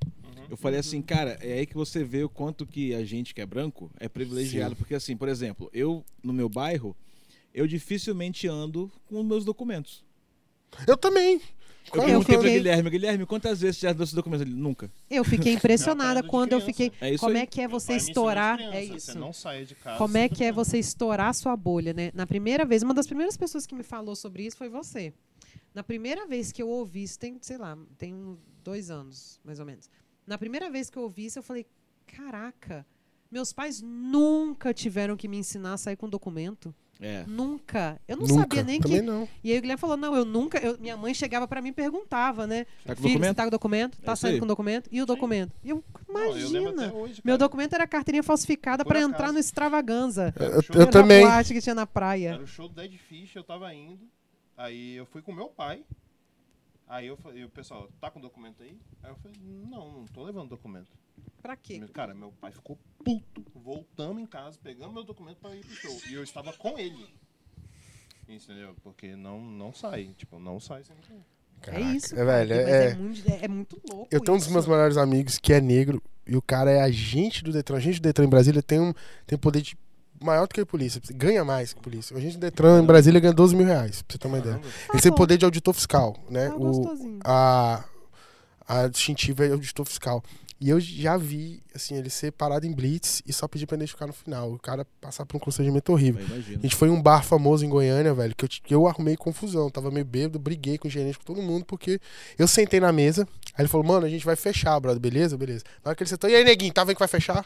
eu 0.50 0.58
falei 0.58 0.80
assim, 0.80 1.02
cara, 1.02 1.38
é 1.40 1.54
aí 1.60 1.66
que 1.66 1.76
você 1.76 2.04
vê 2.04 2.24
o 2.24 2.30
quanto 2.30 2.66
que 2.66 2.94
a 2.96 3.06
gente 3.06 3.34
que 3.34 3.40
é 3.40 3.46
branco 3.46 3.90
é 4.00 4.10
privilegiado. 4.10 4.76
Porque 4.76 4.96
assim, 4.96 5.16
por 5.16 5.30
exemplo, 5.30 5.70
eu, 5.72 6.04
no 6.24 6.34
meu 6.34 6.50
bairro, 6.50 6.96
eu 7.54 7.68
dificilmente 7.68 8.48
ando 8.48 8.92
com 9.06 9.20
os 9.20 9.26
meus 9.26 9.46
documentos. 9.46 10.04
Eu 10.88 10.96
também. 10.98 11.42
Eu 11.94 12.04
perguntei 12.04 12.14
eu 12.16 12.40
pra 12.40 12.48
fiquei- 12.50 12.58
Guilherme, 12.60 12.90
Guilherme, 12.92 13.26
quantas 13.26 13.60
vezes 13.60 13.78
você 13.78 13.88
já 13.88 13.94
deu 13.94 14.06
seus 14.06 14.14
documentos? 14.14 14.46
Ele, 14.48 14.56
nunca. 14.56 14.90
Eu 15.10 15.24
fiquei 15.24 15.54
impressionada 15.54 16.22
de 16.22 16.28
quando 16.30 16.54
eu 16.54 16.62
fiquei. 16.62 16.92
É 17.02 17.10
isso 17.10 17.20
Como 17.24 17.36
aí. 17.36 17.42
é 17.42 17.46
que 17.46 17.60
é 17.60 17.68
você 17.68 17.94
estourar? 17.96 18.58
criança, 18.58 18.78
É 18.78 18.86
Você 18.86 18.94
isso. 18.96 19.20
não 19.20 19.34
saia 19.34 19.66
de 19.66 19.76
casa. 19.76 19.98
Como 19.98 20.16
é 20.16 20.30
que 20.30 20.44
é 20.44 20.52
você 20.52 20.78
estourar 20.78 21.34
sua 21.34 21.56
bolha, 21.58 21.92
né? 21.92 22.12
Na 22.14 22.28
primeira 22.28 22.64
vez, 22.66 22.84
uma 22.84 22.94
das 22.94 23.08
primeiras 23.08 23.36
pessoas 23.36 23.66
que 23.66 23.74
me 23.74 23.84
falou 23.84 24.16
sobre 24.16 24.46
isso 24.46 24.56
foi 24.58 24.70
você. 24.70 25.12
Na 25.74 25.84
primeira 25.84 26.28
vez 26.28 26.52
que 26.52 26.62
eu 26.62 26.70
ouvi 26.70 27.04
isso, 27.04 27.18
tem, 27.18 27.38
sei 27.42 27.58
lá, 27.58 27.78
tem 27.98 28.14
uns 28.14 28.38
dois 28.64 28.92
anos, 28.92 29.40
mais 29.44 29.60
ou 29.60 29.66
menos. 29.66 29.90
Na 30.28 30.38
primeira 30.38 30.70
vez 30.70 30.90
que 30.90 30.98
eu 30.98 31.04
ouvi 31.04 31.26
isso, 31.26 31.40
eu 31.40 31.44
falei: 31.44 31.66
caraca, 32.06 32.86
meus 33.32 33.52
pais 33.52 33.82
nunca 33.82 34.74
tiveram 34.74 35.18
que 35.18 35.28
me 35.28 35.38
ensinar 35.38 35.74
a 35.74 35.78
sair 35.78 35.96
com 35.96 36.08
documento. 36.08 36.74
É. 37.04 37.26
Nunca. 37.26 38.00
Eu 38.08 38.16
não 38.16 38.28
Nunca. 38.28 38.42
sabia 38.42 38.64
nem 38.64 38.80
Também 38.80 39.00
que. 39.00 39.06
não. 39.06 39.28
E 39.44 39.52
aí 39.52 39.58
o 39.58 39.62
Guilherme 39.62 39.82
falou: 39.82 39.98
não, 39.98 40.16
eu 40.16 40.24
nunca. 40.24 40.60
eu- 40.60 40.78
minha 40.80 40.96
mãe 40.96 41.16
chegava 41.16 41.48
pra 41.48 41.60
mim 41.60 41.70
e 41.70 41.74
perguntava, 41.74 42.46
né? 42.46 42.66
Tá 42.86 42.96
com 42.96 43.02
Filho, 43.02 43.14
você 43.14 43.18
documento? 43.18 43.36
tá 43.38 43.44
com 43.46 43.50
documento? 43.50 43.98
É 44.02 44.06
Tá 44.06 44.16
saindo 44.16 44.36
aí. 44.36 44.40
com 44.40 44.46
documento? 44.46 44.88
E 44.92 45.02
o 45.02 45.06
documento? 45.08 45.52
E 45.64 45.70
eu, 45.72 45.84
Não, 46.08 46.22
eu 46.22 46.38
imagina. 46.38 46.94
hoje, 46.94 47.20
Meu 47.26 47.40
documento 47.40 47.74
era 47.74 47.88
carteirinha 47.88 48.22
falsificada 48.22 48.84
Por 48.84 48.90
pra 48.90 49.00
acaso. 49.00 49.14
entrar 49.14 49.32
no 49.34 49.40
extravaganza. 49.40 50.32
Era 50.36 50.54
Eu, 50.54 50.60
o 50.60 50.92
também. 50.92 51.24
Na 51.24 51.32
boate 51.32 51.54
que 51.56 51.62
tinha 51.62 51.74
na 51.74 51.88
praia. 51.88 52.34
Era 52.34 52.44
o 52.44 52.48
show 52.48 52.68
do 52.70 52.76
Dead 52.76 52.94
Fish, 52.98 53.36
eu 53.36 53.44
tava 53.44 53.74
indo. 53.74 54.08
Aí 54.56 54.96
eu 54.96 55.08
fui 55.08 55.24
com 55.24 55.34
meu 55.34 55.48
pai. 55.48 55.84
Aí 56.88 57.08
eu 57.08 57.18
falei, 57.18 57.44
o 57.46 57.50
pessoal, 57.50 57.90
tá 58.00 58.12
com 58.12 58.20
documento 58.20 58.62
aí? 58.62 58.78
Aí 59.02 59.10
eu 59.10 59.16
falei, 59.16 59.38
não, 59.42 59.92
não 59.92 60.06
tô 60.06 60.24
levando 60.24 60.50
documento. 60.50 60.88
Pra 61.42 61.56
quê? 61.56 61.80
Cara, 61.94 62.14
meu 62.14 62.32
pai 62.40 62.52
ficou 62.52 62.78
puto. 63.04 63.44
Voltamos 63.56 64.22
em 64.22 64.26
casa, 64.26 64.58
pegando 64.62 64.94
meu 64.94 65.04
documento 65.04 65.38
pra 65.38 65.56
ir 65.56 65.66
pro 65.66 65.76
show. 65.76 66.02
E 66.10 66.14
eu 66.14 66.24
estava 66.24 66.54
com 66.54 66.78
ele. 66.78 67.08
Entendeu? 68.28 68.76
Porque 68.84 69.16
não, 69.16 69.42
não 69.42 69.74
sai. 69.74 70.14
Tipo, 70.18 70.40
não 70.40 70.60
sai 70.60 70.84
sem 70.84 70.96
documento. 70.96 71.26
É 71.68 71.80
isso. 71.80 72.14
É, 72.16 72.18
cara, 72.18 72.46
velho, 72.46 72.56
mas 72.56 72.68
é- 72.68 72.90
é, 72.90 72.96
muito, 72.96 73.32
é, 73.32 73.46
é 73.46 73.48
muito 73.48 73.82
louco. 73.90 74.08
Eu 74.10 74.20
tenho 74.20 74.36
um 74.36 74.38
dos 74.38 74.46
isso. 74.46 74.54
meus 74.54 74.68
melhores 74.68 74.98
amigos 74.98 75.38
que 75.38 75.54
é 75.54 75.62
negro 75.62 76.02
e 76.26 76.36
o 76.36 76.42
cara 76.42 76.72
é 76.72 76.82
agente 76.82 77.44
do 77.44 77.52
Detran. 77.52 77.78
Agente 77.78 78.00
do 78.00 78.04
Detran 78.04 78.26
em 78.26 78.30
Brasília 78.30 78.64
tem 78.64 78.80
um 78.80 78.94
tem 79.28 79.38
poder 79.38 79.62
de, 79.62 79.78
maior 80.20 80.48
do 80.48 80.54
que 80.54 80.62
a 80.62 80.66
polícia. 80.66 81.02
Ganha 81.14 81.44
mais 81.46 81.74
que 81.74 81.80
a 81.80 81.84
polícia. 81.84 82.16
O 82.16 82.18
agente 82.18 82.38
do 82.38 82.40
Detran 82.40 82.82
em 82.82 82.86
Brasília 82.86 83.20
ganha 83.20 83.34
12 83.34 83.56
mil 83.56 83.66
reais, 83.66 84.02
pra 84.02 84.14
você 84.14 84.18
ter 84.18 84.28
uma 84.28 84.40
ideia. 84.40 84.60
Ele 84.92 85.02
tem 85.02 85.12
bom. 85.12 85.18
poder 85.18 85.38
de 85.38 85.46
auditor 85.46 85.74
fiscal, 85.74 86.16
né? 86.30 86.50
Tá 86.50 86.56
o, 86.56 86.60
gostosinho. 86.60 87.20
a, 87.24 87.84
a 88.68 88.88
distintiva 88.88 89.46
é 89.46 89.52
auditor 89.52 89.86
fiscal. 89.86 90.24
E 90.62 90.70
eu 90.70 90.80
já 90.80 91.18
vi, 91.18 91.60
assim, 91.74 91.96
ele 91.96 92.12
ser 92.12 92.32
parado 92.32 92.68
em 92.68 92.72
blitz 92.72 93.24
e 93.26 93.34
só 93.34 93.48
pedir 93.48 93.66
pra 93.66 93.76
identificar 93.76 94.06
no 94.06 94.14
final. 94.14 94.54
O 94.54 94.60
cara 94.60 94.86
passar 95.02 95.26
por 95.26 95.38
um 95.38 95.40
constrangimento 95.40 95.92
horrível. 95.92 96.24
A 96.60 96.62
gente 96.62 96.76
foi 96.76 96.88
em 96.88 96.92
um 96.92 97.02
bar 97.02 97.24
famoso 97.24 97.66
em 97.66 97.70
Goiânia, 97.70 98.14
velho, 98.14 98.36
que 98.36 98.46
eu, 98.46 98.50
que 98.50 98.76
eu 98.76 98.88
arrumei 98.88 99.18
confusão. 99.18 99.72
Tava 99.72 99.90
meio 99.90 100.06
bêbado, 100.06 100.38
briguei 100.38 100.78
com 100.78 100.88
o 100.88 100.92
gerente, 100.92 101.18
com 101.18 101.26
todo 101.26 101.42
mundo, 101.42 101.66
porque 101.66 102.00
eu 102.38 102.48
sentei 102.48 102.80
na 102.80 102.92
mesa. 102.92 103.28
Aí 103.56 103.64
ele 103.64 103.70
falou, 103.70 103.88
mano, 103.88 104.06
a 104.06 104.10
gente 104.10 104.24
vai 104.24 104.36
fechar, 104.36 104.80
brother, 104.80 105.02
beleza? 105.02 105.36
Beleza. 105.36 105.64
Na 105.84 105.90
hora 105.90 105.96
que 105.96 106.04
ele 106.04 106.10
sentou, 106.12 106.30
e 106.30 106.36
aí, 106.36 106.44
neguinho, 106.44 106.72
tá 106.72 106.84
vendo 106.84 106.96
que 106.96 107.00
vai 107.00 107.08
fechar? 107.08 107.44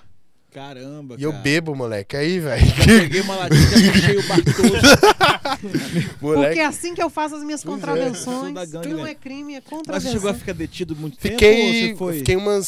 Caramba, 0.56 1.15
E 1.20 1.24
eu 1.24 1.34
bebo, 1.34 1.76
moleque. 1.76 2.15
Aí, 2.15 2.39
velho. 2.39 2.65
Peguei 2.88 3.20
uma 3.20 3.36
latinha, 3.36 3.91
puxei 3.91 4.18
o 4.18 4.26
bar 4.26 4.38
todo. 4.56 6.18
Porque 6.22 6.60
é 6.60 6.65
assim 6.65 6.96
que 6.96 7.04
eu 7.04 7.10
faço 7.10 7.36
as 7.36 7.44
minhas 7.44 7.62
Pois 7.62 7.78
é. 7.78 7.82
contravenções. 7.82 8.54
Da 8.54 8.65
gangue, 8.65 8.88
Não 8.88 9.04
né? 9.04 9.12
é 9.12 9.15
crime, 9.15 9.56
é 9.56 9.58
Mas 9.58 9.63
você 9.65 9.76
contravenção. 9.76 10.12
chegou 10.13 10.30
a 10.30 10.34
ficar 10.34 10.54
detido 10.54 10.96
muito 10.96 11.18
tempo 11.18 11.34
ou 11.34 11.39
Fiquei, 11.39 11.89
você 11.89 11.96
foi... 11.98 12.18
fiquei 12.20 12.36
umas, 12.38 12.65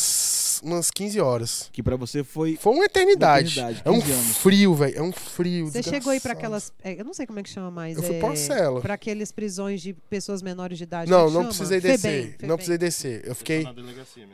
umas 0.62 0.92
15 0.92 1.20
horas. 1.20 1.70
Que 1.72 1.82
pra 1.84 1.96
você 1.96 2.24
foi... 2.24 2.56
Foi 2.58 2.74
uma 2.74 2.86
eternidade. 2.86 3.60
Uma 3.60 3.70
eternidade, 3.72 3.82
é 3.86 3.92
um 3.92 4.02
15 4.02 4.12
anos. 4.12 4.38
frio, 4.38 4.76
velho. 4.76 4.98
É 4.98 5.02
um 5.02 5.12
frio. 5.12 5.68
Você 5.68 5.84
chegou 5.84 6.12
aí 6.12 6.20
pra 6.20 6.34
aquelas. 6.34 6.72
é, 6.84 7.00
eu 7.00 7.06
não 7.06 7.14
sei 7.14 7.26
como 7.26 7.40
é 7.40 7.44
que 7.44 7.50
chama 7.50 7.72
mais. 7.72 7.98
Eu 7.98 8.04
fui 8.04 8.16
é, 8.16 8.20
pra 8.20 8.36
cela. 8.36 8.82
Pra 8.82 8.94
aqueles 8.94 9.32
prisões 9.32 9.82
de 9.82 9.94
pessoas 9.94 10.42
menores 10.42 10.78
de 10.78 10.84
idade. 10.84 11.10
Não, 11.10 11.26
não 11.26 11.32
chama? 11.32 11.46
precisei 11.48 11.82
Febem, 11.82 11.96
descer. 11.98 12.32
Febem. 12.32 12.50
Não 12.50 12.56
precisei 12.56 12.78
descer. 12.78 13.22
Eu 13.26 13.36
fiquei. 13.36 13.66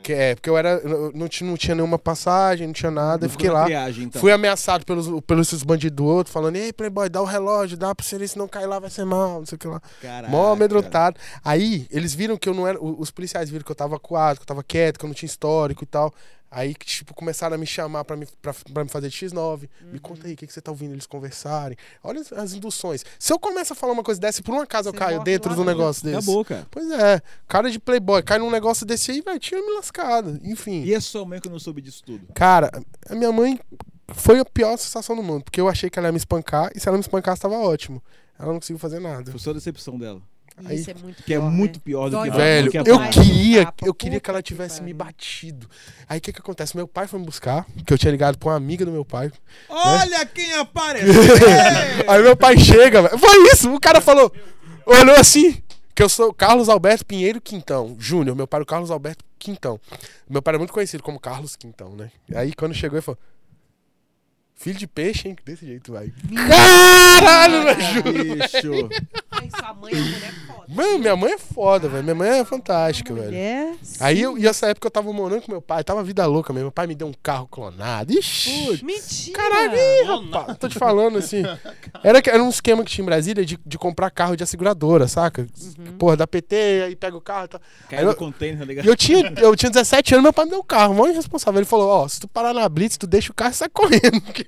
Que 0.02 0.12
é, 0.12 0.34
porque 0.34 0.48
eu 0.48 0.56
era. 0.56 0.80
eu 0.84 1.12
Não, 1.14 1.28
tinha- 1.28 1.48
não 1.48 1.56
tinha 1.56 1.74
nenhuma 1.74 1.98
passagem, 1.98 2.66
não 2.66 2.74
tinha 2.74 2.90
nada. 2.90 3.26
Eu 3.26 3.30
fiquei 3.30 3.50
lá. 3.50 3.64
triagem, 3.64 4.04
então. 4.04 4.20
Fui 4.20 4.32
ameaçado 4.32 4.84
pelos, 4.84 5.08
pelos 5.26 5.48
esses 5.48 5.62
bandidos 5.62 5.96
do 5.96 6.04
outro, 6.04 6.32
falando: 6.32 6.56
Ei, 6.56 6.72
Playboy, 6.72 7.08
dá 7.08 7.20
o 7.20 7.24
relógio, 7.24 7.76
dá 7.76 7.94
pra 7.94 8.04
você, 8.04 8.26
se 8.26 8.38
não 8.38 8.48
cair 8.48 8.66
lá 8.66 8.78
vai 8.78 8.90
ser 8.90 9.04
mal, 9.04 9.40
não 9.40 9.46
sei 9.46 9.56
o 9.56 9.58
que 9.58 9.68
lá. 9.68 9.80
Caraca. 10.00 10.30
Mó 10.30 10.52
amedrontado. 10.52 11.18
Aí, 11.44 11.86
eles 11.90 12.14
viram 12.14 12.36
que 12.36 12.48
eu 12.48 12.54
não 12.54 12.66
era. 12.66 12.82
Os 12.82 13.10
policiais 13.10 13.50
viram 13.50 13.64
que 13.64 13.70
eu 13.70 13.76
tava 13.76 13.98
coado, 13.98 14.36
que 14.38 14.42
eu 14.42 14.46
tava 14.46 14.62
quieto, 14.62 14.98
que 14.98 15.04
eu 15.04 15.08
não 15.08 15.14
tinha 15.14 15.26
histórico 15.26 15.82
e 15.84 15.86
tal. 15.86 16.13
Aí, 16.50 16.72
que, 16.72 16.86
tipo, 16.86 17.12
começaram 17.14 17.56
a 17.56 17.58
me 17.58 17.66
chamar 17.66 18.04
pra 18.04 18.16
me, 18.16 18.26
pra, 18.40 18.54
pra 18.72 18.84
me 18.84 18.88
fazer 18.88 19.08
de 19.08 19.16
X9. 19.16 19.68
Me 19.90 19.98
conta 19.98 20.28
aí, 20.28 20.34
o 20.34 20.36
que, 20.36 20.46
que 20.46 20.52
você 20.52 20.60
tá 20.60 20.70
ouvindo 20.70 20.92
eles 20.92 21.04
conversarem? 21.04 21.76
Olha 22.00 22.20
as, 22.20 22.32
as 22.32 22.52
induções. 22.52 23.04
Se 23.18 23.32
eu 23.32 23.40
começo 23.40 23.72
a 23.72 23.76
falar 23.76 23.92
uma 23.92 24.04
coisa 24.04 24.20
dessa 24.20 24.40
e 24.40 24.44
por 24.44 24.54
um 24.54 24.60
acaso 24.60 24.88
eu 24.90 24.92
Você 24.92 24.98
caio 24.98 25.16
morre 25.16 25.24
dentro 25.24 25.52
de 25.52 25.60
um 25.60 25.64
dentro. 25.64 25.78
negócio 25.78 26.04
desse. 26.04 26.16
Acabou, 26.18 26.44
cara. 26.44 26.64
Pois 26.70 26.88
é, 26.92 27.20
cara 27.48 27.68
de 27.68 27.80
Playboy, 27.80 28.22
cai 28.22 28.38
num 28.38 28.52
negócio 28.52 28.86
desse 28.86 29.10
aí, 29.10 29.20
velho, 29.20 29.40
tinha 29.40 29.60
me 29.60 29.74
lascado. 29.74 30.38
Enfim. 30.44 30.84
E 30.84 30.94
a 30.94 31.00
sua 31.00 31.24
mãe 31.24 31.40
que 31.40 31.48
não 31.48 31.58
soube 31.58 31.80
disso 31.82 32.04
tudo? 32.04 32.28
Cara, 32.34 32.70
a 33.10 33.14
minha 33.16 33.32
mãe 33.32 33.58
foi 34.12 34.38
a 34.38 34.44
pior 34.44 34.76
sensação 34.76 35.16
do 35.16 35.24
mundo, 35.24 35.42
porque 35.42 35.60
eu 35.60 35.68
achei 35.68 35.90
que 35.90 35.98
ela 35.98 36.06
ia 36.06 36.12
me 36.12 36.18
espancar 36.18 36.70
e 36.72 36.78
se 36.78 36.86
ela 36.88 36.96
me 36.96 37.00
espancasse 37.02 37.42
tava 37.42 37.56
ótimo. 37.58 38.00
Ela 38.38 38.52
não 38.52 38.60
conseguiu 38.60 38.78
fazer 38.78 39.00
nada. 39.00 39.28
Foi 39.28 39.40
só 39.40 39.50
a 39.50 39.54
decepção 39.54 39.98
dela. 39.98 40.22
Aí- 40.64 40.76
Isso 40.76 40.90
é 40.90 40.94
muito 40.94 41.22
Que 41.24 41.34
é 41.34 41.38
pior, 41.38 41.50
muito 41.50 41.76
né? 41.76 41.82
pior 41.84 42.10
do 42.10 42.22
que, 42.22 42.30
Velho, 42.30 42.66
do 42.66 42.70
que 42.70 42.78
eu 42.90 42.98
queria, 43.10 43.72
eu 43.82 43.94
queria 43.94 44.20
que 44.20 44.30
ela 44.30 44.38
puta 44.38 44.42
que 44.42 44.54
tivesse 44.54 44.82
me 44.82 44.94
batido. 44.94 45.68
Aí 46.08 46.18
o 46.18 46.20
que 46.20 46.32
que 46.32 46.38
acontece? 46.38 46.76
Meu 46.76 46.86
pai 46.86 47.08
foi 47.08 47.18
me 47.18 47.26
buscar, 47.26 47.66
que 47.84 47.92
eu 47.92 47.98
tinha 47.98 48.12
ligado 48.12 48.38
pra 48.38 48.50
uma 48.50 48.56
amiga 48.56 48.84
do 48.84 48.92
meu 48.92 49.04
pai. 49.04 49.32
Olha 49.68 50.24
quem 50.26 50.52
apareceu! 50.54 51.12
Aí 52.08 52.22
meu 52.22 52.36
pai 52.36 52.56
chega, 52.58 53.02
velho. 53.02 53.18
Foi 53.18 53.52
isso, 53.52 53.74
o 53.74 53.80
cara 53.80 54.00
falou, 54.00 54.32
olhou 54.86 55.16
assim, 55.16 55.60
que 55.94 56.02
eu 56.02 56.08
sou 56.08 56.32
Carlos 56.32 56.68
Alberto 56.68 57.04
Pinheiro 57.04 57.40
Quintão, 57.40 57.96
Júnior, 57.98 58.36
meu 58.36 58.46
pai 58.46 58.60
é 58.60 58.62
o 58.62 58.66
Carlos 58.66 58.90
Alberto 58.92 59.24
Quintão. 59.38 59.80
Meu 60.30 60.40
pai 60.40 60.54
é 60.54 60.58
muito 60.58 60.72
conhecido 60.72 61.02
como 61.02 61.18
Carlos 61.18 61.56
Quintão, 61.56 61.96
né? 61.96 62.10
Aí 62.34 62.52
quando 62.54 62.74
chegou 62.74 62.96
ele 62.96 63.02
falou, 63.04 63.18
filho 64.54 64.78
de 64.78 64.86
peixe, 64.86 65.28
hein? 65.28 65.36
Desse 65.44 65.66
jeito, 65.66 65.92
vai. 65.92 66.12
Caralho, 66.48 67.64
velho! 67.64 68.36
Bicho. 68.36 68.88
Ai, 69.30 69.50
sua 69.50 69.74
mãe 69.74 69.92
é 69.92 69.96
uma 69.96 70.04
mulher 70.04 70.32
foda. 70.46 70.64
Mano, 70.68 70.98
minha 70.98 71.16
mãe 71.16 71.32
é 71.32 71.38
foda, 71.38 71.88
velho. 71.88 72.02
Minha 72.04 72.14
mãe 72.14 72.28
é 72.30 72.44
fantástica, 72.44 73.12
velho. 73.12 73.26
Mulher, 73.26 73.74
Aí, 74.00 74.20
eu, 74.22 74.38
e 74.38 74.46
essa 74.46 74.66
época 74.66 74.86
eu 74.86 74.90
tava 74.90 75.12
morando 75.12 75.42
com 75.42 75.52
meu 75.52 75.60
pai, 75.60 75.84
tava 75.84 76.02
vida 76.02 76.24
louca 76.26 76.52
mesmo. 76.52 76.66
Meu 76.66 76.72
pai 76.72 76.86
me 76.86 76.94
deu 76.94 77.06
um 77.06 77.12
carro 77.22 77.46
clonado. 77.48 78.12
Ixi! 78.12 78.82
Mentira! 78.82 79.38
Caralho, 79.38 79.74
ih, 79.76 80.04
rapaz, 80.04 80.58
tô 80.58 80.68
te 80.68 80.78
falando 80.78 81.18
assim. 81.18 81.42
Era, 82.02 82.22
era 82.26 82.42
um 82.42 82.48
esquema 82.48 82.82
que 82.84 82.90
tinha 82.90 83.02
em 83.02 83.06
Brasília 83.06 83.44
de, 83.44 83.58
de 83.64 83.78
comprar 83.78 84.10
carro 84.10 84.36
de 84.36 84.42
asseguradora, 84.42 85.06
saca? 85.08 85.46
Porra, 85.98 86.16
da 86.16 86.26
PT, 86.26 86.84
aí 86.86 86.96
pega 86.96 87.16
o 87.16 87.20
carro 87.20 87.44
e 87.44 87.48
tal. 87.48 87.60
Caiu 87.88 88.06
no 88.06 88.14
container, 88.16 88.58
tá 88.58 88.64
ligado? 88.64 88.84
E 88.86 88.88
eu 88.88 88.96
tinha, 88.96 89.32
eu 89.38 89.54
tinha 89.56 89.70
17 89.70 90.14
anos, 90.14 90.22
meu 90.22 90.32
pai 90.32 90.44
me 90.44 90.52
deu 90.52 90.60
um 90.60 90.64
carro, 90.64 90.94
mó 90.94 91.06
irresponsável. 91.06 91.58
Ele 91.58 91.66
falou: 91.66 91.88
Ó, 91.88 92.08
se 92.08 92.20
tu 92.20 92.28
parar 92.28 92.54
na 92.54 92.68
Blitz, 92.68 92.96
tu 92.96 93.06
deixa 93.06 93.30
o 93.30 93.34
carro 93.34 93.52
e 93.52 93.54
sai 93.54 93.68
correndo. 93.68 94.22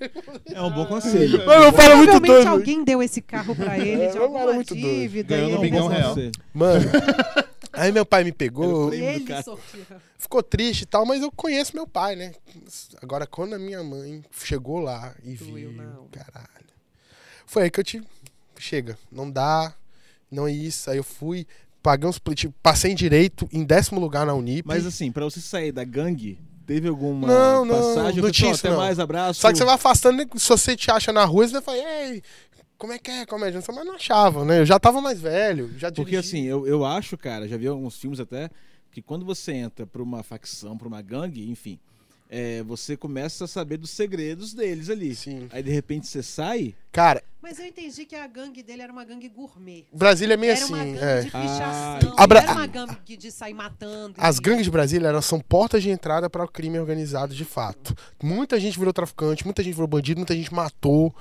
É 0.47 0.63
um 0.63 0.71
bom 0.71 0.87
conselho. 0.87 1.43
Mas 1.47 1.57
era 1.79 1.97
muito 1.97 2.11
Provavelmente 2.11 2.27
doido. 2.27 2.49
alguém 2.49 2.85
deu 2.85 3.03
esse 3.03 3.21
carro 3.21 3.55
pra 3.55 3.79
ele 3.79 4.03
É, 4.03 4.11
de 4.11 4.19
alguma 4.19 4.53
muito 4.53 4.75
dívida. 4.75 5.37
Ganhou 5.37 5.51
e 5.51 5.55
no 5.55 5.61
Bigão 5.61 5.87
Real. 5.89 6.15
Mano. 6.53 6.85
Aí 7.73 7.93
meu 7.93 8.07
pai 8.07 8.25
me 8.25 8.33
pegou, 8.33 8.93
Ele 8.93 9.27
ficou 10.19 10.43
triste 10.43 10.83
e 10.83 10.87
tal, 10.87 11.05
mas 11.05 11.21
eu 11.21 11.31
conheço 11.31 11.77
meu 11.77 11.87
pai, 11.87 12.17
né? 12.17 12.33
Agora, 13.03 13.27
quando 13.27 13.55
a 13.55 13.59
minha 13.59 13.83
mãe 13.83 14.25
chegou 14.33 14.79
lá 14.81 15.15
e 15.23 15.35
viu, 15.35 15.71
caralho. 16.11 16.49
Foi 17.45 17.65
aí 17.65 17.71
que 17.71 17.79
eu 17.79 17.85
te. 17.85 18.03
Chega, 18.59 18.99
não 19.13 19.31
dá, 19.31 19.75
não 20.31 20.49
é 20.49 20.53
isso. 20.53 20.91
Aí 20.91 20.97
eu 20.97 21.05
fui, 21.05 21.47
paguei 21.83 22.09
uns 22.09 22.17
split, 22.17 22.47
passei 22.63 22.93
em 22.93 22.95
direito 22.95 23.47
em 23.53 23.63
décimo 23.63 24.01
lugar 24.01 24.25
na 24.25 24.33
Unip. 24.33 24.67
Mas 24.67 24.87
assim, 24.87 25.13
pra 25.13 25.25
você 25.25 25.41
sair 25.41 25.71
da 25.71 25.85
gangue, 25.85 26.39
teve 26.67 26.89
alguma 26.89 27.27
Não, 27.29 27.65
não, 27.65 27.75
passagem? 27.75 28.21
não 28.23 28.29
isso, 28.29 28.47
até 28.67 28.71
não. 28.71 28.77
mais, 28.77 28.99
abraço. 28.99 29.41
Só 29.41 29.51
que 29.53 29.59
você 29.59 29.65
vai 29.65 29.75
afastando, 29.75 30.27
se 30.37 30.49
você 30.49 30.77
te 30.77 30.91
acha 30.91 31.13
na 31.13 31.25
rua, 31.25 31.47
você 31.47 31.53
vai 31.55 31.63
falar, 31.63 31.79
ei, 31.79 32.23
como 32.77 32.93
é 32.93 32.99
que 32.99 33.11
é 33.11 33.25
comédia? 33.25 33.63
Mas 33.67 33.87
não 33.87 33.95
achava, 33.95 34.45
né? 34.45 34.61
Eu 34.61 34.67
já 34.67 34.79
tava 34.79 35.01
mais 35.01 35.21
velho, 35.21 35.73
já 35.79 35.91
Porque 35.91 36.11
dirigi. 36.11 36.29
assim, 36.29 36.43
eu, 36.45 36.67
eu 36.67 36.85
acho, 36.85 37.17
cara, 37.17 37.49
já 37.49 37.57
vi 37.57 37.67
alguns 37.67 37.97
filmes 37.97 38.21
até, 38.21 38.51
que 38.91 39.01
quando 39.01 39.25
você 39.25 39.53
entra 39.53 39.87
pra 39.87 40.03
uma 40.03 40.23
facção, 40.23 40.77
pra 40.77 40.89
uma 40.89 41.01
gangue, 41.01 41.51
enfim, 41.51 41.79
é, 42.29 42.63
você 42.63 42.97
começa 42.97 43.45
a 43.45 43.49
saber 43.49 43.77
dos 43.77 43.91
segredos 43.91 44.53
deles 44.55 44.91
ali. 44.91 45.15
Sim. 45.15 45.49
Aí 45.51 45.63
de 45.63 45.71
repente 45.71 46.07
você 46.07 46.23
sai. 46.23 46.75
Cara, 46.93 47.23
Mas 47.43 47.59
eu 47.59 47.67
entendi 47.67 48.05
que 48.07 48.15
a 48.17 48.27
gangue 48.27 48.63
dele 48.63 48.83
era 48.83 48.93
uma 48.93 49.05
gangue 49.05 49.29
gourmet. 49.29 49.85
Brasília 49.93 50.35
é 50.35 50.37
meio 50.37 50.53
Era 50.53 50.65
assim. 50.65 50.73
uma 50.75 50.85
gangue 50.85 50.99
é. 50.99 51.21
de 51.23 51.31
Ah, 51.33 51.99
pichação. 52.01 52.15
A 52.19 52.27
Bra- 52.27 52.41
Não 52.43 52.49
era 52.51 52.59
uma 52.61 52.67
gangue 52.67 53.17
de 53.17 53.31
sair 53.31 53.55
matando. 53.55 54.15
As 54.19 54.39
e- 54.39 54.41
gangues 54.41 54.65
de 54.65 54.71
Brasília 54.71 55.09
elas 55.09 55.25
são 55.27 55.39
portas 55.41 55.83
de 55.83 55.91
entrada 55.91 56.29
para 56.29 56.45
o 56.45 56.49
crime 56.49 56.79
organizado 56.79 57.35
de 57.35 57.45
fato. 57.45 57.95
Muita 58.23 58.59
gente 58.59 58.79
virou 58.79 58.93
traficante, 58.93 59.45
muita 59.45 59.63
gente 59.63 59.75
virou 59.75 59.87
bandido, 59.89 60.19
muita 60.19 60.35
gente 60.35 60.53
matou. 60.53 61.15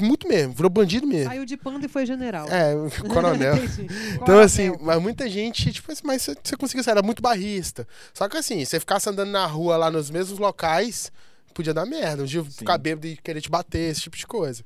Muito 0.00 0.26
mesmo, 0.26 0.52
virou 0.52 0.70
bandido 0.70 1.06
mesmo. 1.06 1.28
Saiu 1.30 1.44
de 1.44 1.56
panda 1.56 1.86
e 1.86 1.88
foi 1.88 2.04
general. 2.06 2.48
É, 2.48 2.72
coronel. 3.08 3.56
Entendi. 3.56 3.86
Então, 4.14 4.38
assim, 4.40 4.72
mas 4.80 5.00
muita 5.00 5.28
gente, 5.28 5.72
tipo 5.72 5.92
assim, 5.92 6.02
mas 6.04 6.22
você, 6.22 6.36
você 6.42 6.56
conseguiu 6.56 6.82
sair, 6.82 6.92
era 6.92 7.02
muito 7.02 7.22
barrista. 7.22 7.86
Só 8.12 8.28
que 8.28 8.36
assim, 8.36 8.64
você 8.64 8.80
ficasse 8.80 9.08
andando 9.08 9.30
na 9.30 9.46
rua 9.46 9.76
lá 9.76 9.90
nos 9.90 10.10
mesmos 10.10 10.38
locais, 10.38 11.12
podia 11.54 11.72
dar 11.74 11.86
merda. 11.86 12.22
Um 12.22 12.26
dia 12.26 12.42
ficar 12.44 12.78
bêbado 12.78 13.06
e 13.06 13.16
querer 13.16 13.40
te 13.40 13.48
bater, 13.50 13.90
esse 13.90 14.00
tipo 14.00 14.16
de 14.16 14.26
coisa. 14.26 14.64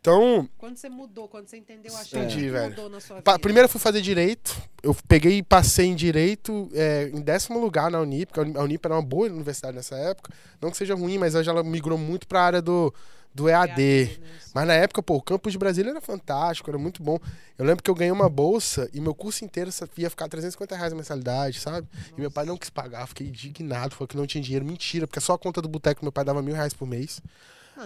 Então, 0.00 0.48
Quando 0.58 0.76
você 0.76 0.88
mudou, 0.88 1.26
quando 1.28 1.48
você 1.48 1.56
entendeu 1.56 1.92
a 1.96 2.00
Entendi, 2.02 2.10
chave, 2.34 2.34
que 2.44 2.50
velho. 2.50 2.70
mudou 2.70 2.88
na 2.88 3.00
sua 3.00 3.20
pa- 3.20 3.32
vida? 3.32 3.40
primeiro 3.42 3.64
eu 3.66 3.68
fui 3.68 3.80
fazer 3.80 4.00
direito. 4.00 4.56
Eu 4.82 4.94
peguei 5.08 5.38
e 5.38 5.42
passei 5.42 5.86
em 5.86 5.94
direito 5.96 6.68
é, 6.72 7.10
em 7.12 7.20
décimo 7.20 7.58
lugar 7.58 7.90
na 7.90 8.00
Unip, 8.00 8.26
porque 8.26 8.40
a 8.40 8.42
Uni- 8.44 8.56
a 8.56 8.62
Unip 8.62 8.84
era 8.84 8.94
uma 8.94 9.02
boa 9.02 9.26
universidade 9.26 9.76
nessa 9.76 9.96
época. 9.96 10.32
Não 10.60 10.70
que 10.70 10.76
seja 10.76 10.94
ruim, 10.94 11.18
mas 11.18 11.34
hoje 11.34 11.48
ela 11.50 11.64
migrou 11.64 11.98
muito 11.98 12.28
pra 12.28 12.42
área 12.42 12.62
do, 12.62 12.94
do 13.42 13.48
EAD. 13.48 13.80
né? 14.20 14.28
Mas 14.54 14.66
na 14.66 14.74
época, 14.74 15.02
pô, 15.02 15.16
o 15.16 15.22
campus 15.22 15.52
de 15.52 15.58
Brasília 15.58 15.90
era 15.90 16.00
fantástico, 16.00 16.68
era 16.70 16.78
muito 16.78 17.02
bom. 17.02 17.18
Eu 17.56 17.64
lembro 17.64 17.82
que 17.82 17.90
eu 17.90 17.94
ganhei 17.94 18.10
uma 18.10 18.28
bolsa 18.28 18.88
e 18.92 19.00
meu 19.00 19.14
curso 19.14 19.44
inteiro 19.44 19.70
ia 19.96 20.10
ficar 20.10 20.28
350 20.28 20.74
reais 20.76 20.92
a 20.92 20.96
mensalidade, 20.96 21.60
sabe? 21.60 21.86
E 22.16 22.20
meu 22.20 22.30
pai 22.30 22.44
não 22.44 22.56
quis 22.56 22.70
pagar, 22.70 23.06
fiquei 23.06 23.28
indignado, 23.28 23.94
falou 23.94 24.08
que 24.08 24.16
não 24.16 24.26
tinha 24.26 24.42
dinheiro. 24.42 24.64
Mentira, 24.64 25.06
porque 25.06 25.20
só 25.20 25.34
a 25.34 25.38
conta 25.38 25.62
do 25.62 25.68
boteco 25.68 26.04
meu 26.04 26.12
pai 26.12 26.24
dava 26.24 26.42
mil 26.42 26.54
reais 26.54 26.74
por 26.74 26.86
mês. 26.86 27.20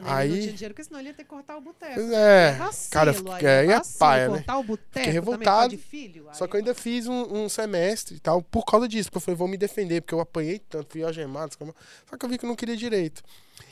Aí- 0.05 0.29
não 0.31 0.37
tinha 0.39 0.53
dinheiro, 0.53 0.75
porque 0.75 0.85
senão 0.85 1.01
ele 1.01 1.09
ia 1.09 1.15
ter 1.15 1.25
que 1.25 1.29
cortar 1.29 1.57
o 1.57 1.61
boteco. 1.61 2.01
É, 2.01 2.53
Vacilo, 2.53 2.91
cara, 2.91 3.13
fiquei- 3.13 3.49
aí 3.49 3.69
é 3.71 3.77
vacilo, 3.79 3.99
paia, 3.99 4.29
né? 4.29 4.35
Cortar 4.37 4.59
o 4.59 4.63
boteco 4.63 4.91
Fiquei 4.99 5.13
revoltado. 5.13 5.79
filho, 5.79 6.29
Só 6.33 6.47
que 6.47 6.55
eu 6.57 6.59
ainda 6.59 6.75
fiz 6.75 7.07
um, 7.07 7.45
um 7.45 7.49
semestre 7.49 8.17
e 8.17 8.21
tal, 8.21 8.43
por 8.43 8.65
causa 8.65 8.89
disso, 8.89 9.11
porque 9.11 9.19
eu 9.19 9.21
falei, 9.23 9.37
vou 9.37 9.49
me 9.49 9.57
defender, 9.57 10.01
porque 10.01 10.15
eu 10.15 10.21
apanhei 10.21 10.59
tanto, 10.59 10.93
fui 10.93 11.03
algemado, 11.03 11.53
só 11.55 12.17
que 12.17 12.25
eu 12.25 12.29
vi 12.29 12.39
que 12.39 12.45
eu 12.45 12.49
não 12.49 12.57
queria 12.57 12.77
direito. 12.77 13.23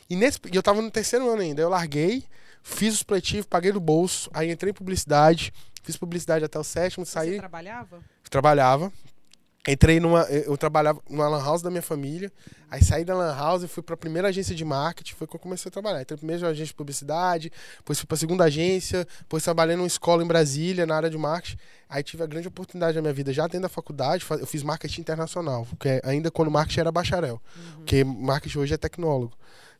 E 0.08 0.16
nesse, 0.16 0.38
e 0.52 0.56
eu 0.56 0.62
tava 0.62 0.82
no 0.82 0.90
terceiro 0.90 1.28
ano 1.30 1.40
ainda, 1.42 1.62
eu 1.62 1.68
larguei, 1.68 2.24
fiz 2.62 2.94
o 2.94 2.96
supletivo, 2.98 3.46
paguei 3.46 3.72
do 3.72 3.80
bolso, 3.80 4.28
aí 4.34 4.50
entrei 4.50 4.70
em 4.70 4.74
publicidade, 4.74 5.52
fiz 5.82 5.96
publicidade 5.96 6.44
até 6.44 6.58
o 6.58 6.64
sétimo, 6.64 7.06
Você 7.06 7.12
saí, 7.12 7.36
trabalhava? 7.38 8.00
trabalhava. 8.28 8.92
Entrei 9.68 10.00
numa. 10.00 10.22
Eu 10.22 10.56
trabalhava 10.56 11.02
numa 11.08 11.28
lan 11.28 11.42
house 11.44 11.60
da 11.60 11.68
minha 11.70 11.82
família. 11.82 12.32
Aí 12.70 12.82
saí 12.82 13.04
da 13.04 13.14
lan 13.14 13.34
house 13.36 13.62
e 13.62 13.68
fui 13.68 13.82
pra 13.82 13.94
primeira 13.96 14.28
agência 14.28 14.54
de 14.54 14.64
marketing. 14.64 15.12
Foi 15.14 15.26
quando 15.26 15.34
eu 15.34 15.40
comecei 15.40 15.68
a 15.68 15.72
trabalhar. 15.72 16.00
Entrei 16.00 16.16
primeiro 16.16 16.42
na 16.42 16.48
agência 16.48 16.68
de 16.68 16.74
publicidade, 16.74 17.52
depois 17.76 17.98
fui 17.98 18.06
pra 18.06 18.16
segunda 18.16 18.44
agência, 18.44 19.06
depois 19.20 19.42
trabalhei 19.42 19.76
numa 19.76 19.86
escola 19.86 20.24
em 20.24 20.26
Brasília, 20.26 20.86
na 20.86 20.96
área 20.96 21.10
de 21.10 21.18
marketing. 21.18 21.58
Aí 21.90 22.02
tive 22.02 22.22
a 22.22 22.26
grande 22.26 22.48
oportunidade 22.48 22.96
na 22.96 23.02
minha 23.02 23.12
vida, 23.12 23.32
já 23.34 23.42
dentro 23.44 23.62
da 23.62 23.68
faculdade, 23.68 24.24
fa- 24.24 24.36
eu 24.36 24.46
fiz 24.46 24.62
marketing 24.62 25.02
internacional, 25.02 25.66
que 25.78 25.88
é 25.88 26.00
ainda 26.04 26.30
quando 26.30 26.50
marketing 26.50 26.80
era 26.80 26.92
bacharel. 26.92 27.40
Porque 27.74 28.02
marketing 28.02 28.58
hoje 28.60 28.74
é 28.74 28.76
tecnólogo. 28.78 29.36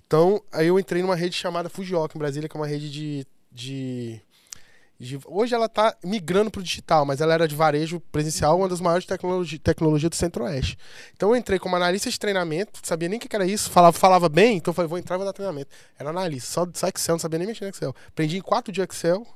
Então, 0.07 0.43
aí 0.53 0.66
eu 0.66 0.78
entrei 0.78 1.01
numa 1.01 1.16
rede 1.16 1.35
chamada 1.37 1.70
Fujioka, 1.70 2.16
em 2.16 2.18
Brasília, 2.18 2.49
que 2.49 2.57
é 2.57 2.61
uma 2.61 2.66
rede 2.66 2.91
de. 2.91 3.26
de 3.51 4.20
de- 5.01 5.18
hoje 5.26 5.55
ela 5.55 5.64
está 5.66 5.96
migrando 6.05 6.51
para 6.51 6.61
o 6.61 6.62
digital, 6.62 7.07
mas 7.07 7.20
ela 7.20 7.32
era 7.34 7.48
de 7.48 7.55
varejo 7.57 7.98
presencial, 8.12 8.59
uma 8.59 8.68
das 8.68 8.80
maiores 8.80 9.05
de 9.05 9.09
tecnologia, 9.09 9.59
tecnologia 9.59 10.09
do 10.11 10.14
Centro-Oeste. 10.14 10.76
Então 11.16 11.30
eu 11.30 11.36
entrei 11.36 11.59
como 11.59 11.74
analista 11.74 12.11
de 12.11 12.18
treinamento, 12.18 12.78
sabia 12.82 13.09
nem 13.09 13.18
o 13.18 13.20
que 13.20 13.34
era 13.34 13.46
isso, 13.46 13.70
falava, 13.70 13.96
falava 13.98 14.28
bem, 14.28 14.59
então 14.59 14.70
eu 14.72 14.74
falei, 14.76 14.88
vou 14.88 14.98
entrar 14.98 15.16
e 15.16 15.18
vou 15.18 15.26
dar 15.26 15.32
treinamento. 15.32 15.70
Era 15.98 16.11
analista, 16.11 16.53
só, 16.53 16.68
só 16.74 16.86
Excel, 16.88 17.14
não 17.14 17.18
sabia 17.18 17.38
nem 17.38 17.48
mexer 17.48 17.64
no 17.64 17.70
Excel. 17.70 17.94
Aprendi 18.09 18.36
em 18.36 18.42
quatro 18.42 18.70
dias 18.72 18.86
Excel 18.90 19.26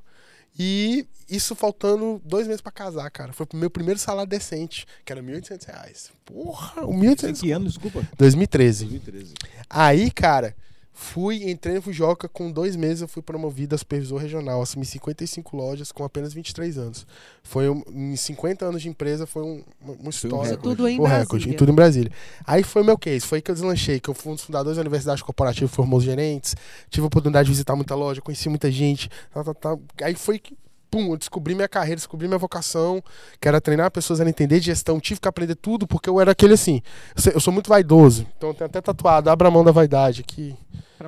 e 0.59 1.07
isso 1.29 1.55
faltando 1.55 2.21
dois 2.25 2.47
meses 2.47 2.61
para 2.61 2.71
casar, 2.71 3.11
cara. 3.11 3.33
Foi 3.33 3.47
o 3.53 3.57
meu 3.57 3.71
primeiro 3.71 3.99
salário 3.99 4.29
decente, 4.29 4.87
que 5.05 5.13
era 5.13 5.23
1.800 5.23 5.65
reais. 5.67 6.11
Porra, 6.25 6.83
Isso 6.83 6.91
1.800 6.93 7.41
que 7.41 7.51
ano, 7.53 7.67
desculpa? 7.67 8.07
2013. 8.19 8.85
2013. 8.85 9.35
Aí, 9.69 10.11
cara, 10.11 10.55
fui, 10.97 11.51
entrei 11.51 11.75
no 11.75 11.83
Fujoca, 11.83 12.29
com 12.29 12.51
dois 12.53 12.77
meses 12.77 13.03
eu 13.03 13.09
fui 13.09 13.21
promovido 13.21 13.75
a 13.75 13.79
supervisor 13.79 14.17
regional, 14.19 14.63
assumi 14.63 14.87
55 14.87 15.57
lojas 15.57 15.91
com 15.91 16.05
apenas 16.05 16.33
23 16.33 16.79
anos. 16.79 17.05
Foi 17.43 17.69
um, 17.69 17.83
em 17.93 18.15
50 18.15 18.65
anos 18.65 18.81
de 18.81 18.89
empresa, 18.89 19.27
foi 19.27 19.43
um, 19.43 19.65
uma, 19.81 19.95
uma 19.95 20.11
história. 20.11 20.51
recorde. 20.51 20.63
Tudo 20.63 20.89
em 20.89 21.01
um 21.01 21.03
recorde, 21.03 21.27
Brasília. 21.29 21.53
e 21.53 21.57
tudo 21.57 21.73
em 21.73 21.75
Brasília. 21.75 22.13
Aí 22.47 22.63
foi 22.63 22.85
meu 22.85 22.97
case, 22.97 23.27
foi 23.27 23.39
aí 23.39 23.43
que 23.43 23.51
eu 23.51 23.55
deslanchei, 23.55 23.99
que 23.99 24.09
eu 24.09 24.15
fui 24.15 24.31
um 24.31 24.35
dos 24.37 24.45
fundadores 24.45 24.77
da 24.77 24.83
Universidade 24.83 25.25
Corporativa, 25.25 25.69
formou 25.69 25.99
os 25.99 26.05
gerentes, 26.05 26.55
tive 26.89 27.05
a 27.05 27.09
oportunidade 27.09 27.47
de 27.47 27.51
visitar 27.51 27.75
muita 27.75 27.97
loja, 27.97 28.21
conheci 28.21 28.49
muita 28.49 28.71
gente, 28.71 29.11
tal, 29.33 29.45
tal, 29.45 29.55
tal. 29.55 29.83
aí 30.01 30.15
foi 30.15 30.39
que, 30.39 30.57
pum, 30.95 31.11
eu 31.11 31.17
descobri 31.17 31.57
minha 31.57 31.67
carreira, 31.69 31.97
descobri 31.97 32.29
minha 32.29 32.39
vocação, 32.39 33.03
que 33.41 33.49
era 33.49 33.61
treinar 33.61 33.91
pessoas 33.91 34.21
a 34.21 34.29
entender 34.29 34.61
de 34.61 34.67
gestão, 34.67 35.01
tive 35.01 35.19
que 35.19 35.27
aprender 35.27 35.57
tudo, 35.57 35.89
porque 35.89 36.09
eu 36.09 36.21
era 36.21 36.31
aquele 36.31 36.55
assim, 36.55 36.81
eu 37.35 37.41
sou- 37.41 37.53
muito 37.53 37.69
vaidoso, 37.69 38.25
então 38.37 38.51
eu 38.51 38.55
tenho 38.55 38.67
até 38.67 38.81
tatuado, 38.81 39.29
abra 39.29 39.49
a 39.49 39.51
mão 39.51 39.65
da 39.65 39.73
vaidade, 39.73 40.23
que 40.23 40.55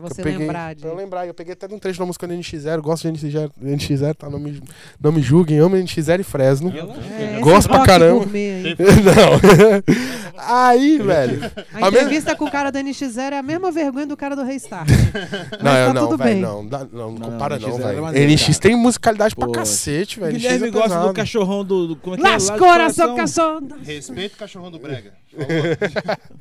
Pra 0.00 0.08
você 0.08 0.22
peguei, 0.22 0.38
lembrar 0.38 0.74
de... 0.74 0.80
Pra 0.82 0.90
eu 0.90 0.94
lembrar, 0.96 1.26
eu 1.26 1.34
peguei 1.34 1.52
até 1.54 1.66
de 1.68 1.74
um 1.74 1.78
trecho 1.78 1.98
da 1.98 2.04
música 2.06 2.26
do 2.26 2.34
NX0, 2.34 2.80
gosto 2.80 3.10
de 3.10 3.18
NX0, 3.18 3.50
NX0 3.62 4.14
tá, 4.14 4.28
não 4.30 4.38
me, 4.38 4.62
não 5.00 5.12
me 5.12 5.22
julguem, 5.22 5.58
amo 5.58 5.76
NX0 5.76 6.20
e 6.20 6.22
Fresno. 6.22 6.72
É, 7.18 7.32
esse 7.34 7.40
Gosto 7.40 7.68
pra 7.68 7.84
caramba. 7.84 8.24
aí. 8.32 8.76
não. 9.04 10.42
Aí, 10.48 10.98
velho. 11.02 11.40
A 11.72 11.78
A 11.78 11.80
mesma- 11.80 11.88
entrevista 11.88 12.36
com 12.36 12.44
o 12.44 12.50
cara 12.50 12.70
do 12.70 12.78
NX0 12.78 13.32
é 13.32 13.38
a 13.38 13.42
mesma 13.42 13.70
vergonha 13.72 14.06
do 14.06 14.16
cara 14.16 14.36
do 14.36 14.42
Restart. 14.44 14.88
Não, 15.62 15.72
Mas 15.72 15.80
eu 15.80 15.86
tá 15.88 15.94
não, 15.94 16.08
tudo 16.08 16.18
velho, 16.18 16.30
bem. 16.34 16.40
não, 16.42 16.66
dá- 16.66 16.78
não, 16.92 17.10
não 17.12 17.12
Não, 17.18 17.30
compara 17.30 17.58
não, 17.58 17.68
era 17.68 17.78
velho. 17.88 18.02
maneiro, 18.02 18.32
NX 18.32 18.42
cara. 18.46 18.58
tem 18.60 18.76
musicalidade 18.76 19.34
pra 19.34 19.46
Pô, 19.46 19.52
cacete, 19.52 20.20
velho. 20.20 20.32
NX 20.34 20.42
Guilherme 20.42 20.68
é 20.68 20.70
gosta 20.70 20.88
pesado. 20.88 21.08
do 21.08 21.14
cachorrão 21.14 21.64
do. 21.64 21.86
do- 21.88 21.96
como 21.96 22.14
é 22.16 22.18
que 22.18 22.26
é? 22.26 22.30
Las 22.30 22.50
de 22.50 22.58
coração, 22.58 23.16
cachorro. 23.16 23.68
Respeita 23.82 24.34
o 24.34 24.38
cachorrão 24.38 24.70
do 24.70 24.78
Brega. 24.78 25.12
favor. 25.30 25.48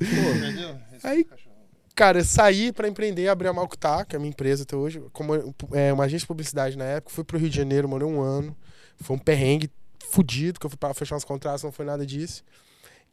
Entendeu? 0.02 0.76
Respeita 0.92 1.08
Aí- 1.08 1.22
o 1.22 1.26
cachorrão. 1.26 1.45
Cara, 1.96 2.26
saí 2.26 2.74
pra 2.74 2.90
empreender, 2.90 3.30
abri 3.30 3.48
a 3.48 3.54
Malcutá, 3.54 4.04
que 4.04 4.16
é 4.16 4.18
a 4.18 4.20
minha 4.20 4.30
empresa 4.30 4.64
até 4.64 4.76
hoje, 4.76 5.02
como 5.14 5.34
é, 5.72 5.94
uma 5.94 6.04
agência 6.04 6.26
de 6.26 6.28
publicidade 6.28 6.78
na 6.78 6.84
época. 6.84 7.14
Fui 7.14 7.24
pro 7.24 7.38
Rio 7.38 7.50
de 7.50 7.56
Janeiro, 7.56 7.88
morei 7.88 8.06
um 8.06 8.20
ano. 8.20 8.56
Foi 9.00 9.16
um 9.16 9.20
perrengue 9.20 9.72
fudido, 10.12 10.60
que 10.60 10.66
eu 10.66 10.70
fui 10.70 10.78
pra 10.78 10.94
fechar 10.94 11.16
uns 11.16 11.24
contratos, 11.24 11.64
não 11.64 11.72
foi 11.72 11.86
nada 11.86 12.06
disso. 12.06 12.44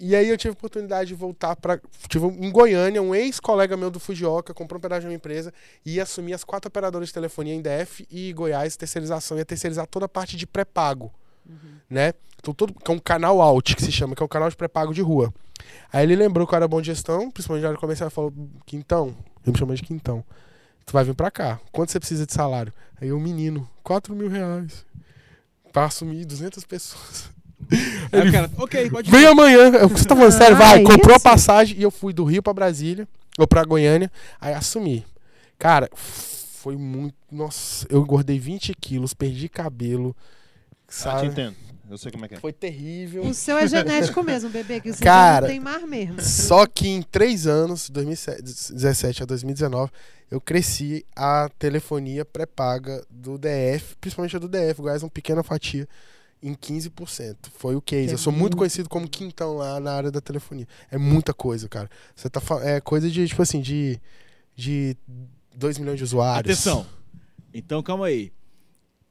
E 0.01 0.17
aí 0.17 0.29
eu 0.29 0.37
tive 0.37 0.51
a 0.51 0.53
oportunidade 0.55 1.09
de 1.09 1.15
voltar 1.15 1.55
pra. 1.55 1.81
Tive 2.09 2.27
em 2.27 2.51
Goiânia, 2.51 3.01
um 3.01 3.15
ex-colega 3.15 3.77
meu 3.77 3.89
do 3.89 4.01
Fujioka 4.01 4.53
comprou 4.53 4.79
um 4.79 4.83
pedaço 4.83 5.03
de 5.03 5.07
uma 5.07 5.15
empresa 5.15 5.55
e 5.87 5.95
ia 5.95 6.03
assumir 6.03 6.33
as 6.35 6.43
quatro 6.43 6.67
operadoras 6.67 7.07
de 7.07 7.15
telefonia 7.15 7.55
em 7.55 7.63
DF 7.63 8.05
e 8.11 8.33
Goiás, 8.33 8.77
terceirização, 8.77 9.39
ia 9.39 9.45
terceirizar 9.45 9.87
toda 9.87 10.07
a 10.07 10.09
parte 10.09 10.37
de 10.37 10.45
pré-pago. 10.45 11.13
Né? 11.89 12.13
Então, 12.41 12.53
todo, 12.53 12.75
que 12.75 12.91
é 12.91 12.95
um 12.95 12.99
canal 12.99 13.41
out, 13.41 13.77
que 13.77 13.83
se 13.83 13.93
chama, 13.93 14.17
que 14.17 14.23
é 14.23 14.25
um 14.25 14.29
canal 14.29 14.51
de 14.51 14.57
pré-pago 14.57 14.93
de 14.93 15.01
rua. 15.01 15.33
Aí 15.93 16.05
ele 16.05 16.17
lembrou 16.17 16.47
que 16.47 16.55
eu 16.55 16.57
era 16.57 16.67
bom 16.67 16.81
de 16.81 16.87
gestão, 16.87 17.31
principalmente 17.31 17.63
na 17.63 17.69
área 17.69 17.81
comercial, 17.81 18.09
e 18.09 18.11
falou: 18.11 18.33
Quintão, 18.67 19.15
ele 19.45 19.53
me 19.53 19.59
chamou 19.59 19.75
de 19.75 19.83
Quintão. 19.83 20.25
Tu 20.85 20.93
vai 20.93 21.05
vir 21.05 21.15
pra 21.15 21.31
cá. 21.31 21.61
Quanto 21.71 21.93
você 21.93 22.01
precisa 22.01 22.27
de 22.27 22.33
salário? 22.33 22.73
Aí 23.01 23.09
eu, 23.09 23.21
menino, 23.21 23.69
4 23.85 24.15
mil 24.15 24.29
reais. 24.29 24.85
Pra 25.73 25.85
assumir 25.85 26.25
200 26.25 26.65
pessoas. 26.65 27.31
Aí 28.13 28.29
o 28.29 28.33
cara, 28.33 28.51
ok, 28.59 28.91
pode 28.91 29.11
Vem 29.11 29.27
amanhã. 29.27 29.69
Eu, 29.71 29.89
você 29.89 30.05
tá 30.05 30.17
falando 30.17 30.33
sério? 30.33 30.57
Ah, 30.57 30.59
Vai. 30.59 30.81
é 30.81 30.85
Comprou 30.85 31.15
a 31.17 31.21
passagem 31.21 31.79
e 31.79 31.83
eu 31.83 31.91
fui 31.91 32.13
do 32.13 32.25
Rio 32.25 32.43
pra 32.43 32.53
Brasília, 32.53 33.07
ou 33.39 33.47
pra 33.47 33.65
Goiânia. 33.65 34.11
Aí 34.41 34.53
assumi. 34.53 35.07
Cara, 35.59 35.89
foi 35.95 36.77
muito. 36.77 37.15
Nossa, 37.31 37.87
eu 37.89 38.01
engordei 38.01 38.39
20 38.39 38.75
quilos, 38.75 39.15
perdi 39.15 39.49
cabelo. 39.49 40.15
Ah, 40.93 40.95
te 40.95 41.03
Sabe? 41.03 41.27
entendo. 41.29 41.57
Eu 41.91 41.99
sei 41.99 42.11
como 42.11 42.25
é 42.25 42.29
que 42.29 42.35
é. 42.35 42.39
Foi 42.41 42.53
terrível. 42.53 43.23
O 43.25 43.35
seu 43.35 43.59
é 43.59 43.67
genético 43.67 44.23
mesmo, 44.23 44.49
bebê, 44.49 44.81
que 44.81 44.93
você 44.93 45.03
Cara, 45.05 45.43
não 45.43 45.49
tem 45.49 45.61
mar 45.61 45.81
mesmo. 45.87 46.21
Só 46.23 46.67
que 46.67 46.89
em 46.89 47.03
três 47.03 47.47
anos, 47.47 47.91
2017 47.91 49.23
a 49.23 49.27
2019, 49.27 49.91
eu 50.31 50.41
cresci 50.41 51.05
a 51.15 51.51
telefonia 51.59 52.25
pré-paga 52.25 53.05
do 53.11 53.37
DF, 53.37 53.97
principalmente 54.01 54.37
a 54.37 54.39
do 54.39 54.49
DF, 54.49 54.81
Goiás, 54.81 55.03
uma 55.03 55.11
pequena 55.11 55.43
fatia, 55.43 55.87
em 56.43 56.55
15%. 56.55 57.37
Foi 57.59 57.77
o 57.77 57.83
case. 57.83 58.07
Que 58.07 58.11
é 58.13 58.15
eu 58.15 58.19
sou 58.19 58.33
muito 58.33 58.43
muito. 58.43 58.57
conhecido 58.57 58.89
como 58.89 59.07
quintão 59.07 59.55
lá 59.57 59.79
na 59.79 59.93
área 59.93 60.11
da 60.11 60.21
telefonia. 60.21 60.67
É 60.91 60.97
muita 60.97 61.35
coisa, 61.35 61.69
cara. 61.69 61.91
Você 62.17 62.31
tá 62.31 62.41
É 62.63 62.81
coisa 62.81 63.11
de, 63.11 63.27
tipo 63.29 63.43
assim, 63.43 63.61
de. 63.61 64.01
De 64.55 64.97
2 65.55 65.79
milhões 65.79 65.99
de 65.99 66.05
usuários. 66.05 66.53
Atenção. 66.59 66.87
Então, 67.53 67.83
calma 67.83 68.07
aí. 68.07 68.33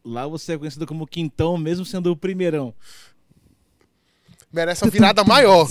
Lá 0.04 0.28
você 0.28 0.54
é 0.54 0.58
conhecido 0.58 0.88
como 0.88 1.06
Quintão, 1.06 1.58
mesmo 1.58 1.86
sendo 1.86 2.12
o 2.12 2.18
primeirão. 2.18 2.74
merece 4.52 4.84
uma 4.84 4.92
virada 4.92 5.24
maior. 5.24 5.68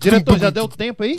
Diretor, 0.00 0.38
já 0.38 0.50
deu 0.50 0.68
tempo 0.68 1.02
aí? 1.02 1.16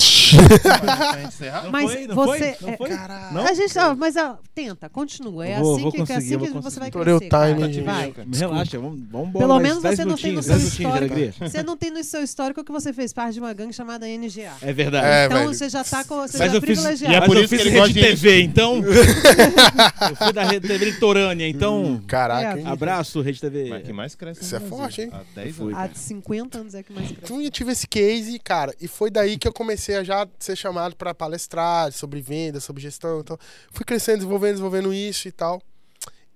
Não 1.64 1.72
Mas 1.72 1.92
foi? 1.92 2.08
Não 2.08 2.16
você- 2.16 2.38
foi? 2.38 2.56
Não 2.62 2.70
é- 2.74 2.78
foi? 2.78 2.90
Caralho. 2.90 3.34
Não? 3.36 3.46
A 3.46 3.54
gente, 3.54 3.78
ó, 3.80 3.96
mas 3.96 4.16
ó, 4.16 4.38
tenta, 4.54 4.90
continua. 4.90 5.46
É 5.48 5.60
Vou- 5.60 5.74
assim 5.74 5.84
vou 5.84 5.92
que, 5.92 5.98
é 6.00 6.04
assim 6.04 6.38
que 6.38 6.50
você 6.50 6.80
vai 6.80 6.92
conseguir. 6.92 6.92
crescer. 6.92 7.04
Estourei 7.04 7.14
o 7.14 7.30
cara. 7.30 7.70
time. 7.70 7.82
Vai. 7.84 8.14
Relaxa, 8.34 8.80
vamos, 8.80 9.00
vamos 9.12 9.30
embora. 9.30 9.46
Pelo 9.48 9.60
menos 9.60 9.84
10 9.84 9.96
você 9.96 10.06
não 10.06 10.16
tem 10.18 10.32
no 10.34 10.44
seu 10.44 10.54
10 10.56 10.64
minutinhos 10.76 11.04
de 11.04 11.20
histórico. 11.22 11.50
Você 11.50 11.64
não 11.64 11.78
tem 11.78 11.92
no 11.92 12.04
seu 12.04 12.24
histórico 12.24 12.64
que 12.64 12.72
você 12.72 12.94
fez 12.94 13.14
parte 13.14 13.34
de 13.36 13.40
uma 13.40 13.54
gangue 13.54 13.74
chamada 13.74 14.06
NGA. 14.08 14.52
É 14.62 14.74
verdade. 14.74 15.06
É, 15.08 15.26
então 15.26 15.38
velho. 15.40 15.54
você 15.54 15.70
já 15.70 15.84
tá 15.84 16.04
com. 16.04 16.16
Você 16.16 16.38
Mas 16.38 16.48
já 16.52 16.54
é 16.54 16.58
eu 16.58 16.62
fiz- 16.62 16.80
privilegiado. 16.80 17.14
E 17.14 17.18
é 17.18 17.22
por 17.26 17.38
isso 17.38 17.50
que 17.50 17.56
ele 17.56 17.70
rede 17.70 17.78
gosta 17.80 17.94
de- 17.94 18.00
TV, 18.02 18.42
então. 18.42 18.82
eu 20.10 20.16
fui 20.16 20.34
da 20.34 20.44
rede 20.44 20.68
TV 20.68 20.86
litorânea, 20.86 21.48
então. 21.48 22.02
Caraca, 22.08 22.60
hein? 22.60 22.66
Abraço, 22.68 23.22
rede 23.22 23.40
TV. 23.40 23.70
Mas 23.70 23.84
que 23.84 23.94
mais 23.94 24.16
cresce 24.16 24.44
Isso 24.44 24.56
é 24.56 24.60
Brasil. 24.60 24.78
forte, 24.78 25.02
hein? 25.02 25.10
Há 25.12 25.22
10 25.36 25.56
Foi. 25.56 25.74
anos. 25.74 25.80
Há 25.80 25.90
50 25.94 26.58
anos 26.60 26.76
é 26.76 26.84
que 26.84 26.94
mais 26.94 27.08
cresce. 27.08 27.22
Então 27.24 27.42
eu 27.42 27.52
tive 27.52 27.72
esse 27.72 27.88
case, 27.88 28.40
cara, 28.40 28.53
e 28.80 28.88
foi 28.88 29.10
daí 29.10 29.38
que 29.38 29.48
eu 29.48 29.54
comecei 29.54 29.96
a 29.96 30.04
já 30.04 30.28
ser 30.40 30.56
chamado 30.56 30.96
pra 30.96 31.14
palestrar 31.14 31.92
sobre 31.92 32.22
venda, 32.22 32.60
sobre 32.60 32.82
gestão. 32.82 33.20
Então, 33.20 33.38
fui 33.72 33.86
crescendo, 33.86 34.18
desenvolvendo, 34.18 34.52
desenvolvendo 34.52 34.94
isso 34.94 35.28
e 35.28 35.32
tal. 35.32 35.62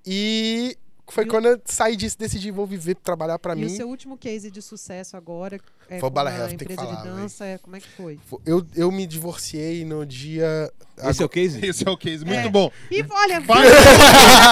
E 0.05 0.77
foi 1.09 1.23
E 1.23 1.27
quando 1.27 1.47
eu 1.47 1.61
saí 1.65 1.95
disso, 1.95 2.17
decidi 2.17 2.51
vou 2.51 2.65
viver, 2.67 2.95
trabalhar 2.95 3.39
pra 3.39 3.53
e 3.53 3.59
mim. 3.59 3.65
o 3.65 3.69
seu 3.69 3.87
último 3.87 4.17
case 4.17 4.51
de 4.51 4.61
sucesso 4.61 5.15
agora 5.15 5.55
é 5.89 5.99
Foi 5.99 6.07
o 6.07 6.11
com 6.11 6.15
Bala 6.15 6.29
Health, 6.31 6.49
tem 6.49 6.57
que 6.57 6.63
empresa 6.65 6.81
falar, 6.81 6.95
de 6.97 7.03
dança, 7.09 7.45
é, 7.45 7.57
como 7.57 7.75
é 7.77 7.79
que 7.79 7.87
foi? 7.89 8.19
Eu, 8.45 8.65
eu 8.75 8.91
me 8.91 9.05
divorciei 9.07 9.85
no 9.85 10.05
dia. 10.05 10.69
Esse 11.09 11.21
é 11.21 11.25
o 11.25 11.29
case? 11.29 11.65
Esse 11.65 11.87
é 11.87 11.89
o 11.91 11.95
case, 11.97 12.25
muito 12.25 12.47
É. 12.47 12.49
bom. 12.49 12.69
E 12.91 13.01
olha, 13.09 13.39
Vai. 13.39 13.67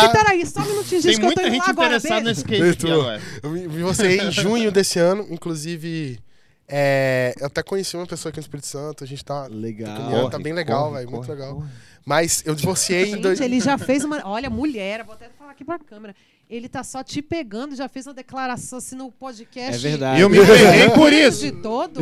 e 0.06 0.10
peraí, 0.14 0.46
só 0.46 0.62
um 0.62 0.66
minutinho, 0.66 1.02
gente, 1.02 1.20
Tem 1.20 1.20
que 1.20 1.26
eu 1.26 1.36
tô 1.36 1.42
muita 1.42 1.42
indo 1.42 1.52
gente 1.52 1.64
lá 1.66 1.70
agora. 1.70 1.88
interessada 1.98 2.22
beijo. 2.22 2.30
nesse 2.30 2.44
case 2.46 2.70
aqui 2.72 2.86
Eu 2.86 2.90
tô. 2.96 3.02
agora. 3.02 3.22
Eu 3.44 3.50
me 3.52 3.68
divorciei 3.68 4.20
em 4.22 4.32
junho 4.32 4.72
desse 4.72 4.98
ano, 5.00 5.28
inclusive. 5.30 6.20
É, 6.68 7.34
eu 7.40 7.48
até 7.48 7.62
conheci 7.62 7.96
uma 7.96 8.08
pessoa 8.08 8.30
aqui 8.32 8.40
no 8.40 8.44
Espírito 8.44 8.68
Santo, 8.68 9.04
a 9.04 9.08
gente 9.08 9.24
tá. 9.24 9.48
Legal. 9.48 9.96
Caminhando, 9.96 10.30
tá 10.30 10.40
bem 10.40 10.54
legal, 10.54 10.92
velho, 10.92 11.10
muito 11.10 11.30
legal. 11.30 11.64
Mas 12.06 12.44
eu 12.46 12.56
divorciei 12.56 13.14
em 13.14 13.22
dois. 13.22 13.38
Gente, 13.38 13.48
ele 13.48 13.60
já 13.60 13.78
fez 13.80 14.04
uma. 14.04 14.22
Olha, 14.28 14.50
mulher, 14.50 15.04
vou 15.04 15.14
até 15.14 15.30
falar 15.38 15.52
aqui 15.52 15.64
pra 15.64 15.78
câmera. 15.80 16.16
Ele 16.48 16.70
tá 16.70 16.84
só 16.84 17.04
te 17.04 17.24
pegando, 17.24 17.76
já 17.76 17.88
fez 17.90 18.06
uma 18.06 18.14
declaração 18.14 18.78
assim 18.78 18.96
no 18.96 19.12
podcast. 19.12 19.76
É 19.76 19.90
verdade. 19.90 20.20
E 20.20 20.22
eu 20.22 20.30
me 20.30 20.38
peguei 20.38 20.90
por 20.92 21.12
isso. 21.12 21.42
De 21.42 21.52
todo. 21.52 22.02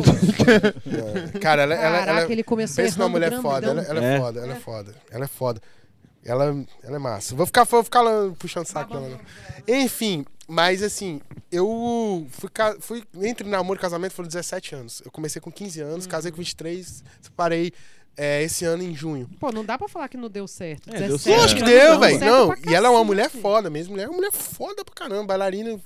É, 1.34 1.38
Cara, 1.38 1.62
ela, 1.62 1.74
ela, 1.74 1.98
Caraca, 1.98 2.20
ela, 2.22 2.32
ele 2.32 2.42
começou 2.42 2.84
Pensa 2.84 2.98
numa 2.98 3.08
mulher 3.08 3.40
foda, 3.40 3.66
ela, 3.66 3.82
ela 3.82 4.04
é. 4.04 4.14
É. 4.14 4.18
foda, 4.20 4.40
ela 4.40 4.52
é 4.52 4.56
foda, 4.56 4.94
ela 5.10 5.24
é 5.24 5.28
foda. 5.28 5.60
Ela, 6.22 6.64
ela 6.82 6.96
é 6.96 6.98
massa. 6.98 7.34
Vou 7.34 7.46
ficar, 7.46 7.64
vou 7.64 7.82
ficar 7.84 8.02
lá 8.02 8.32
puxando 8.38 8.66
saco 8.66 8.92
dela. 8.94 9.08
não. 9.08 9.76
Enfim, 9.76 10.24
mas 10.48 10.82
assim, 10.82 11.20
eu 11.50 12.26
fui, 12.30 12.50
fui 12.80 13.02
entre 13.22 13.48
namoro 13.48 13.78
e 13.78 13.80
casamento 13.80 14.12
foram 14.12 14.28
17 14.28 14.74
anos. 14.74 15.02
Eu 15.04 15.10
comecei 15.10 15.40
com 15.40 15.50
15 15.50 15.80
anos, 15.80 16.06
casei 16.06 16.30
com 16.30 16.38
23, 16.38 17.04
separei 17.20 17.72
é, 18.16 18.42
esse 18.42 18.64
ano 18.64 18.82
em 18.82 18.94
junho. 18.94 19.28
Pô, 19.40 19.50
não 19.50 19.64
dá 19.64 19.78
pra 19.78 19.88
falar 19.88 20.08
que 20.08 20.16
não 20.16 20.28
deu 20.28 20.46
certo. 20.46 20.88
É, 20.88 20.98
deu 20.98 21.16
17 21.16 21.22
certo. 21.22 21.40
Lógico 21.40 21.60
que 21.60 21.66
deu, 21.66 21.90
deu 21.90 22.00
velho. 22.00 22.20
Não, 22.20 22.48
pra 22.48 22.70
e 22.70 22.74
ela 22.74 22.88
é 22.88 22.90
uma 22.90 23.04
mulher 23.04 23.30
foda 23.30 23.70
mesmo. 23.70 23.92
Mulher 23.92 24.04
é 24.04 24.08
uma 24.08 24.16
mulher 24.16 24.32
foda 24.32 24.84
pra 24.84 24.94
caramba, 24.94 25.26
bailarina 25.26 25.80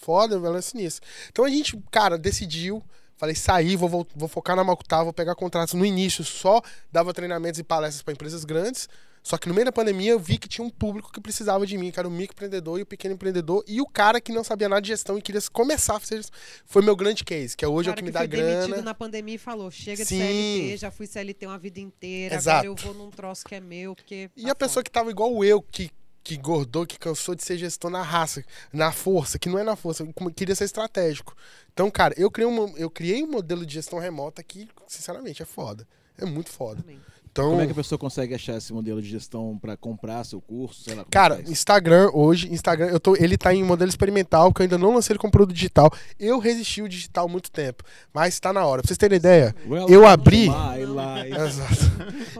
foda, 0.00 0.36
ela 0.36 0.58
é 0.58 0.62
sinistra. 0.62 1.06
Então 1.30 1.44
a 1.44 1.48
gente, 1.48 1.78
cara, 1.90 2.18
decidiu. 2.18 2.82
Falei, 3.16 3.36
saí, 3.36 3.76
vou, 3.76 3.88
vou, 3.88 4.06
vou 4.16 4.28
focar 4.28 4.56
na 4.56 4.64
Malcutá, 4.64 5.02
vou 5.04 5.12
pegar 5.12 5.36
contratos. 5.36 5.74
No 5.74 5.86
início 5.86 6.24
só 6.24 6.60
dava 6.90 7.14
treinamentos 7.14 7.60
e 7.60 7.62
palestras 7.62 8.02
para 8.02 8.12
empresas 8.12 8.44
grandes. 8.44 8.88
Só 9.22 9.38
que 9.38 9.48
no 9.48 9.54
meio 9.54 9.64
da 9.64 9.72
pandemia 9.72 10.10
eu 10.10 10.18
vi 10.18 10.36
que 10.36 10.48
tinha 10.48 10.64
um 10.64 10.70
público 10.70 11.12
que 11.12 11.20
precisava 11.20 11.64
de 11.64 11.78
mim, 11.78 11.90
que 11.90 11.98
era 11.98 12.08
o 12.08 12.10
microempreendedor 12.10 12.78
e 12.78 12.82
o 12.82 12.86
pequeno 12.86 13.14
empreendedor 13.14 13.62
e 13.68 13.80
o 13.80 13.86
cara 13.86 14.20
que 14.20 14.32
não 14.32 14.42
sabia 14.42 14.68
nada 14.68 14.82
de 14.82 14.88
gestão 14.88 15.16
e 15.16 15.22
queria 15.22 15.40
começar 15.52 15.96
a 15.96 16.00
fazer 16.00 16.16
gestão. 16.16 16.38
Foi 16.66 16.82
meu 16.82 16.96
grande 16.96 17.24
case, 17.24 17.56
que 17.56 17.64
é 17.64 17.68
hoje 17.68 17.88
é 17.88 17.92
o 17.92 17.94
que 17.94 18.02
me 18.02 18.08
que 18.08 18.12
dá 18.12 18.20
foi 18.20 18.28
demitido 18.28 18.68
grana. 18.68 18.82
na 18.82 18.94
pandemia 18.94 19.36
e 19.36 19.38
falou: 19.38 19.70
chega 19.70 20.02
de 20.02 20.08
Sim. 20.08 20.18
CLT, 20.18 20.76
já 20.76 20.90
fui 20.90 21.06
CLT 21.06 21.46
uma 21.46 21.58
vida 21.58 21.78
inteira, 21.78 22.34
Exato. 22.34 22.66
agora 22.66 22.66
eu 22.66 22.74
vou 22.74 22.94
num 22.94 23.10
troço 23.10 23.44
que 23.44 23.54
é 23.54 23.60
meu, 23.60 23.94
porque. 23.94 24.30
E 24.36 24.44
tá 24.44 24.52
a 24.52 24.54
pessoa 24.54 24.82
que 24.82 24.90
tava 24.90 25.10
igual 25.10 25.44
eu, 25.44 25.62
que, 25.62 25.90
que 26.24 26.36
gordou, 26.36 26.84
que 26.84 26.98
cansou 26.98 27.34
de 27.34 27.44
ser 27.44 27.56
gestor 27.56 27.90
na 27.90 28.02
raça, 28.02 28.44
na 28.72 28.90
força, 28.90 29.38
que 29.38 29.48
não 29.48 29.58
é 29.58 29.62
na 29.62 29.76
força, 29.76 30.06
queria 30.34 30.54
ser 30.54 30.64
estratégico. 30.64 31.36
Então, 31.72 31.90
cara, 31.90 32.14
eu 32.16 32.30
criei, 32.30 32.48
um, 32.48 32.76
eu 32.76 32.90
criei 32.90 33.22
um 33.22 33.30
modelo 33.30 33.64
de 33.64 33.74
gestão 33.74 33.98
remota 33.98 34.42
que, 34.42 34.68
sinceramente, 34.86 35.42
é 35.42 35.46
foda. 35.46 35.86
É 36.18 36.24
muito 36.24 36.50
foda. 36.50 36.82
Também. 36.82 37.00
Então, 37.32 37.48
Como 37.48 37.62
é 37.62 37.64
que 37.64 37.72
a 37.72 37.74
pessoa 37.74 37.98
consegue 37.98 38.34
achar 38.34 38.58
esse 38.58 38.74
modelo 38.74 39.00
de 39.00 39.08
gestão 39.08 39.58
pra 39.58 39.74
comprar 39.74 40.22
seu 40.22 40.38
curso? 40.38 40.90
Lá, 40.90 40.96
como 40.96 41.06
Cara? 41.10 41.40
Instagram 41.48 42.10
hoje, 42.12 42.52
Instagram, 42.52 42.88
eu 42.88 43.00
tô, 43.00 43.16
ele 43.16 43.38
tá 43.38 43.54
em 43.54 43.64
modelo 43.64 43.88
experimental, 43.88 44.50
porque 44.52 44.60
eu 44.60 44.64
ainda 44.64 44.76
não 44.76 44.94
lancei 44.94 45.14
ele 45.14 45.18
como 45.18 45.30
produto 45.32 45.54
digital. 45.54 45.90
Eu 46.20 46.38
resisti 46.38 46.82
o 46.82 46.88
digital 46.88 47.24
há 47.24 47.28
muito 47.28 47.50
tempo, 47.50 47.84
mas 48.12 48.38
tá 48.38 48.52
na 48.52 48.66
hora. 48.66 48.82
Pra 48.82 48.88
vocês 48.88 48.98
terem 48.98 49.16
ideia, 49.16 49.56
Welcome 49.66 49.94
eu 49.94 50.06
abri-. 50.06 50.48
Exato. 51.46 51.90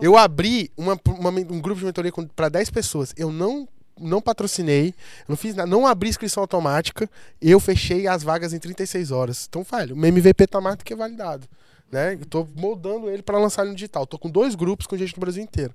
Eu 0.02 0.14
abri 0.14 0.70
uma, 0.76 1.00
uma- 1.18 1.30
um 1.30 1.60
grupo 1.60 1.80
de 1.80 1.86
mentoria 1.86 2.12
para 2.36 2.50
10 2.50 2.68
pessoas. 2.68 3.14
Eu 3.16 3.32
não 3.32 3.66
não 3.98 4.20
patrocinei, 4.20 4.94
não 5.28 5.36
fiz 5.36 5.54
nada, 5.54 5.68
não 5.70 5.86
abri 5.86 6.08
inscrição 6.08 6.42
automática, 6.42 7.08
eu 7.40 7.60
fechei 7.60 8.06
as 8.08 8.22
vagas 8.22 8.52
em 8.52 8.58
36 8.58 9.10
horas. 9.10 9.46
Então, 9.48 9.62
velho, 9.62 9.94
o 9.94 10.04
MVP 10.06 10.46
tá 10.48 10.60
mais 10.60 10.76
do 10.76 10.84
que 10.84 10.94
validado. 10.94 11.46
Né? 11.92 12.16
Tô 12.30 12.48
moldando 12.56 13.10
ele 13.10 13.22
para 13.22 13.38
lançar 13.38 13.62
ele 13.62 13.70
no 13.72 13.76
digital. 13.76 14.06
Tô 14.06 14.18
com 14.18 14.30
dois 14.30 14.54
grupos 14.54 14.86
com 14.86 14.96
gente 14.96 15.12
do 15.12 15.20
Brasil 15.20 15.44
inteiro. 15.44 15.74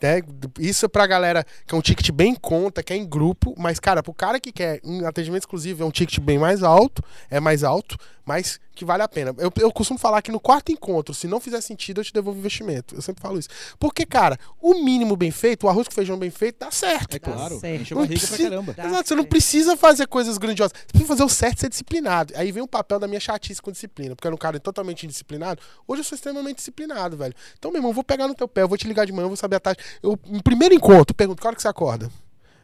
Né? 0.00 0.22
Isso 0.60 0.86
é 0.86 0.88
pra 0.88 1.06
galera 1.06 1.44
que 1.66 1.74
é 1.74 1.78
um 1.78 1.80
ticket 1.80 2.10
bem 2.12 2.32
em 2.32 2.34
conta, 2.36 2.82
que 2.82 2.92
é 2.92 2.96
em 2.96 3.04
grupo, 3.06 3.54
mas, 3.58 3.80
cara, 3.80 4.02
pro 4.02 4.14
cara 4.14 4.38
que 4.38 4.52
quer 4.52 4.80
um 4.84 5.06
atendimento 5.06 5.42
exclusivo, 5.42 5.82
é 5.82 5.86
um 5.86 5.90
ticket 5.90 6.20
bem 6.20 6.38
mais 6.38 6.62
alto, 6.62 7.02
é 7.28 7.40
mais 7.40 7.64
alto, 7.64 7.96
mas 8.24 8.60
que 8.74 8.84
vale 8.84 9.02
a 9.02 9.08
pena. 9.08 9.34
Eu, 9.38 9.50
eu 9.58 9.72
costumo 9.72 9.98
falar 9.98 10.22
que 10.22 10.30
no 10.30 10.38
quarto 10.38 10.70
encontro, 10.70 11.12
se 11.12 11.26
não 11.26 11.40
fizer 11.40 11.60
sentido, 11.60 12.00
eu 12.00 12.04
te 12.04 12.12
devolvo 12.12 12.38
o 12.38 12.40
investimento. 12.40 12.94
Eu 12.94 13.02
sempre 13.02 13.20
falo 13.20 13.38
isso. 13.40 13.48
Porque, 13.76 14.06
cara, 14.06 14.38
o 14.60 14.74
mínimo 14.84 15.16
bem 15.16 15.32
feito, 15.32 15.66
o 15.66 15.68
arroz 15.68 15.88
com 15.88 15.94
feijão 15.94 16.16
bem 16.16 16.30
feito, 16.30 16.58
dá 16.60 16.70
certo. 16.70 17.16
É 17.16 17.18
claro, 17.18 17.58
certo. 17.58 17.82
enche 17.82 17.92
a 17.92 17.96
Não 17.96 18.02
barriga 18.04 18.20
pra 18.20 18.28
precisa- 18.28 18.50
caramba. 18.50 18.74
Dá 18.74 18.84
Exato, 18.86 19.08
você 19.08 19.14
não 19.16 19.22
certo. 19.22 19.30
precisa 19.30 19.76
fazer 19.76 20.06
coisas 20.06 20.38
grandiosas. 20.38 20.72
Você 20.78 20.86
precisa 20.92 21.08
fazer 21.08 21.24
o 21.24 21.28
certo 21.28 21.56
e 21.56 21.60
ser 21.62 21.68
disciplinado. 21.70 22.32
Aí 22.36 22.52
vem 22.52 22.62
o 22.62 22.68
papel 22.68 23.00
da 23.00 23.08
minha 23.08 23.18
chatice 23.18 23.60
com 23.60 23.72
disciplina. 23.72 24.14
Porque 24.14 24.26
eu 24.26 24.28
era 24.28 24.34
um 24.36 24.38
cara 24.38 24.60
totalmente 24.60 25.04
indisciplinado. 25.06 25.60
Hoje 25.88 26.00
eu 26.02 26.04
sou 26.04 26.14
extremamente 26.14 26.56
disciplinado, 26.58 27.16
velho. 27.16 27.34
Então, 27.58 27.72
meu 27.72 27.78
irmão, 27.80 27.90
eu 27.90 27.94
vou 27.94 28.04
pegar 28.04 28.28
no 28.28 28.34
teu 28.34 28.46
pé, 28.46 28.62
eu 28.62 28.68
vou 28.68 28.78
te 28.78 28.86
ligar 28.86 29.06
de 29.06 29.12
manhã, 29.12 29.24
eu 29.24 29.28
vou 29.30 29.36
saber 29.36 29.56
a 29.56 29.60
taxa. 29.60 29.78
Eu, 30.02 30.18
no 30.26 30.42
primeiro 30.42 30.74
encontro, 30.74 31.14
pergunto, 31.14 31.40
que 31.40 31.46
hora 31.46 31.56
que 31.56 31.62
você 31.62 31.68
acorda? 31.68 32.10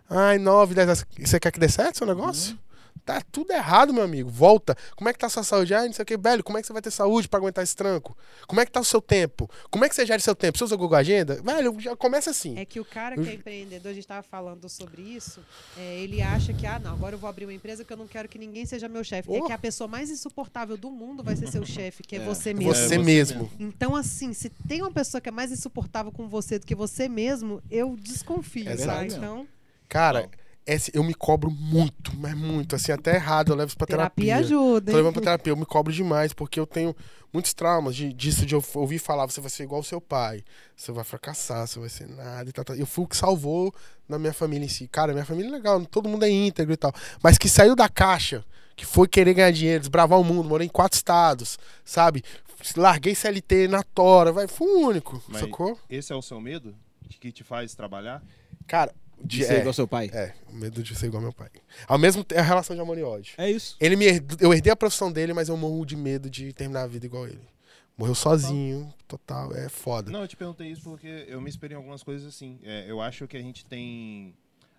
Ai, 0.08 0.38
nove, 0.38 0.74
dez 0.74 0.86
horas. 0.86 1.06
Você 1.18 1.40
quer 1.40 1.50
que 1.50 1.60
dê 1.60 1.68
certo 1.68 1.98
seu 1.98 2.06
negócio? 2.06 2.58
Tá 3.04 3.20
tudo 3.30 3.52
errado, 3.52 3.92
meu 3.92 4.02
amigo. 4.02 4.30
Volta. 4.30 4.74
Como 4.96 5.10
é 5.10 5.12
que 5.12 5.18
tá 5.18 5.26
a 5.26 5.30
sua 5.30 5.42
saúde? 5.42 5.74
Ai, 5.74 5.86
não 5.86 5.92
sei 5.92 6.02
o 6.02 6.06
que, 6.06 6.16
velho. 6.16 6.42
Como 6.42 6.56
é 6.56 6.60
que 6.62 6.66
você 6.66 6.72
vai 6.72 6.80
ter 6.80 6.90
saúde 6.90 7.28
pra 7.28 7.38
aguentar 7.38 7.62
esse 7.62 7.76
tranco? 7.76 8.16
Como 8.46 8.60
é 8.62 8.64
que 8.64 8.72
tá 8.72 8.80
o 8.80 8.84
seu 8.84 9.00
tempo? 9.02 9.50
Como 9.70 9.84
é 9.84 9.88
que 9.90 9.94
você 9.94 10.06
gera 10.06 10.18
seu 10.20 10.34
tempo? 10.34 10.56
Você 10.56 10.64
usa 10.64 10.74
o 10.74 10.78
Google 10.78 10.96
Agenda? 10.96 11.38
Velho, 11.42 11.78
já 11.78 11.94
começa 11.94 12.30
assim. 12.30 12.58
É 12.58 12.64
que 12.64 12.80
o 12.80 12.84
cara 12.84 13.14
que 13.14 13.28
é 13.28 13.34
empreendedor, 13.34 13.90
a 13.90 13.94
gente 13.94 14.04
estava 14.04 14.22
falando 14.22 14.66
sobre 14.70 15.02
isso, 15.02 15.40
é, 15.76 15.98
ele 16.00 16.22
acha 16.22 16.54
que, 16.54 16.66
ah, 16.66 16.78
não, 16.78 16.92
agora 16.94 17.14
eu 17.14 17.18
vou 17.18 17.28
abrir 17.28 17.44
uma 17.44 17.52
empresa 17.52 17.84
que 17.84 17.92
eu 17.92 17.96
não 17.96 18.06
quero 18.06 18.26
que 18.26 18.38
ninguém 18.38 18.64
seja 18.64 18.88
meu 18.88 19.04
chefe. 19.04 19.30
É 19.30 19.38
Oh. 19.38 19.46
que 19.46 19.52
a 19.52 19.58
pessoa 19.58 19.86
mais 19.86 20.08
insuportável 20.10 20.76
do 20.78 20.90
mundo 20.90 21.22
vai 21.22 21.36
ser 21.36 21.48
seu 21.48 21.66
chefe, 21.66 22.02
que 22.02 22.16
é, 22.16 22.20
É. 22.22 22.24
você 22.24 22.54
mesmo. 22.54 22.72
Você 22.74 22.88
você 22.88 22.98
mesmo. 22.98 23.50
Então, 23.60 23.94
assim, 23.94 24.32
se 24.32 24.48
tem 24.48 24.80
uma 24.80 24.90
pessoa 24.90 25.20
que 25.20 25.28
é 25.28 25.32
mais 25.32 25.52
insuportável 25.52 26.10
com 26.10 26.26
você 26.26 26.58
do 26.58 26.64
que 26.64 26.74
você 26.74 27.06
mesmo, 27.06 27.62
eu 27.70 27.96
desconfio, 28.00 28.70
Exato. 28.70 28.90
tá? 28.96 29.02
Mesmo. 29.02 29.18
Então, 29.18 29.48
Cara, 29.88 30.28
esse, 30.66 30.90
eu 30.94 31.04
me 31.04 31.14
cobro 31.14 31.50
muito, 31.50 32.16
mas 32.18 32.34
muito. 32.34 32.74
Assim, 32.76 32.90
até 32.92 33.14
errado, 33.16 33.52
eu 33.52 33.56
levo 33.56 33.68
isso 33.68 33.76
pra 33.76 33.86
terapia, 33.86 34.24
terapia. 34.26 34.46
ajuda, 34.46 34.86
Tô 34.86 34.90
hein? 34.92 34.96
levando 34.96 35.12
pra 35.14 35.22
terapia, 35.22 35.50
eu 35.52 35.56
me 35.56 35.66
cobro 35.66 35.92
demais, 35.92 36.32
porque 36.32 36.58
eu 36.58 36.66
tenho 36.66 36.94
muitos 37.32 37.52
traumas 37.52 37.94
de, 37.94 38.12
disso 38.12 38.46
de 38.46 38.54
eu 38.54 38.64
ouvir 38.74 38.98
falar, 38.98 39.26
você 39.26 39.40
vai 39.40 39.50
ser 39.50 39.64
igual 39.64 39.80
ao 39.80 39.82
seu 39.84 40.00
pai, 40.00 40.42
você 40.76 40.90
vai 40.92 41.04
fracassar, 41.04 41.66
você 41.66 41.78
vai 41.78 41.88
ser 41.88 42.08
nada 42.08 42.48
e 42.48 42.52
tal, 42.52 42.64
tal. 42.64 42.76
Eu 42.76 42.86
fui 42.86 43.04
o 43.04 43.08
que 43.08 43.16
salvou 43.16 43.74
na 44.08 44.18
minha 44.18 44.32
família 44.32 44.64
em 44.64 44.68
si. 44.68 44.88
Cara, 44.88 45.12
minha 45.12 45.24
família 45.24 45.48
é 45.48 45.52
legal, 45.52 45.84
todo 45.86 46.08
mundo 46.08 46.24
é 46.24 46.30
íntegro 46.30 46.72
e 46.72 46.76
tal. 46.76 46.92
Mas 47.22 47.36
que 47.36 47.48
saiu 47.48 47.74
da 47.76 47.88
caixa, 47.88 48.44
que 48.76 48.86
foi 48.86 49.06
querer 49.06 49.34
ganhar 49.34 49.50
dinheiro, 49.50 49.80
desbravar 49.80 50.18
o 50.18 50.24
mundo, 50.24 50.48
morei 50.48 50.66
em 50.66 50.70
quatro 50.70 50.96
estados, 50.96 51.58
sabe? 51.84 52.22
Larguei 52.76 53.14
CLT 53.14 53.68
na 53.68 53.82
tora, 53.82 54.32
vai, 54.32 54.48
fui 54.48 54.66
o 54.66 54.86
único, 54.88 55.22
Mas- 55.28 55.40
sacou? 55.42 55.78
Esse 55.90 56.12
é 56.12 56.16
o 56.16 56.22
seu 56.22 56.40
medo? 56.40 56.74
De 57.06 57.18
que 57.18 57.30
te 57.30 57.44
faz 57.44 57.74
trabalhar? 57.74 58.22
Cara, 58.66 58.94
De 59.22 59.38
de, 59.38 59.44
ser 59.44 59.54
é, 59.54 59.60
igual 59.60 59.72
seu 59.72 59.86
pai. 59.88 60.10
é, 60.12 60.34
o 60.48 60.54
medo 60.54 60.82
de 60.82 60.94
ser 60.94 61.06
igual 61.06 61.22
meu 61.22 61.32
pai. 61.32 61.48
Ao 61.86 61.98
mesmo 61.98 62.22
tempo, 62.24 62.38
é 62.38 62.42
a 62.42 62.46
relação 62.46 62.74
de 62.76 62.82
amor 62.82 62.98
e 62.98 63.02
ódio. 63.02 63.34
É 63.38 63.50
isso. 63.50 63.76
Ele 63.80 63.96
me 63.96 64.04
herd- 64.06 64.36
eu 64.40 64.52
herdei 64.52 64.72
a 64.72 64.76
profissão 64.76 65.10
dele, 65.10 65.32
mas 65.32 65.48
eu 65.48 65.56
morro 65.56 65.84
de 65.84 65.96
medo 65.96 66.28
de 66.28 66.52
terminar 66.52 66.82
a 66.82 66.86
vida 66.86 67.06
igual 67.06 67.26
ele. 67.26 67.40
Morreu 67.96 68.14
sozinho, 68.14 68.92
total, 69.06 69.54
é 69.54 69.68
foda. 69.68 70.10
Não, 70.10 70.22
eu 70.22 70.28
te 70.28 70.36
perguntei 70.36 70.66
isso 70.68 70.82
porque 70.82 71.26
eu 71.28 71.40
me 71.40 71.48
inspirei 71.48 71.74
em 71.76 71.78
algumas 71.78 72.02
coisas 72.02 72.26
assim. 72.26 72.58
É, 72.64 72.84
eu 72.90 73.00
acho 73.00 73.26
que 73.28 73.36
a 73.36 73.40
gente 73.40 73.64
tem 73.64 74.34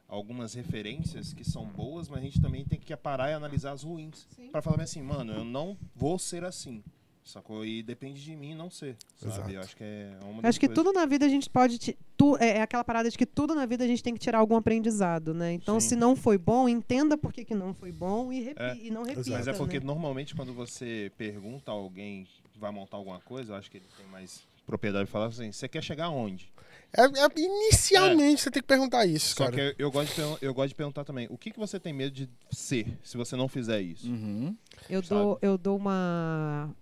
algumas 0.07 0.53
referências 0.53 1.33
que 1.33 1.43
são 1.43 1.65
boas, 1.65 2.09
mas 2.09 2.19
a 2.19 2.23
gente 2.23 2.41
também 2.41 2.63
tem 2.65 2.79
que 2.79 2.95
parar 2.95 3.29
e 3.31 3.33
analisar 3.33 3.71
as 3.71 3.83
ruins. 3.83 4.27
Pra 4.51 4.61
falar 4.61 4.77
bem 4.77 4.83
assim, 4.83 5.01
mano, 5.01 5.31
eu 5.33 5.43
não 5.45 5.77
vou 5.95 6.19
ser 6.19 6.43
assim. 6.43 6.83
Sacou? 7.26 7.65
E 7.65 7.82
depende 7.82 8.23
de 8.23 8.36
mim 8.36 8.53
não 8.53 8.69
ser, 8.69 8.95
Exato. 9.19 9.36
sabe? 9.41 9.55
Eu 9.55 9.61
acho 9.61 9.76
que 9.76 9.84
é 9.84 10.15
uma 10.23 10.47
acho 10.47 10.59
que 10.59 10.67
coisas- 10.67 10.84
tudo 10.86 10.93
na 10.93 11.07
vida 11.07 11.26
a 11.26 11.30
gente 11.30 11.49
pode. 11.49 11.80
ti- 11.80 11.97
tu- 12.15 12.38
é 12.38 12.57
é 12.57 12.61
aquela 12.61 12.84
parada 12.84 13.09
de 13.09 13.17
que 13.17 13.26
tudo 13.26 13.55
na 13.55 13.65
vida 13.65 13.84
a 13.84 13.88
gente 13.88 14.03
tem 14.03 14.13
que 14.13 14.19
tirar 14.19 14.38
algum 14.38 14.55
aprendizado, 14.55 15.34
né? 15.34 15.51
Então, 15.51 15.80
Sim. 15.80 15.89
se 15.89 15.95
não 15.95 16.15
foi 16.15 16.38
bom, 16.38 16.69
entenda 16.69 17.17
por 17.17 17.34
que, 17.34 17.43
que 17.43 17.55
não 17.55 17.73
foi 17.73 17.91
bom 17.91 18.32
e, 18.32 18.41
repi- 18.41 18.61
É. 18.61 18.78
e 18.78 18.91
não 18.91 19.01
repita. 19.03 19.32
Mas 19.32 19.47
é 19.47 19.53
porque 19.53 19.80
né? 19.80 19.86
normalmente 19.88 20.36
quando 20.36 20.53
você 20.53 21.11
pergunta 21.17 21.71
a 21.71 21.73
alguém 21.73 22.28
que 22.53 22.59
vai 22.59 22.71
montar 22.71 22.97
alguma 22.97 23.19
coisa, 23.19 23.53
eu 23.53 23.57
acho 23.57 23.71
que 23.71 23.78
ele 23.78 23.88
tem 23.97 24.05
mais 24.07 24.43
propriedade 24.67 25.05
de 25.05 25.11
falar 25.11 25.26
assim, 25.26 25.51
você 25.51 25.67
quer 25.67 25.84
chegar 25.84 26.05
aonde? 26.05 26.53
É, 26.95 27.01
é- 27.05 27.39
inicialmente 27.41 28.41
você 28.43 28.51
tem 28.51 28.61
que 28.61 28.67
perguntar 28.67 29.05
isso, 29.05 29.36
Só 29.36 29.45
cara. 29.45 29.51
que 29.55 29.61
eu, 29.61 29.88
eu 29.88 29.91
gosto 29.91 30.13
de, 30.15 30.45
eu 30.45 30.53
gosto 30.53 30.69
de 30.69 30.76
perguntar 30.76 31.03
também, 31.03 31.28
o 31.32 31.38
que, 31.39 31.49
que 31.51 31.59
você 31.59 31.80
tem 31.80 31.91
medo 31.91 32.11
de 32.13 32.30
ser 32.51 32.97
se 33.03 33.17
você 33.17 33.36
não 33.36 33.47
fizer 33.47 33.82
isso? 33.82 34.07
Uhum. 34.07 34.55
Eu 34.89 35.01
sabe? 35.03 35.21
dou, 35.21 35.39
eu 35.41 35.57
dou 35.57 35.76
uma, 35.78 36.73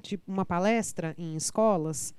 tipo, 0.00 0.30
uma 0.30 0.44
palestra 0.44 1.14
em 1.18 1.36
escolas, 1.36 2.14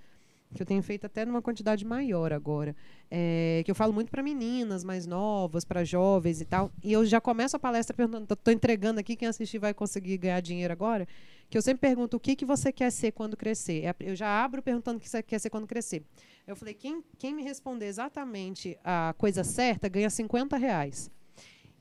que 0.54 0.62
eu 0.62 0.66
tenho 0.66 0.84
feito 0.84 1.06
até 1.06 1.26
numa 1.26 1.42
quantidade 1.42 1.84
maior 1.84 2.32
agora, 2.32 2.76
é, 3.10 3.62
que 3.66 3.72
eu 3.72 3.76
falo 3.76 3.92
muito 3.92 4.12
para 4.12 4.22
meninas 4.22 4.84
mais 4.84 5.06
novas, 5.06 5.66
para 5.66 5.84
jovens 5.84 6.42
e 6.42 6.46
tal, 6.46 6.72
e 6.84 6.94
eu 6.94 7.06
já 7.06 7.20
começo 7.20 7.56
a 7.56 7.60
palestra 7.60 7.96
perguntando, 7.96 8.34
estou 8.34 8.54
entregando 8.54 9.00
aqui, 9.00 9.16
quem 9.16 9.28
assistir 9.28 9.58
vai 9.58 9.74
conseguir 9.74 10.18
ganhar 10.18 10.40
dinheiro 10.42 10.72
agora, 10.72 11.08
que 11.50 11.58
eu 11.58 11.62
sempre 11.62 11.82
pergunto 11.82 12.18
o 12.18 12.20
que, 12.20 12.36
que 12.36 12.46
você 12.46 12.72
quer 12.72 12.92
ser 12.92 13.12
quando 13.12 13.38
crescer. 13.38 13.84
É 13.86 13.96
Eu 14.00 14.16
já 14.16 14.44
abro 14.44 14.62
perguntando 14.62 14.98
o 14.98 15.00
que 15.00 15.10
você 15.10 15.22
quer 15.22 15.40
ser 15.40 15.50
quando 15.50 15.68
crescer. 15.68 16.04
Eu 16.48 16.56
falei, 16.56 16.74
quem, 16.74 17.04
quem 17.18 17.34
me 17.34 17.44
responder 17.44 17.86
exatamente 17.86 18.78
a 18.84 19.14
coisa 19.18 19.44
certa 19.44 19.88
ganha 19.88 20.10
50 20.10 20.58
reais. 20.58 21.12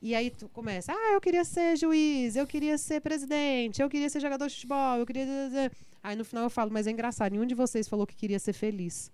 E 0.03 0.16
aí 0.16 0.30
tu 0.30 0.48
começa, 0.48 0.92
ah, 0.92 1.12
eu 1.12 1.20
queria 1.20 1.44
ser 1.44 1.76
juiz, 1.76 2.34
eu 2.34 2.44
queria 2.44 2.76
ser 2.76 3.00
presidente, 3.00 3.80
eu 3.80 3.88
queria 3.88 4.11
ser 4.11 4.18
jogador 4.18 4.48
de 4.48 4.55
futebol, 4.55 4.98
eu 4.98 5.07
queria. 5.07 5.24
Aí 6.03 6.16
no 6.16 6.24
final 6.24 6.42
eu 6.42 6.50
falo, 6.50 6.72
mas 6.72 6.88
é 6.88 6.90
engraçado, 6.90 7.30
nenhum 7.30 7.46
de 7.46 7.55
vocês 7.55 7.86
falou 7.86 8.05
que 8.05 8.16
queria 8.16 8.40
ser 8.40 8.53
feliz. 8.53 9.12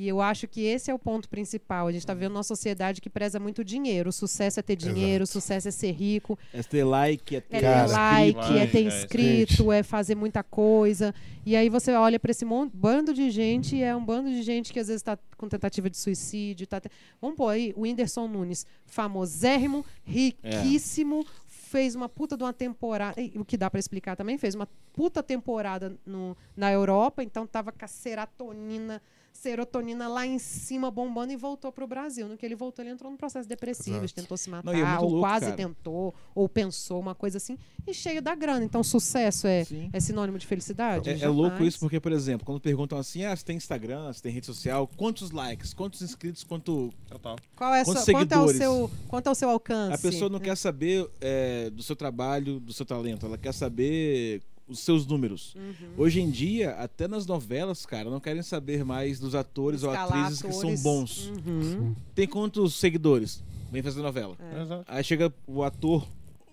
E 0.00 0.08
eu 0.08 0.18
acho 0.22 0.48
que 0.48 0.62
esse 0.62 0.90
é 0.90 0.94
o 0.94 0.98
ponto 0.98 1.28
principal. 1.28 1.86
A 1.86 1.92
gente 1.92 2.00
está 2.00 2.14
vivendo 2.14 2.32
uma 2.34 2.42
sociedade 2.42 3.02
que 3.02 3.10
preza 3.10 3.38
muito 3.38 3.62
dinheiro. 3.62 4.08
O 4.08 4.12
sucesso 4.12 4.58
é 4.58 4.62
ter 4.62 4.74
dinheiro, 4.74 5.24
o 5.24 5.26
sucesso 5.26 5.68
é 5.68 5.70
ser 5.70 5.90
rico, 5.92 6.38
É 6.54 6.62
ter 6.62 6.84
like, 6.84 7.36
é 7.36 7.40
ter 7.42 7.56
é 7.58 7.60
Cara, 7.60 7.86
ter 7.86 7.92
like, 7.92 8.38
inscrito, 8.40 8.56
é 8.58 8.66
ter 8.66 8.78
é, 8.78 8.80
inscrito, 8.80 9.72
é 9.72 9.82
fazer 9.82 10.14
muita 10.14 10.42
coisa. 10.42 11.14
E 11.44 11.54
aí 11.54 11.68
você 11.68 11.92
olha 11.92 12.18
para 12.18 12.30
esse 12.30 12.46
mon- 12.46 12.70
bando 12.72 13.12
de 13.12 13.28
gente, 13.28 13.76
e 13.76 13.82
é 13.82 13.94
um 13.94 14.02
bando 14.02 14.30
de 14.30 14.42
gente 14.42 14.72
que 14.72 14.80
às 14.80 14.86
vezes 14.86 15.00
está 15.02 15.18
com 15.36 15.46
tentativa 15.50 15.90
de 15.90 15.98
suicídio. 15.98 16.66
Tá 16.66 16.80
te- 16.80 16.90
Vamos 17.20 17.36
pôr 17.36 17.48
aí 17.50 17.74
o 17.76 17.82
Whindersson 17.82 18.26
Nunes, 18.26 18.64
famosérrimo, 18.86 19.84
riquíssimo, 20.02 21.26
fez 21.46 21.94
uma 21.94 22.08
puta 22.08 22.38
de 22.38 22.42
uma 22.42 22.54
temporada, 22.54 23.20
o 23.36 23.44
que 23.44 23.58
dá 23.58 23.70
para 23.70 23.78
explicar 23.78 24.16
também, 24.16 24.38
fez 24.38 24.54
uma 24.54 24.66
puta 24.94 25.22
temporada 25.22 25.94
no, 26.06 26.34
na 26.56 26.72
Europa, 26.72 27.22
então 27.22 27.46
tava 27.46 27.70
com 27.70 27.84
a 27.84 27.88
serotonina, 27.88 29.00
serotonina 29.32 30.06
lá 30.08 30.26
em 30.26 30.38
cima 30.38 30.90
bombando 30.90 31.32
e 31.32 31.36
voltou 31.36 31.72
pro 31.72 31.86
Brasil. 31.86 32.28
No 32.28 32.36
que 32.36 32.44
ele 32.44 32.54
voltou, 32.54 32.84
ele 32.84 32.92
entrou 32.92 33.10
num 33.10 33.16
processo 33.16 33.48
depressivo, 33.48 33.98
Exato. 33.98 34.14
tentou 34.14 34.36
se 34.36 34.50
matar, 34.50 34.72
Não, 34.72 34.78
é 34.78 34.98
ou 34.98 35.04
louco, 35.08 35.20
quase 35.20 35.46
cara. 35.46 35.56
tentou, 35.56 36.14
ou 36.34 36.48
pensou 36.48 37.00
uma 37.00 37.14
coisa 37.14 37.38
assim, 37.38 37.56
e 37.86 37.94
cheio 37.94 38.20
da 38.20 38.34
grana. 38.34 38.64
Então, 38.64 38.82
sucesso 38.82 39.46
é, 39.46 39.64
Sim. 39.64 39.88
é 39.92 40.00
sinônimo 40.00 40.38
de 40.38 40.46
felicidade? 40.46 41.08
É, 41.08 41.20
é 41.20 41.28
louco 41.28 41.64
isso 41.64 41.78
porque, 41.78 41.98
por 41.98 42.12
exemplo, 42.12 42.44
quando 42.44 42.60
perguntam 42.60 42.98
assim, 42.98 43.24
ah, 43.24 43.34
você 43.34 43.44
tem 43.44 43.56
Instagram, 43.56 44.12
você 44.12 44.20
tem 44.22 44.32
rede 44.32 44.46
social, 44.46 44.86
quantos 44.96 45.30
likes, 45.30 45.72
quantos 45.72 46.02
inscritos, 46.02 46.44
quanto... 46.44 46.92
Total. 47.08 47.36
Qual 47.56 47.74
é, 47.74 47.84
Quantos 47.84 48.04
sua- 48.04 48.12
quanto, 48.14 48.32
é 48.32 48.38
o 48.38 48.48
seu, 48.48 48.90
quanto 49.08 49.26
é 49.28 49.30
o 49.30 49.34
seu 49.34 49.50
alcance? 49.50 49.94
A 49.94 49.98
pessoa 49.98 50.28
não 50.28 50.38
quer 50.38 50.56
saber 50.56 51.08
é, 51.20 51.70
do 51.70 51.82
seu 51.82 51.96
trabalho, 51.96 52.60
do 52.60 52.72
seu 52.72 52.84
talento, 52.84 53.26
ela 53.26 53.38
quer 53.38 53.52
saber 53.52 54.42
os 54.70 54.78
seus 54.80 55.06
números. 55.06 55.54
Uhum. 55.54 55.74
Hoje 55.98 56.20
em 56.20 56.30
dia, 56.30 56.70
até 56.76 57.06
nas 57.08 57.26
novelas, 57.26 57.84
cara, 57.84 58.08
não 58.08 58.20
querem 58.20 58.42
saber 58.42 58.84
mais 58.84 59.18
dos 59.18 59.34
atores 59.34 59.82
ou 59.82 59.90
Escalar 59.90 60.18
atrizes 60.24 60.42
que 60.42 60.52
são 60.52 60.60
atores. 60.60 60.82
bons. 60.82 61.32
Uhum. 61.46 61.94
Tem 62.14 62.26
quantos 62.26 62.74
seguidores? 62.76 63.42
Vem 63.72 63.82
fazer 63.82 64.00
novela. 64.02 64.36
É. 64.40 64.84
Aí 64.96 65.04
chega 65.04 65.32
o 65.46 65.62
ator, 65.62 66.06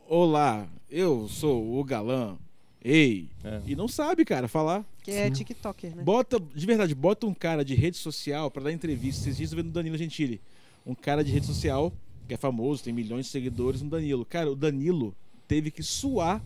olá, 0.07 0.67
eu 0.89 1.27
sou 1.27 1.79
o 1.79 1.83
galã, 1.83 2.37
ei, 2.83 3.29
É. 3.43 3.61
e 3.65 3.75
não 3.75 3.87
sabe, 3.87 4.23
cara, 4.23 4.47
falar. 4.47 4.85
Que 5.03 5.11
é 5.11 5.29
TikToker, 5.31 5.95
né? 5.95 6.03
Bota, 6.03 6.39
de 6.39 6.65
verdade, 6.65 6.93
bota 6.93 7.25
um 7.25 7.33
cara 7.33 7.63
de 7.63 7.73
rede 7.75 7.97
social 7.97 8.51
pra 8.51 8.63
dar 8.63 8.71
entrevista. 8.71 9.21
Esses 9.23 9.37
dias 9.37 9.51
eu 9.51 9.57
vi 9.57 9.63
no 9.63 9.71
Danilo 9.71 9.97
Gentili. 9.97 10.41
Um 10.85 10.93
cara 10.93 11.23
de 11.23 11.31
rede 11.31 11.45
social, 11.45 11.91
que 12.27 12.33
é 12.33 12.37
famoso, 12.37 12.83
tem 12.83 12.93
milhões 12.93 13.25
de 13.25 13.31
seguidores 13.31 13.81
no 13.81 13.89
Danilo. 13.89 14.25
Cara, 14.25 14.51
o 14.51 14.55
Danilo 14.55 15.15
teve 15.47 15.71
que 15.71 15.81
suar 15.81 16.43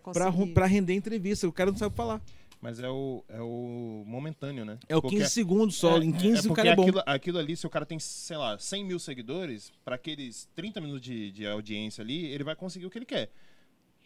Pra 0.00 0.26
ru- 0.28 0.32
conseguir. 0.38 0.54
pra 0.54 0.66
render 0.66 0.94
entrevista. 0.94 1.46
O 1.48 1.52
cara 1.52 1.70
não 1.70 1.78
sabe 1.78 1.94
falar. 1.94 2.20
Mas 2.60 2.78
é 2.78 2.88
o, 2.88 3.24
é 3.28 3.40
o 3.40 4.04
momentâneo, 4.06 4.64
né? 4.64 4.78
É 4.88 4.96
o 4.96 5.02
Porque- 5.02 5.16
15 5.16 5.30
segundos 5.30 5.74
só. 5.76 5.98
em 5.98 6.12
15 6.12 6.46
o 6.46 6.50
porque 6.50 6.62
cara 6.62 6.68
é 6.70 6.76
bom. 6.76 6.82
Aquilo, 6.84 7.02
aquilo 7.06 7.38
ali, 7.38 7.56
se 7.56 7.66
o 7.66 7.70
cara 7.70 7.84
tem, 7.84 7.98
sei 7.98 8.36
lá, 8.36 8.56
100 8.56 8.84
mil 8.84 8.98
seguidores, 9.00 9.72
pra 9.84 9.96
aqueles 9.96 10.48
30 10.54 10.80
minutos 10.80 11.02
de, 11.02 11.32
de 11.32 11.44
audiência 11.46 12.02
ali, 12.02 12.26
ele 12.26 12.44
vai 12.44 12.54
conseguir 12.54 12.86
o 12.86 12.90
que 12.90 12.98
ele 12.98 13.04
quer. 13.04 13.30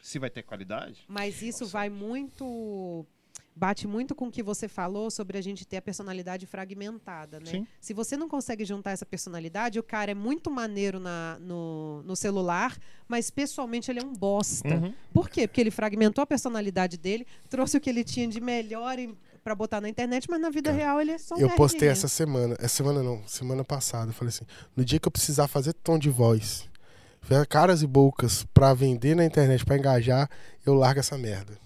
Se 0.01 0.19
vai 0.19 0.31
ter 0.31 0.43
qualidade, 0.43 1.01
Mas 1.09 1.43
isso 1.43 1.61
Nossa. 1.65 1.73
vai 1.73 1.91
muito. 1.91 3.05
Bate 3.59 3.87
muito 3.87 4.15
com 4.15 4.27
o 4.27 4.31
que 4.31 4.43
você 4.43 4.69
falou 4.69 5.11
sobre 5.11 5.39
a 5.39 5.41
gente 5.41 5.65
ter 5.65 5.79
a 5.79 5.83
personalidade 5.83 6.45
fragmentada, 6.45 7.41
né? 7.41 7.47
Sim. 7.47 7.67
Se 7.81 7.95
você 7.95 8.15
não 8.15 8.29
consegue 8.29 8.67
juntar 8.67 8.91
essa 8.91 9.07
personalidade, 9.07 9.79
o 9.79 9.83
cara 9.83 10.11
é 10.11 10.15
muito 10.15 10.51
maneiro 10.51 11.01
na, 11.01 11.39
no, 11.41 12.03
no 12.03 12.15
celular, 12.15 12.77
mas 13.09 13.31
pessoalmente 13.31 13.91
ele 13.91 14.01
é 14.01 14.05
um 14.05 14.13
bosta. 14.13 14.75
Uhum. 14.75 14.93
Por 15.11 15.31
quê? 15.31 15.49
Porque 15.49 15.63
ele 15.63 15.71
fragmentou 15.71 16.21
a 16.21 16.27
personalidade 16.27 16.99
dele, 16.99 17.27
trouxe 17.49 17.79
o 17.79 17.81
que 17.81 17.89
ele 17.89 18.05
tinha 18.05 18.29
de 18.29 18.43
melhor 18.43 18.99
pra 19.43 19.55
botar 19.55 19.81
na 19.81 19.89
internet, 19.89 20.29
mas 20.29 20.39
na 20.39 20.51
vida 20.51 20.71
Cara, 20.71 20.83
real 20.83 21.01
ele 21.01 21.13
é 21.13 21.19
só 21.19 21.35
um 21.35 21.39
Eu 21.39 21.49
postei 21.51 21.89
essa 21.89 22.09
semana, 22.09 22.57
essa 22.59 22.77
semana 22.77 23.03
não, 23.03 23.27
semana 23.27 23.65
passada, 23.65 24.11
eu 24.11 24.15
falei 24.15 24.29
assim, 24.29 24.45
no 24.77 24.85
dia 24.85 25.01
que 25.01 25.09
eu 25.09 25.13
precisar 25.13 25.49
fazer 25.49 25.73
tom 25.73 25.99
de 25.99 26.11
voz, 26.11 26.69
ver 27.23 27.47
caras 27.47 27.81
e 27.81 27.87
bocas 27.87 28.45
pra 28.53 28.75
vender 28.75 29.17
na 29.17 29.25
internet, 29.25 29.65
pra 29.65 29.79
engajar, 29.79 30.29
eu 30.67 30.75
largo 30.75 31.01
essa 31.01 31.17
merda. 31.17 31.66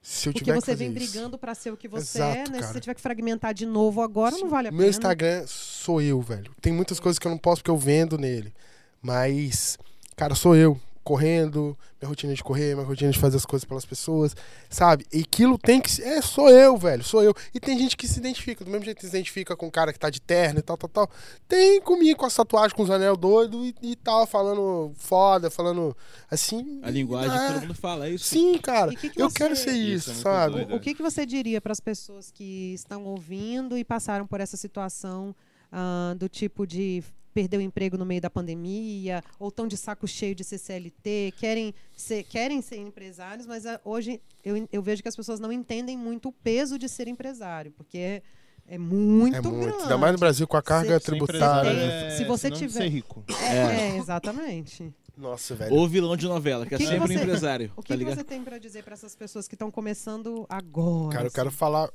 Se 0.00 0.28
eu 0.28 0.32
Porque 0.32 0.44
tiver 0.44 0.58
que 0.58 0.64
você 0.64 0.74
vem 0.74 0.92
brigando 0.92 1.36
pra 1.36 1.54
ser 1.54 1.70
o 1.72 1.76
que 1.76 1.88
você 1.88 2.18
Exato, 2.18 2.36
é, 2.36 2.38
né? 2.38 2.44
Se 2.44 2.50
cara. 2.60 2.72
você 2.72 2.80
tiver 2.80 2.94
que 2.94 3.00
fragmentar 3.00 3.52
de 3.52 3.66
novo 3.66 4.00
agora, 4.00 4.36
não 4.36 4.48
vale 4.48 4.68
a 4.68 4.70
Meu 4.70 4.80
pena. 4.80 4.90
Instagram 4.90 5.44
sou 5.46 6.00
eu, 6.00 6.20
velho. 6.20 6.50
Tem 6.60 6.72
muitas 6.72 6.98
coisas 6.98 7.18
que 7.18 7.26
eu 7.26 7.30
não 7.30 7.38
posso 7.38 7.62
porque 7.62 7.70
eu 7.70 7.76
vendo 7.76 8.16
nele. 8.16 8.54
Mas, 9.02 9.78
cara, 10.16 10.34
sou 10.34 10.56
eu. 10.56 10.80
Correndo, 11.08 11.74
minha 11.98 12.06
rotina 12.10 12.34
de 12.34 12.44
correr, 12.44 12.74
minha 12.74 12.86
rotina 12.86 13.10
de 13.10 13.18
fazer 13.18 13.38
as 13.38 13.46
coisas 13.46 13.64
pelas 13.64 13.86
pessoas, 13.86 14.36
sabe? 14.68 15.06
E 15.10 15.20
aquilo 15.22 15.56
tem 15.56 15.80
que. 15.80 15.90
ser- 15.90 16.02
É, 16.02 16.20
sou 16.20 16.50
eu, 16.50 16.76
velho, 16.76 17.02
sou 17.02 17.22
eu. 17.24 17.32
E 17.54 17.58
tem 17.58 17.78
gente 17.78 17.96
que 17.96 18.06
se 18.06 18.18
identifica, 18.18 18.62
do 18.62 18.70
mesmo 18.70 18.84
jeito 18.84 18.98
que 18.98 19.04
se 19.04 19.08
identifica 19.08 19.56
com 19.56 19.66
o 19.68 19.70
cara 19.70 19.90
que 19.90 19.98
tá 19.98 20.10
de 20.10 20.20
terno 20.20 20.58
e 20.58 20.62
tal, 20.62 20.76
tal, 20.76 20.90
tal. 20.90 21.10
Tem 21.48 21.80
comigo 21.80 22.18
com 22.20 22.26
as 22.26 22.34
tatuagens, 22.34 22.74
com 22.74 22.82
os 22.82 22.90
anel 22.90 23.16
doido 23.16 23.64
e, 23.64 23.74
e 23.80 23.96
tal, 23.96 24.26
falando 24.26 24.92
foda, 24.96 25.50
falando 25.50 25.96
assim. 26.30 26.78
A 26.82 26.90
linguagem 26.90 27.34
é, 27.34 27.46
que 27.46 27.52
todo 27.54 27.62
mundo 27.62 27.74
fala, 27.74 28.06
é 28.06 28.10
isso. 28.10 28.26
Sim, 28.26 28.58
cara. 28.58 28.94
Que 28.94 29.08
que 29.08 29.22
eu 29.22 29.30
você- 29.30 29.38
quero 29.38 29.56
ser 29.56 29.72
Isso 29.72 30.10
isso, 30.10 30.10
é 30.10 30.12
muito 30.12 30.22
sabe? 30.24 30.52
doido. 30.56 30.74
O 30.76 30.80
que, 30.80 30.94
que 30.94 31.02
você 31.02 31.24
diria 31.24 31.58
para 31.58 31.72
as 31.72 31.80
pessoas 31.80 32.30
que 32.30 32.74
estão 32.74 33.04
ouvindo 33.04 33.78
e 33.78 33.82
passaram 33.82 34.26
por 34.26 34.40
essa 34.42 34.58
situação 34.58 35.34
ah, 35.72 36.14
do 36.18 36.28
tipo 36.28 36.66
de 36.66 37.02
perder 37.38 37.58
o 37.58 37.60
emprego 37.60 37.96
no 37.96 38.04
meio 38.04 38.20
da 38.20 38.28
pandemia, 38.28 39.22
ou 39.38 39.48
estão 39.48 39.68
de 39.68 39.76
saco 39.76 40.08
cheio 40.08 40.34
de 40.34 40.42
ser 40.42 40.58
CLT, 40.58 41.32
querem 41.38 41.72
ser, 41.96 42.24
querem 42.24 42.60
ser 42.60 42.78
empresários, 42.78 43.46
mas 43.46 43.64
ah, 43.64 43.80
hoje 43.84 44.20
eu, 44.44 44.66
eu 44.72 44.82
vejo 44.82 45.02
que 45.02 45.08
as 45.08 45.14
pessoas 45.14 45.38
não 45.38 45.52
entendem 45.52 45.96
muito 45.96 46.30
o 46.30 46.32
peso 46.32 46.76
de 46.76 46.88
ser 46.88 47.06
empresário, 47.06 47.70
porque 47.76 47.96
é, 47.96 48.22
é 48.66 48.76
muito, 48.76 49.36
É 49.36 49.40
muito. 49.40 49.60
grande. 49.60 49.82
Ainda 49.84 49.96
mais 49.98 50.12
no 50.14 50.18
Brasil 50.18 50.48
com 50.48 50.56
a 50.56 50.62
carga 50.62 50.98
tributária. 50.98 51.70
tem- 51.70 51.78
empresário 51.78 52.06
é 52.12 52.16
se 52.16 52.24
você 52.24 52.50
tiver- 52.50 52.72
ser 52.82 52.88
rico. 52.88 53.22
É, 53.40 53.92
é, 53.92 53.96
exatamente. 53.98 54.92
Nossa, 55.16 55.54
velho. 55.54 55.72
Ou 55.76 55.88
vilão 55.88 56.16
de 56.16 56.26
novela, 56.26 56.66
que, 56.66 56.74
O 56.74 56.78
que 56.78 56.82
é 56.84 56.86
sempre 56.88 57.04
um 57.04 57.06
você- 57.06 57.14
empresário. 57.22 57.72
O 57.76 57.82
que, 57.84 57.92
tá 57.92 57.98
que 57.98 58.04
você 58.04 58.24
tem 58.24 58.42
para 58.42 58.58
dizer 58.58 58.82
para 58.82 58.94
essas 58.94 59.14
pessoas 59.14 59.46
que 59.46 59.54
estão 59.54 59.70
começando 59.70 60.44
agora? 60.48 61.10
Cara, 61.12 61.22
eu 61.22 61.26
assim? 61.28 61.34
quero 61.36 61.50
falar 61.52 61.88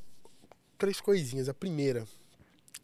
três 0.77 1.01
coisinhas. 1.01 1.49
A 1.49 1.53
primeira, 1.53 2.05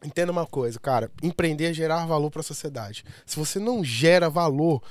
entenda 0.04 0.32
uma 0.32 0.46
coisa, 0.46 0.80
cara. 0.80 1.12
Empreender 1.22 1.66
é 1.66 1.74
gerar 1.74 2.06
valor 2.06 2.30
para 2.30 2.42
a 2.42 2.44
sociedade. 2.44 3.04
Se 3.26 3.38
você 3.38 3.60
não 3.60 3.84
gera 3.84 4.30
valor, 4.30 4.82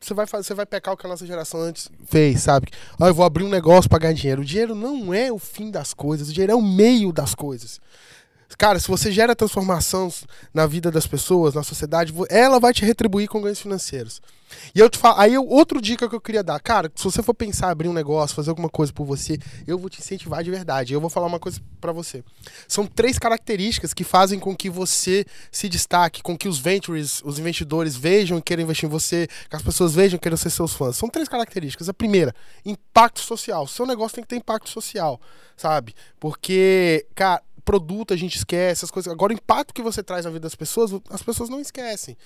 você 0.00 0.14
vai, 0.14 0.26
fazer, 0.26 0.44
você 0.44 0.54
vai 0.54 0.66
pecar 0.66 0.94
o 0.94 0.96
que 0.96 1.06
a 1.06 1.08
nossa 1.08 1.26
geração 1.26 1.60
antes 1.60 1.90
fez, 2.06 2.42
sabe? 2.42 2.68
Ah, 3.00 3.06
eu 3.06 3.14
vou 3.14 3.24
abrir 3.24 3.44
um 3.44 3.48
negócio 3.48 3.88
para 3.88 4.00
ganhar 4.00 4.14
dinheiro. 4.14 4.42
O 4.42 4.44
dinheiro 4.44 4.74
não 4.74 5.14
é 5.14 5.30
o 5.30 5.38
fim 5.38 5.70
das 5.70 5.94
coisas, 5.94 6.28
o 6.28 6.32
dinheiro 6.32 6.52
é 6.52 6.56
o 6.56 6.62
meio 6.62 7.12
das 7.12 7.34
coisas. 7.34 7.80
Cara, 8.58 8.78
se 8.78 8.88
você 8.88 9.10
gera 9.10 9.34
transformação 9.34 10.12
na 10.52 10.66
vida 10.66 10.90
das 10.90 11.06
pessoas, 11.06 11.54
na 11.54 11.62
sociedade, 11.62 12.12
ela 12.28 12.60
vai 12.60 12.72
te 12.72 12.84
retribuir 12.84 13.28
com 13.28 13.40
ganhos 13.40 13.60
financeiros. 13.60 14.20
E 14.74 14.78
eu 14.78 14.88
te 14.88 14.98
falo, 14.98 15.18
aí 15.18 15.36
outra 15.36 15.80
dica 15.80 16.08
que 16.08 16.14
eu 16.14 16.20
queria 16.20 16.42
dar, 16.42 16.60
cara, 16.60 16.90
se 16.94 17.04
você 17.04 17.22
for 17.22 17.34
pensar 17.34 17.70
abrir 17.70 17.88
um 17.88 17.92
negócio, 17.92 18.36
fazer 18.36 18.50
alguma 18.50 18.68
coisa 18.68 18.92
por 18.92 19.04
você, 19.04 19.38
eu 19.66 19.78
vou 19.78 19.88
te 19.88 20.00
incentivar 20.00 20.42
de 20.42 20.50
verdade. 20.50 20.92
Eu 20.92 21.00
vou 21.00 21.10
falar 21.10 21.26
uma 21.26 21.38
coisa 21.38 21.60
pra 21.80 21.92
você. 21.92 22.22
São 22.68 22.86
três 22.86 23.18
características 23.18 23.92
que 23.92 24.04
fazem 24.04 24.38
com 24.38 24.54
que 24.54 24.70
você 24.70 25.24
se 25.50 25.68
destaque, 25.68 26.22
com 26.22 26.36
que 26.36 26.48
os 26.48 26.58
ventures, 26.58 27.22
os 27.24 27.38
investidores 27.38 27.96
vejam 27.96 28.38
e 28.38 28.42
queiram 28.42 28.62
investir 28.62 28.88
em 28.88 28.90
você, 28.90 29.28
que 29.48 29.56
as 29.56 29.62
pessoas 29.62 29.94
vejam 29.94 30.16
e 30.16 30.20
queiram 30.20 30.36
ser 30.36 30.50
seus 30.50 30.74
fãs. 30.74 30.96
São 30.96 31.08
três 31.08 31.28
características. 31.28 31.88
A 31.88 31.94
primeira, 31.94 32.34
impacto 32.64 33.20
social. 33.20 33.66
Seu 33.66 33.86
negócio 33.86 34.16
tem 34.16 34.24
que 34.24 34.28
ter 34.28 34.36
impacto 34.36 34.68
social, 34.68 35.20
sabe? 35.56 35.94
Porque, 36.20 37.06
cara, 37.14 37.42
produto 37.64 38.12
a 38.12 38.16
gente 38.16 38.36
esquece, 38.36 38.80
essas 38.80 38.90
coisas. 38.90 39.12
Agora, 39.12 39.32
o 39.32 39.36
impacto 39.36 39.74
que 39.74 39.82
você 39.82 40.02
traz 40.02 40.24
na 40.24 40.30
vida 40.30 40.42
das 40.42 40.54
pessoas, 40.54 40.92
as 41.10 41.22
pessoas 41.22 41.48
não 41.48 41.60
esquecem. 41.60 42.16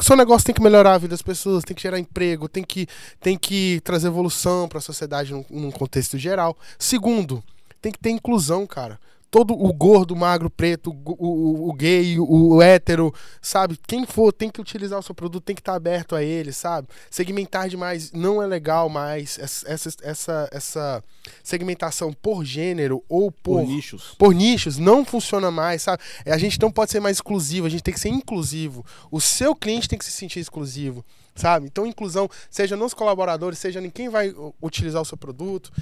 Seu 0.00 0.16
negócio 0.16 0.46
tem 0.46 0.54
que 0.54 0.62
melhorar 0.62 0.94
a 0.94 0.98
vida 0.98 1.10
das 1.10 1.22
pessoas, 1.22 1.64
tem 1.64 1.74
que 1.74 1.82
gerar 1.82 1.98
emprego, 1.98 2.48
tem 2.48 2.64
que, 2.64 2.86
tem 3.20 3.36
que 3.36 3.80
trazer 3.84 4.08
evolução 4.08 4.68
para 4.68 4.78
a 4.78 4.82
sociedade 4.82 5.32
num, 5.32 5.44
num 5.50 5.70
contexto 5.70 6.18
geral. 6.18 6.56
Segundo, 6.78 7.42
tem 7.80 7.92
que 7.92 7.98
ter 7.98 8.10
inclusão, 8.10 8.66
cara. 8.66 8.98
Todo 9.30 9.54
o 9.54 9.72
gordo, 9.72 10.16
magro, 10.16 10.50
preto, 10.50 10.90
o, 10.90 11.14
o, 11.18 11.68
o 11.68 11.72
gay, 11.72 12.18
o, 12.18 12.54
o 12.54 12.62
hétero, 12.62 13.14
sabe? 13.40 13.78
Quem 13.86 14.04
for 14.04 14.32
tem 14.32 14.50
que 14.50 14.60
utilizar 14.60 14.98
o 14.98 15.02
seu 15.02 15.14
produto, 15.14 15.44
tem 15.44 15.54
que 15.54 15.60
estar 15.60 15.74
aberto 15.74 16.16
a 16.16 16.22
ele, 16.22 16.52
sabe? 16.52 16.88
Segmentar 17.08 17.68
demais 17.68 18.10
não 18.12 18.42
é 18.42 18.46
legal 18.46 18.88
mais. 18.88 19.38
Essa, 19.38 19.70
essa, 19.72 19.90
essa, 20.02 20.48
essa 20.50 21.04
segmentação 21.44 22.12
por 22.12 22.44
gênero 22.44 23.04
ou 23.08 23.30
Por 23.30 23.60
por, 23.60 23.66
nichos. 23.66 24.14
por 24.18 24.34
nichos 24.34 24.78
não 24.78 25.04
funciona 25.04 25.50
mais, 25.50 25.82
sabe? 25.82 26.02
A 26.26 26.38
gente 26.38 26.60
não 26.60 26.70
pode 26.70 26.90
ser 26.90 27.00
mais 27.00 27.18
exclusivo, 27.18 27.66
a 27.66 27.70
gente 27.70 27.82
tem 27.82 27.94
que 27.94 28.00
ser 28.00 28.08
inclusivo. 28.08 28.84
O 29.10 29.20
seu 29.20 29.54
cliente 29.54 29.88
tem 29.88 29.98
que 29.98 30.04
se 30.04 30.12
sentir 30.12 30.40
exclusivo, 30.40 31.04
sabe? 31.40 31.66
Então, 31.66 31.86
inclusão, 31.86 32.28
seja 32.50 32.76
nos 32.76 32.92
colaboradores, 32.92 33.58
seja 33.58 33.80
em 33.80 33.90
quem 33.90 34.08
vai 34.08 34.34
utilizar 34.62 35.00
o 35.00 35.04
seu 35.04 35.16
produto. 35.16 35.72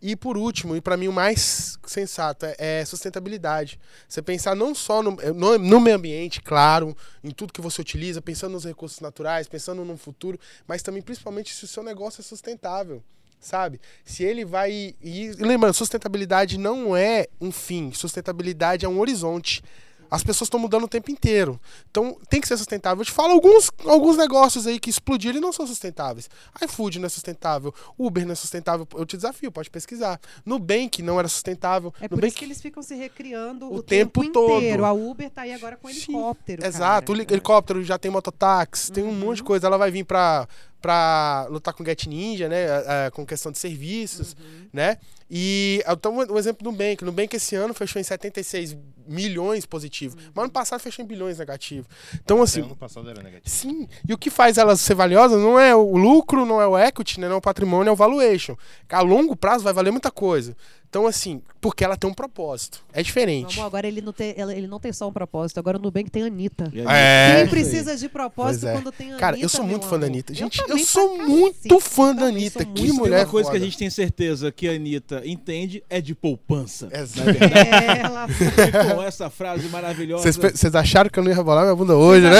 E 0.00 0.14
por 0.14 0.36
último, 0.38 0.76
e 0.76 0.80
para 0.80 0.96
mim 0.96 1.08
o 1.08 1.12
mais 1.12 1.76
sensato, 1.84 2.46
é, 2.46 2.54
é 2.58 2.84
sustentabilidade. 2.84 3.80
Você 4.08 4.22
pensar 4.22 4.54
não 4.54 4.74
só 4.74 5.02
no, 5.02 5.16
no, 5.34 5.58
no 5.58 5.80
meio 5.80 5.96
ambiente, 5.96 6.40
claro, 6.40 6.96
em 7.22 7.30
tudo 7.30 7.52
que 7.52 7.60
você 7.60 7.80
utiliza, 7.80 8.22
pensando 8.22 8.52
nos 8.52 8.64
recursos 8.64 9.00
naturais, 9.00 9.48
pensando 9.48 9.84
no 9.84 9.96
futuro, 9.96 10.38
mas 10.68 10.82
também 10.82 11.02
principalmente 11.02 11.52
se 11.52 11.64
o 11.64 11.68
seu 11.68 11.82
negócio 11.82 12.20
é 12.20 12.24
sustentável 12.24 13.02
sabe? 13.40 13.80
Se 14.04 14.24
ele 14.24 14.44
vai. 14.44 14.96
E 15.00 15.30
lembrando, 15.38 15.72
sustentabilidade 15.72 16.58
não 16.58 16.96
é 16.96 17.28
um 17.40 17.52
fim, 17.52 17.92
sustentabilidade 17.92 18.84
é 18.84 18.88
um 18.88 18.98
horizonte. 18.98 19.62
As 20.10 20.22
pessoas 20.22 20.46
estão 20.46 20.58
mudando 20.60 20.84
o 20.84 20.88
tempo 20.88 21.10
inteiro. 21.10 21.60
Então 21.90 22.16
tem 22.28 22.40
que 22.40 22.48
ser 22.48 22.56
sustentável. 22.56 23.02
Eu 23.02 23.06
te 23.06 23.12
falo 23.12 23.32
alguns, 23.32 23.70
alguns 23.84 24.16
negócios 24.16 24.66
aí 24.66 24.78
que 24.78 24.90
explodiram 24.90 25.38
e 25.38 25.40
não 25.40 25.52
são 25.52 25.66
sustentáveis. 25.66 26.28
iFood 26.62 26.98
não 26.98 27.06
é 27.06 27.08
sustentável, 27.08 27.74
Uber 27.98 28.24
não 28.24 28.32
é 28.32 28.36
sustentável. 28.36 28.86
Eu 28.94 29.06
te 29.06 29.16
desafio, 29.16 29.52
pode 29.52 29.70
pesquisar. 29.70 30.20
Nubank 30.44 31.02
não 31.02 31.18
era 31.18 31.28
sustentável. 31.28 31.92
É 32.00 32.08
por 32.08 32.16
Nubank... 32.16 32.28
isso 32.28 32.36
que 32.38 32.44
eles 32.44 32.60
ficam 32.60 32.82
se 32.82 32.94
recriando 32.94 33.66
O 33.66 33.76
o, 33.76 33.82
tempo 33.82 34.22
tempo, 34.22 34.32
todo. 34.32 34.56
inteiro. 34.56 34.84
A 34.84 34.92
Uber 34.92 35.30
tá 35.30 35.42
aí 35.42 35.52
agora 35.52 35.76
com 35.76 35.88
Sim, 35.88 35.94
helicóptero. 35.94 36.64
Exato, 36.64 37.12
o 37.12 37.16
helicóptero 37.16 37.82
já 37.84 37.98
tem 37.98 38.10
mototáxi, 38.10 38.92
tem 38.92 39.04
um 39.04 39.12
monte 39.14 39.38
de 39.38 39.44
coisa. 39.44 39.66
Ela 39.66 39.76
vai 39.76 39.90
vir 39.90 40.04
pra, 40.04 40.48
pra 40.80 41.46
lutar 41.50 41.74
com 41.74 41.84
Get 41.84 42.06
Ninja, 42.06 42.48
né? 42.48 42.62
é, 42.62 43.06
é, 43.06 43.10
com 43.10 43.26
questão 43.26 43.50
de 43.50 43.58
serviços, 43.58 44.36
né? 44.72 44.98
E 45.30 45.82
então 45.86 46.16
o 46.16 46.38
exemplo 46.38 46.64
do 46.64 46.70
Nubank. 46.70 47.02
O 47.02 47.06
Nubank 47.06 47.36
esse 47.36 47.54
ano 47.54 47.74
fechou 47.74 48.00
em 48.00 48.04
76 48.04 48.76
milhões 49.06 49.66
positivo. 49.66 50.16
Mas 50.34 50.44
ano 50.44 50.52
passado 50.52 50.80
fechou 50.80 51.04
em 51.04 51.08
bilhões 51.08 51.38
negativo. 51.38 51.86
Então, 52.14 52.42
assim, 52.42 52.60
ano 52.60 52.76
passado 52.76 53.08
era 53.08 53.22
negativo. 53.22 53.48
Sim. 53.48 53.88
E 54.06 54.12
o 54.12 54.18
que 54.18 54.30
faz 54.30 54.58
ela 54.58 54.76
ser 54.76 54.94
valiosa 54.94 55.36
não 55.38 55.58
é 55.58 55.74
o 55.74 55.96
lucro, 55.96 56.46
não 56.46 56.60
é 56.60 56.66
o 56.66 56.78
equity, 56.78 57.20
né, 57.20 57.28
não 57.28 57.36
é 57.36 57.38
o 57.38 57.42
patrimônio, 57.42 57.90
é 57.90 57.92
o 57.92 57.96
valuation. 57.96 58.56
A 58.88 59.00
longo 59.00 59.34
prazo 59.34 59.64
vai 59.64 59.72
valer 59.72 59.90
muita 59.90 60.10
coisa. 60.10 60.56
Então, 60.90 61.06
assim, 61.06 61.42
porque 61.60 61.84
ela 61.84 61.98
tem 61.98 62.08
um 62.08 62.14
propósito. 62.14 62.82
É 62.94 63.02
diferente. 63.02 63.56
Vamos, 63.56 63.66
agora 63.66 63.86
ele 63.86 64.00
não, 64.00 64.10
tem, 64.12 64.32
ela- 64.38 64.54
ele 64.54 64.66
não 64.66 64.80
tem 64.80 64.90
só 64.90 65.06
um 65.06 65.12
propósito, 65.12 65.58
agora 65.58 65.76
o 65.76 65.80
Nubank 65.80 66.08
tem 66.10 66.22
a 66.22 66.26
Anitta. 66.26 66.72
É. 66.88 67.40
Quem 67.42 67.48
precisa 67.48 67.94
de 67.94 68.08
propósito 68.08 68.68
é. 68.68 68.72
quando 68.72 68.90
tem 68.90 69.12
a 69.12 69.16
Cara, 69.18 69.34
Anitta, 69.36 69.44
eu 69.44 69.48
sou 69.50 69.64
muito 69.66 69.84
fã 69.84 69.98
da 69.98 70.06
amor? 70.06 70.14
Anitta. 70.14 70.32
Gente, 70.34 70.58
eu, 70.60 70.66
também 70.66 70.84
sou 70.84 71.18
muito 71.18 71.78
fã 71.78 72.14
da 72.14 72.26
Anitta. 72.26 72.64
Que 72.64 72.70
muito 72.70 72.82
tem 72.84 72.92
mulher 72.92 73.24
uma 73.26 73.30
coisa 73.30 73.50
que 73.50 73.56
a 73.56 73.60
foda. 73.60 73.64
gente 73.70 73.76
tem 73.78 73.90
certeza 73.90 74.50
que 74.50 74.66
a 74.66 74.72
Anitta 74.72 75.22
entende 75.26 75.84
é 75.90 76.00
de 76.00 76.14
poupança. 76.14 76.88
Exato. 76.90 77.28
É, 77.30 78.00
ela... 78.00 78.26
E 78.88 78.94
com 78.94 79.02
essa 79.02 79.28
frase 79.28 79.68
maravilhosa. 79.68 80.32
Vocês 80.32 80.74
acharam 80.74 81.10
que 81.10 81.18
eu 81.18 81.22
não 81.22 81.30
ia 81.30 81.36
rebolar 81.36 81.64
minha 81.64 81.76
bunda 81.76 81.96
hoje, 81.96 82.24
né? 82.24 82.36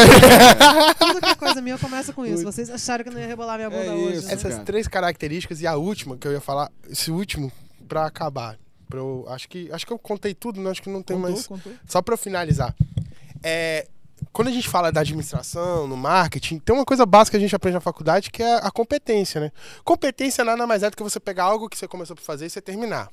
Tudo 0.99 1.21
que 1.21 1.29
é 1.29 1.35
coisa 1.37 1.61
minha 1.61 1.77
começa 1.77 2.15
com 2.15 2.25
isso. 2.25 2.45
Vocês 2.45 2.71
acharam 2.71 3.05
que 3.05 3.11
eu 3.11 3.15
não 3.15 3.21
ia 3.21 3.27
rebolar 3.27 3.57
minha 3.57 3.69
bunda 3.69 3.85
É 3.85 3.91
hoje. 3.93 4.17
isso. 4.19 4.27
né? 4.27 4.33
Essas 4.33 4.53
cara. 4.55 4.65
três 4.65 4.89
características 4.89 5.61
e 5.61 5.67
a 5.67 5.77
última 5.77 6.17
que 6.17 6.27
eu 6.27 6.33
ia 6.33 6.41
falar, 6.41 6.71
esse 6.91 7.11
último, 7.11 7.53
pra 7.89 8.07
acabar. 8.07 8.59
Pra 8.89 8.99
eu, 9.01 9.27
acho, 9.29 9.49
que, 9.49 9.71
acho 9.73 9.87
que 9.87 9.93
eu 9.93 9.99
contei 9.99 10.35
tudo, 10.35 10.61
né? 10.61 10.71
Acho 10.71 10.83
que 10.83 10.91
não 10.91 11.03
tem 11.03 11.17
Contou, 11.17 11.31
mais. 11.31 11.47
contou. 11.47 11.73
Só 11.87 12.01
para 12.01 12.17
finalizar. 12.17 12.75
É, 13.43 13.87
quando 14.33 14.49
a 14.49 14.53
gente 14.53 14.69
fala 14.69 14.91
da 14.91 15.01
administração, 15.01 15.87
no 15.87 15.97
marketing, 15.97 16.59
tem 16.59 16.75
uma 16.75 16.85
coisa 16.85 17.05
básica 17.05 17.37
que 17.37 17.37
a 17.39 17.41
gente 17.41 17.55
aprende 17.55 17.75
na 17.75 17.81
faculdade 17.81 18.31
que 18.31 18.43
é 18.43 18.55
a 18.57 18.71
competência, 18.71 19.41
né? 19.41 19.53
Competência 19.85 20.45
nada 20.45 20.67
mais 20.67 20.83
é 20.83 20.91
do 20.91 20.97
que 20.97 21.03
você 21.03 21.21
pegar 21.21 21.45
algo 21.45 21.69
que 21.69 21.77
você 21.77 21.89
começou 21.89 22.17
a 22.19 22.23
fazer 22.23 22.47
e 22.47 22.51
você 22.51 22.61
terminar. 22.61 23.09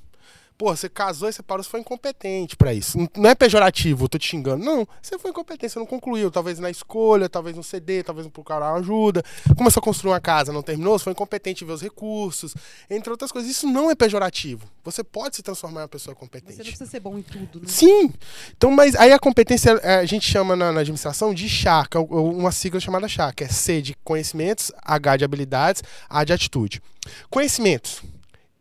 Pô, 0.57 0.73
você 0.73 0.87
casou 0.87 1.27
e 1.27 1.33
você 1.33 1.43
parou, 1.43 1.61
você 1.61 1.69
foi 1.69 1.81
incompetente 1.81 2.55
pra 2.55 2.73
isso. 2.73 2.97
Não- 2.97 3.09
Não 3.17 3.29
é 3.29 3.35
pejorativo, 3.35 4.05
eu 4.05 4.09
tô 4.09 4.17
te 4.17 4.25
xingando. 4.29 4.63
Não, 4.63 4.87
você 5.01 5.19
foi 5.19 5.31
incompetente, 5.31 5.73
você 5.73 5.79
não 5.79 5.85
concluiu. 5.85 6.31
Talvez 6.31 6.59
na 6.59 6.69
escolha, 6.69 7.27
talvez 7.27 7.57
no 7.57 7.63
CD, 7.63 8.01
talvez 8.03 8.25
no 8.25 8.31
procurar 8.31 8.73
ajuda. 8.75 9.21
Começou 9.57 9.81
a 9.81 9.83
construir 9.83 10.11
uma 10.13 10.19
casa, 10.21 10.53
não 10.53 10.61
terminou, 10.61 10.97
você 10.97 11.03
foi 11.03 11.11
incompetente 11.11 11.63
em 11.63 11.67
ver 11.67 11.73
os 11.73 11.81
recursos, 11.81 12.55
entre 12.89 13.09
outras 13.11 13.33
coisas. 13.33 13.51
Isso 13.51 13.67
não 13.67 13.91
é 13.91 13.95
pejorativo. 13.95 14.65
Você 14.85 15.03
pode 15.03 15.35
se 15.35 15.41
transformar 15.43 15.81
em 15.81 15.83
uma 15.83 15.89
pessoa 15.89 16.15
competente. 16.15 16.53
Você 16.53 16.59
não 16.63 16.65
precisa 16.69 16.89
ser 16.89 16.99
bom 17.01 17.17
em 17.17 17.21
tudo, 17.21 17.59
né? 17.59 17.65
Sim. 17.67 18.13
Então, 18.55 18.71
mas 18.71 18.95
aí 18.95 19.11
a 19.11 19.19
competência 19.19 19.71
é, 19.83 19.95
a 19.95 20.05
gente 20.05 20.25
chama 20.25 20.55
na, 20.55 20.71
na 20.71 20.79
administração 20.79 21.33
de 21.33 21.49
CHA, 21.49 21.85
uma 22.09 22.53
sigla 22.53 22.79
chamada 22.79 23.09
CHA, 23.09 23.33
que 23.33 23.43
é 23.43 23.47
C 23.49 23.81
de 23.81 23.93
conhecimentos, 24.05 24.71
H 24.81 25.17
de 25.17 25.25
habilidades, 25.25 25.83
A 26.09 26.23
de 26.23 26.31
atitude. 26.31 26.81
Conhecimentos. 27.29 28.01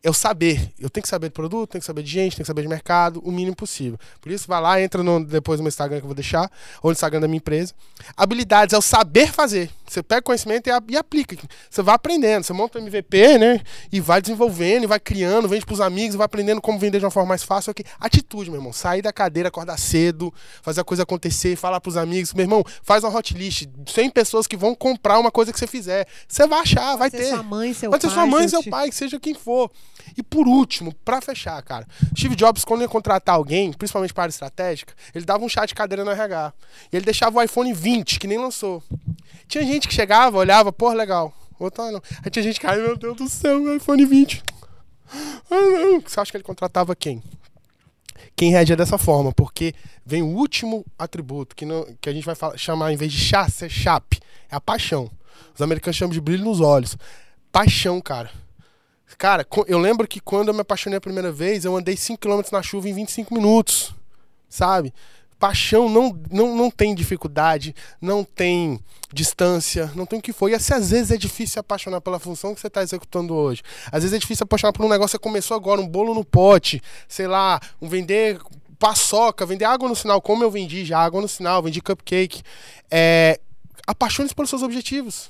É 0.05 0.11
o 0.11 0.13
saber. 0.13 0.71
Eu 0.79 0.91
tenho 0.91 1.03
que 1.03 1.09
saber 1.09 1.29
de 1.29 1.33
produto, 1.33 1.71
tenho 1.71 1.81
que 1.81 1.87
saber 1.87 2.03
de 2.03 2.11
gente, 2.11 2.37
tenho 2.37 2.45
que 2.45 2.47
saber 2.47 2.61
de 2.61 2.69
mercado, 2.69 3.23
o 3.25 3.33
mínimo 3.33 3.57
possível. 3.57 3.99
Por 4.21 4.31
isso, 4.31 4.47
vai 4.47 4.61
lá, 4.61 4.79
entra 4.79 5.03
no, 5.03 5.25
depois 5.25 5.59
no 5.59 5.65
meu 5.65 5.71
Instagram 5.71 5.97
que 5.97 6.05
eu 6.05 6.09
vou 6.09 6.15
deixar, 6.15 6.51
ou 6.83 6.91
no 6.91 6.93
Instagram 6.93 7.21
da 7.21 7.27
minha 7.27 7.39
empresa. 7.39 7.73
Habilidades 8.15 8.75
é 8.75 8.79
o 8.79 8.83
saber 8.83 9.33
fazer. 9.33 9.71
Você 9.87 10.03
pega 10.03 10.21
conhecimento 10.21 10.69
e, 10.69 10.93
e 10.93 10.97
aplica. 10.99 11.37
Você 11.71 11.81
vai 11.81 11.95
aprendendo, 11.95 12.45
você 12.45 12.53
monta 12.53 12.79
o 12.79 12.83
MVP, 12.83 13.39
né? 13.39 13.61
E 13.91 13.99
vai 13.99 14.21
desenvolvendo, 14.21 14.85
e 14.85 14.87
vai 14.87 15.01
criando, 15.01 15.49
vende 15.49 15.65
pros 15.65 15.81
amigos, 15.81 16.17
vai 16.17 16.27
aprendendo 16.27 16.61
como 16.61 16.79
vender 16.79 16.99
de 16.99 17.05
uma 17.07 17.11
forma 17.11 17.31
mais 17.31 17.43
fácil. 17.43 17.71
ok? 17.71 17.83
Atitude, 17.99 18.51
meu 18.51 18.61
irmão. 18.61 18.75
Sair 18.75 19.01
da 19.01 19.13
cadeira, 19.13 19.49
acordar 19.49 19.79
cedo, 19.79 20.33
fazer 20.61 20.83
a 20.83 20.85
coisa 20.85 21.05
acontecer, 21.05 21.57
falar 21.57 21.81
pros 21.81 21.97
amigos. 21.97 22.35
Meu 22.35 22.45
irmão, 22.45 22.63
faz 22.83 23.05
uma 23.05 23.17
hot 23.17 23.33
list. 23.33 23.67
100 23.87 24.11
pessoas 24.11 24.47
que 24.47 24.57
vão 24.57 24.75
comprar 24.75 25.19
uma 25.19 25.31
coisa 25.31 25.51
que 25.51 25.59
você 25.59 25.67
fizer. 25.67 26.07
Você 26.29 26.47
vai 26.47 26.61
achar, 26.61 26.97
vai 26.97 27.11
Pode 27.11 27.23
ser 27.23 27.31
ter. 27.31 27.35
sua 27.37 27.43
mãe, 27.43 27.73
seu 27.73 27.91
Pode 27.91 28.03
ser 28.03 28.09
pai, 28.09 28.15
sua 28.15 28.27
mãe, 28.27 28.49
seu 28.49 28.63
pai, 28.65 28.89
que 28.91 28.95
seja 28.95 29.19
quem 29.19 29.33
for. 29.33 29.71
E 30.17 30.23
por 30.23 30.47
último, 30.47 30.95
pra 31.05 31.21
fechar, 31.21 31.61
cara, 31.63 31.87
Steve 32.17 32.35
Jobs, 32.37 32.65
quando 32.65 32.83
ia 32.83 32.89
contratar 32.89 33.35
alguém, 33.37 33.73
principalmente 33.73 34.13
para 34.13 34.25
área 34.25 34.31
estratégica, 34.31 34.95
ele 35.15 35.25
dava 35.25 35.45
um 35.45 35.49
chá 35.49 35.65
de 35.67 35.75
cadeira 35.75 36.05
no 36.05 36.11
RH. 36.11 36.53
E 36.93 36.97
ele 36.97 37.05
deixava 37.05 37.39
o 37.39 37.43
iPhone 37.43 37.73
20, 37.73 38.19
que 38.19 38.27
nem 38.27 38.39
lançou. 38.39 38.83
Tinha 39.49 39.65
gente 39.65 39.89
que 39.89 39.95
chegava, 39.95 40.39
olhava, 40.39 40.73
pô, 40.73 40.93
legal. 40.93 41.33
Outro, 41.59 41.83
ah, 41.83 41.93
não. 41.93 42.03
Aí 42.25 42.31
tinha 42.31 42.43
gente 42.43 42.59
que, 42.61 42.67
ai 42.67 42.77
meu 42.77 42.97
Deus 42.97 43.17
do 43.17 43.29
céu, 43.29 43.75
iPhone 43.77 44.05
20. 44.05 44.43
Ah, 45.51 45.55
não. 45.55 46.01
Você 46.01 46.19
acha 46.21 46.31
que 46.31 46.37
ele 46.37 46.45
contratava 46.45 46.95
quem? 46.97 47.23
Quem 48.37 48.51
reagia 48.51 48.77
dessa 48.77 48.99
forma, 48.99 49.33
porque 49.33 49.75
vem 50.05 50.23
o 50.23 50.27
último 50.27 50.85
atributo, 50.99 51.55
que, 51.55 51.65
não, 51.65 51.87
que 52.01 52.09
a 52.09 52.13
gente 52.13 52.25
vai 52.25 52.35
falar- 52.35 52.57
chamar, 52.57 52.93
em 52.93 52.97
vez 52.97 53.13
de 53.13 53.19
chá, 53.19 53.49
ser 53.49 53.71
chap, 53.71 54.19
é 54.51 54.57
a 54.57 54.61
paixão. 54.61 55.09
Os 55.55 55.63
americanos 55.63 55.97
chamam 55.97 56.13
de 56.13 56.21
brilho 56.21 56.45
nos 56.45 56.61
olhos. 56.61 56.97
Paixão, 57.53 58.01
cara. 58.01 58.31
Cara, 59.19 59.47
eu 59.67 59.79
lembro 59.79 60.09
que 60.09 60.21
quando 60.21 60.49
eu 60.49 60.55
me 60.55 60.61
apaixonei 60.61 60.97
a 60.97 61.01
primeira 61.01 61.31
vez, 61.31 61.65
eu 61.65 61.77
andei 61.77 61.95
5km 61.95 62.51
na 62.53 62.63
chuva 62.63 62.89
em 62.89 62.95
25 62.95 63.35
minutos. 63.35 63.95
Sabe? 64.49 64.93
Paixão 65.39 65.89
não, 65.89 66.19
não, 66.31 66.57
não 66.57 66.71
tem 66.71 66.95
dificuldade, 66.95 67.75
não 68.01 68.25
tem 68.25 68.81
distância, 69.13 69.91
não 69.95 70.07
tem 70.07 70.19
o 70.19 70.23
que 70.23 70.33
for. 70.33 70.49
E 70.49 70.55
assim, 70.55 70.75
às 70.75 70.91
vezes 70.91 71.11
é 71.11 71.17
difícil 71.17 71.61
apaixonar 71.61 72.01
pela 72.01 72.19
função 72.19 72.55
que 72.55 72.61
você 72.61 72.69
está 72.69 72.83
executando 72.83 73.35
hoje. 73.35 73.63
Às 73.87 74.03
vezes 74.03 74.15
é 74.15 74.19
difícil 74.19 74.45
apaixonar 74.45 74.73
por 74.73 74.85
um 74.87 74.89
negócio 74.89 75.19
que 75.19 75.23
começou 75.23 75.57
agora, 75.57 75.81
um 75.81 75.89
bolo 75.89 76.15
no 76.15 76.25
pote, 76.25 76.81
sei 77.09 77.27
lá, 77.27 77.61
um 77.83 77.89
vender 77.89 78.41
paçoca, 78.79 79.45
vender 79.45 79.65
água 79.65 79.89
no 79.89 79.97
sinal, 79.97 80.21
como 80.21 80.43
eu 80.45 80.51
vendi 80.51 80.85
já 80.85 80.99
água 80.99 81.21
no 81.21 81.29
sinal, 81.29 81.63
vendi 81.63 81.81
cupcake. 81.81 82.43
É, 82.91 83.41
Apaixone-se 83.87 84.35
pelos 84.35 84.49
seus 84.49 84.63
objetivos. 84.63 85.29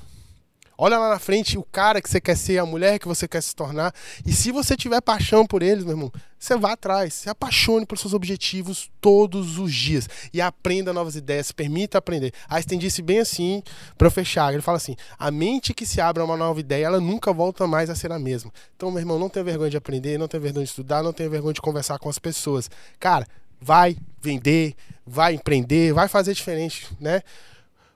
Olha 0.76 0.98
lá 0.98 1.08
na 1.08 1.18
frente 1.18 1.56
o 1.56 1.62
cara 1.62 2.02
que 2.02 2.10
você 2.10 2.20
quer 2.20 2.36
ser, 2.36 2.58
a 2.58 2.66
mulher 2.66 2.98
que 2.98 3.06
você 3.06 3.28
quer 3.28 3.42
se 3.42 3.54
tornar. 3.54 3.94
E 4.26 4.32
se 4.32 4.50
você 4.50 4.76
tiver 4.76 5.00
paixão 5.00 5.46
por 5.46 5.62
eles, 5.62 5.84
meu 5.84 5.92
irmão, 5.92 6.12
você 6.38 6.56
vá 6.56 6.72
atrás. 6.72 7.14
Se 7.14 7.30
apaixone 7.30 7.86
por 7.86 7.96
seus 7.96 8.12
objetivos 8.12 8.90
todos 9.00 9.58
os 9.58 9.72
dias. 9.72 10.08
E 10.32 10.40
aprenda 10.40 10.92
novas 10.92 11.16
ideias, 11.16 11.48
se 11.48 11.54
permita 11.54 11.98
aprender. 11.98 12.32
Einstein 12.48 12.78
disse 12.78 13.02
bem 13.02 13.20
assim, 13.20 13.62
para 13.96 14.10
fechar. 14.10 14.52
Ele 14.52 14.62
fala 14.62 14.76
assim: 14.76 14.96
a 15.18 15.30
mente 15.30 15.72
que 15.72 15.86
se 15.86 16.00
abre 16.00 16.20
a 16.20 16.24
uma 16.24 16.36
nova 16.36 16.58
ideia, 16.60 16.86
ela 16.86 17.00
nunca 17.00 17.32
volta 17.32 17.66
mais 17.66 17.88
a 17.88 17.94
ser 17.94 18.10
a 18.12 18.18
mesma. 18.18 18.52
Então, 18.76 18.90
meu 18.90 19.00
irmão, 19.00 19.18
não 19.18 19.28
tenha 19.28 19.44
vergonha 19.44 19.70
de 19.70 19.76
aprender, 19.76 20.18
não 20.18 20.28
tenha 20.28 20.40
vergonha 20.40 20.64
de 20.64 20.70
estudar, 20.70 21.02
não 21.02 21.12
tenha 21.12 21.28
vergonha 21.28 21.54
de 21.54 21.60
conversar 21.60 21.98
com 21.98 22.08
as 22.08 22.18
pessoas. 22.18 22.70
Cara, 22.98 23.26
vai 23.60 23.96
vender, 24.20 24.74
vai 25.06 25.34
empreender, 25.34 25.92
vai 25.92 26.08
fazer 26.08 26.34
diferente, 26.34 26.88
né? 27.00 27.22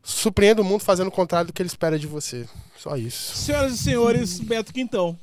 Surpreenda 0.02 0.62
o 0.62 0.64
mundo 0.64 0.82
fazendo 0.82 1.08
o 1.08 1.12
contrário 1.12 1.48
do 1.48 1.52
que 1.52 1.60
ele 1.60 1.68
espera 1.68 1.98
de 1.98 2.06
você. 2.06 2.48
Só 2.76 2.96
isso. 2.96 3.36
Senhoras 3.36 3.72
e 3.74 3.78
senhores, 3.78 4.40
Beto 4.40 4.72
Quintão. 4.72 5.18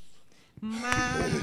Mas... 0.62 1.34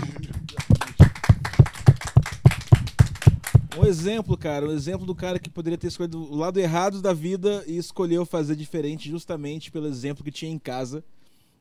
Um 3.79 3.87
exemplo, 3.87 4.37
cara, 4.37 4.69
um 4.69 4.73
exemplo 4.73 5.07
do 5.07 5.15
cara 5.15 5.39
que 5.39 5.49
poderia 5.49 5.79
ter 5.79 5.87
escolhido 5.87 6.23
o 6.23 6.37
lado 6.37 6.61
errado 6.61 7.01
da 7.01 7.15
vida 7.15 7.65
e 7.67 7.77
escolheu 7.77 8.27
fazer 8.27 8.55
diferente 8.55 9.09
justamente 9.09 9.71
pelo 9.71 9.87
exemplo 9.87 10.23
que 10.23 10.31
tinha 10.31 10.53
em 10.53 10.59
casa. 10.59 11.03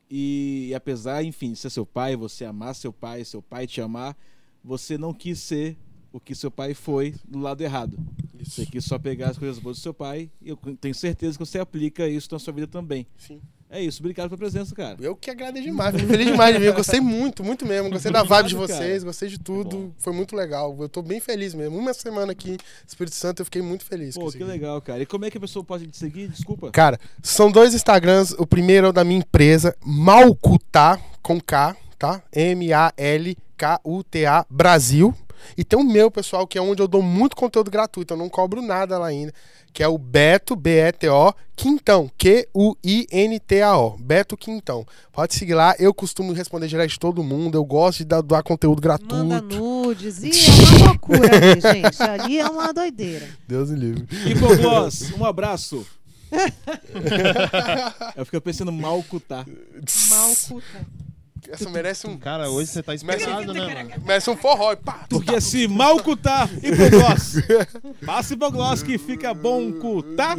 E, 0.10 0.68
e 0.70 0.76
apesar, 0.76 1.24
enfim, 1.24 1.54
de 1.54 1.60
ser 1.60 1.70
seu 1.70 1.86
pai, 1.86 2.18
você 2.18 2.44
amar 2.44 2.76
seu 2.76 2.92
pai, 2.92 3.24
seu 3.24 3.42
pai 3.42 3.66
te 3.66 3.80
amar, 3.80 4.16
você 4.62 4.98
não 4.98 5.14
quis 5.14 5.40
ser 5.40 5.78
o 6.12 6.20
que 6.20 6.36
seu 6.36 6.52
pai 6.52 6.74
foi 6.74 7.16
do 7.28 7.40
lado 7.40 7.62
errado. 7.62 7.98
Você 8.44 8.66
quis 8.66 8.84
só 8.86 8.98
pegar 8.98 9.30
as 9.30 9.38
coisas 9.38 9.60
boas 9.60 9.78
do 9.78 9.82
seu 9.82 9.94
pai 9.94 10.30
e 10.42 10.50
eu 10.50 10.58
tenho 10.80 10.96
certeza 10.96 11.38
que 11.38 11.46
você 11.46 11.60
aplica 11.60 12.08
isso 12.08 12.28
na 12.32 12.40
sua 12.40 12.54
vida 12.54 12.68
também. 12.68 13.06
Sim. 13.18 13.40
É 13.74 13.82
isso, 13.82 14.02
obrigado 14.02 14.28
pela 14.28 14.38
presença, 14.38 14.76
cara. 14.76 14.98
Eu 15.00 15.16
que 15.16 15.32
agradeço 15.32 15.64
demais, 15.64 15.96
fico 15.96 16.10
feliz 16.10 16.28
demais 16.28 16.54
de 16.54 16.60
vir. 16.60 16.66
Eu 16.68 16.74
gostei 16.74 17.00
muito, 17.00 17.42
muito 17.42 17.66
mesmo. 17.66 17.90
Gostei 17.90 18.12
da 18.12 18.22
vibe 18.22 18.50
de 18.50 18.56
vocês, 18.56 18.78
cara. 18.80 19.06
gostei 19.06 19.30
de 19.30 19.40
tudo. 19.40 19.96
Foi 19.98 20.12
muito 20.12 20.36
legal. 20.36 20.76
Eu 20.78 20.90
tô 20.90 21.02
bem 21.02 21.22
feliz 21.22 21.54
mesmo. 21.54 21.78
Uma 21.78 21.94
semana 21.94 22.34
aqui, 22.34 22.58
Espírito 22.86 23.16
Santo, 23.16 23.40
eu 23.40 23.46
fiquei 23.46 23.62
muito 23.62 23.86
feliz. 23.86 24.16
Pô, 24.16 24.28
isso 24.28 24.38
que 24.38 24.44
legal, 24.44 24.82
cara. 24.82 25.02
E 25.02 25.06
como 25.06 25.24
é 25.24 25.32
que 25.32 25.38
a 25.38 25.42
pessoa 25.42 25.64
pode 25.64 25.88
te 25.88 25.96
seguir? 25.96 26.28
Desculpa. 26.28 26.70
Cara, 26.72 27.00
são 27.24 27.50
dois 27.50 27.74
Instagrams. 27.74 28.36
O 28.38 28.46
primeiro 28.46 28.88
é 28.88 28.90
o 28.90 28.94
da 28.94 29.06
minha 29.06 29.20
empresa, 29.20 29.74
Malcutá, 29.86 31.00
com 31.22 31.40
K, 31.40 31.74
tá? 31.98 32.22
M-A-L-K-U-T-A 32.34 33.06
Brasil. 34.50 35.16
E 35.58 35.64
tem 35.64 35.80
o 35.80 35.84
meu, 35.84 36.10
pessoal, 36.10 36.48
que 36.48 36.58
é 36.58 36.62
onde 36.62 36.82
eu 36.82 36.88
dou 36.88 37.02
muito 37.02 37.36
conteúdo 37.36 37.72
gratuito. 37.72 38.14
Eu 38.14 38.18
não 38.18 38.30
cobro 38.30 38.62
nada 38.62 38.98
lá 38.98 39.08
ainda. 39.08 39.34
Que 39.74 39.84
é 39.84 39.88
o 39.88 39.98
Beto, 39.98 40.56
B-E-T-O, 40.56 41.34
Quintão, 41.56 42.12
Q-U-I-N-T-A-O. 42.18 43.98
Beto 43.98 44.36
Quintão. 44.36 44.86
Pode 45.14 45.34
seguir 45.36 45.54
lá. 45.54 45.76
Eu 45.80 45.94
costumo 45.94 46.34
responder 46.34 46.68
direto 46.68 46.90
de 46.90 47.00
todo 47.00 47.24
mundo. 47.24 47.58
Eu 47.58 47.64
gosto 47.64 48.00
de 48.00 48.06
dar, 48.06 48.22
doar 48.22 48.44
conteúdo 48.44 48.82
gratuito. 48.82 49.16
Manda 49.16 49.42
nudes. 49.42 50.24
E 50.24 50.30
é 50.30 50.78
uma 50.78 50.88
loucura 50.90 51.30
ali, 51.36 51.62
gente. 51.62 52.04
Ali 52.04 52.40
é 52.40 52.48
uma 52.48 52.74
doideira. 52.74 53.28
Deus 53.48 53.70
me 53.72 53.80
livre. 53.80 54.08
Hipogloss, 54.30 55.14
um 55.18 55.26
abraço. 55.26 55.86
Eu 58.16 58.26
fico 58.26 58.42
pensando 58.42 58.72
mal 58.72 59.02
cutar. 59.04 59.46
Mal 60.10 60.32
puta. 60.48 60.88
Essa 61.50 61.70
merece 61.70 62.08
um, 62.08 62.18
Cara, 62.18 62.50
hoje 62.50 62.70
você 62.72 62.84
tá 62.84 62.94
inspirado, 62.94 63.54
né, 63.54 63.88
merece 64.06 64.30
um 64.30 64.38
forró. 64.38 64.76
Pá, 64.76 65.06
Porque 65.10 65.40
se 65.42 65.68
mal 65.68 66.02
cutar, 66.02 66.50
hipogloss. 66.64 67.36
Passa 68.06 68.34
hipogloss 68.34 68.84
que 68.84 68.98
fica 68.98 69.34
bom 69.34 69.72
cutar. 69.74 70.38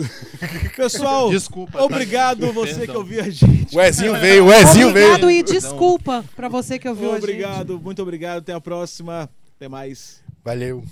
Pessoal, 0.77 1.31
Desculpa. 1.31 1.79
tá? 1.79 1.85
obrigado 1.85 2.53
você 2.53 2.75
Perdão. 2.75 2.87
que 2.87 2.99
ouviu 2.99 3.21
a 3.23 3.31
gente. 3.31 3.77
O 3.77 3.81
Ezinho 3.81 4.19
veio, 4.19 4.47
o 4.47 4.53
Ezinho 4.53 4.93
veio. 4.93 5.09
Obrigado 5.15 5.31
e 5.31 5.43
desculpa 5.43 6.25
pra 6.37 6.49
você 6.49 6.79
que 6.79 6.89
ouviu 6.89 7.11
a 7.11 7.15
gente. 7.15 7.25
Obrigado, 7.25 7.81
muito 7.81 8.03
obrigado. 8.03 8.39
Até 8.39 8.53
a 8.53 8.61
próxima. 8.61 9.29
Até 9.57 9.69
mais. 9.69 10.23
Valeu. 10.45 10.85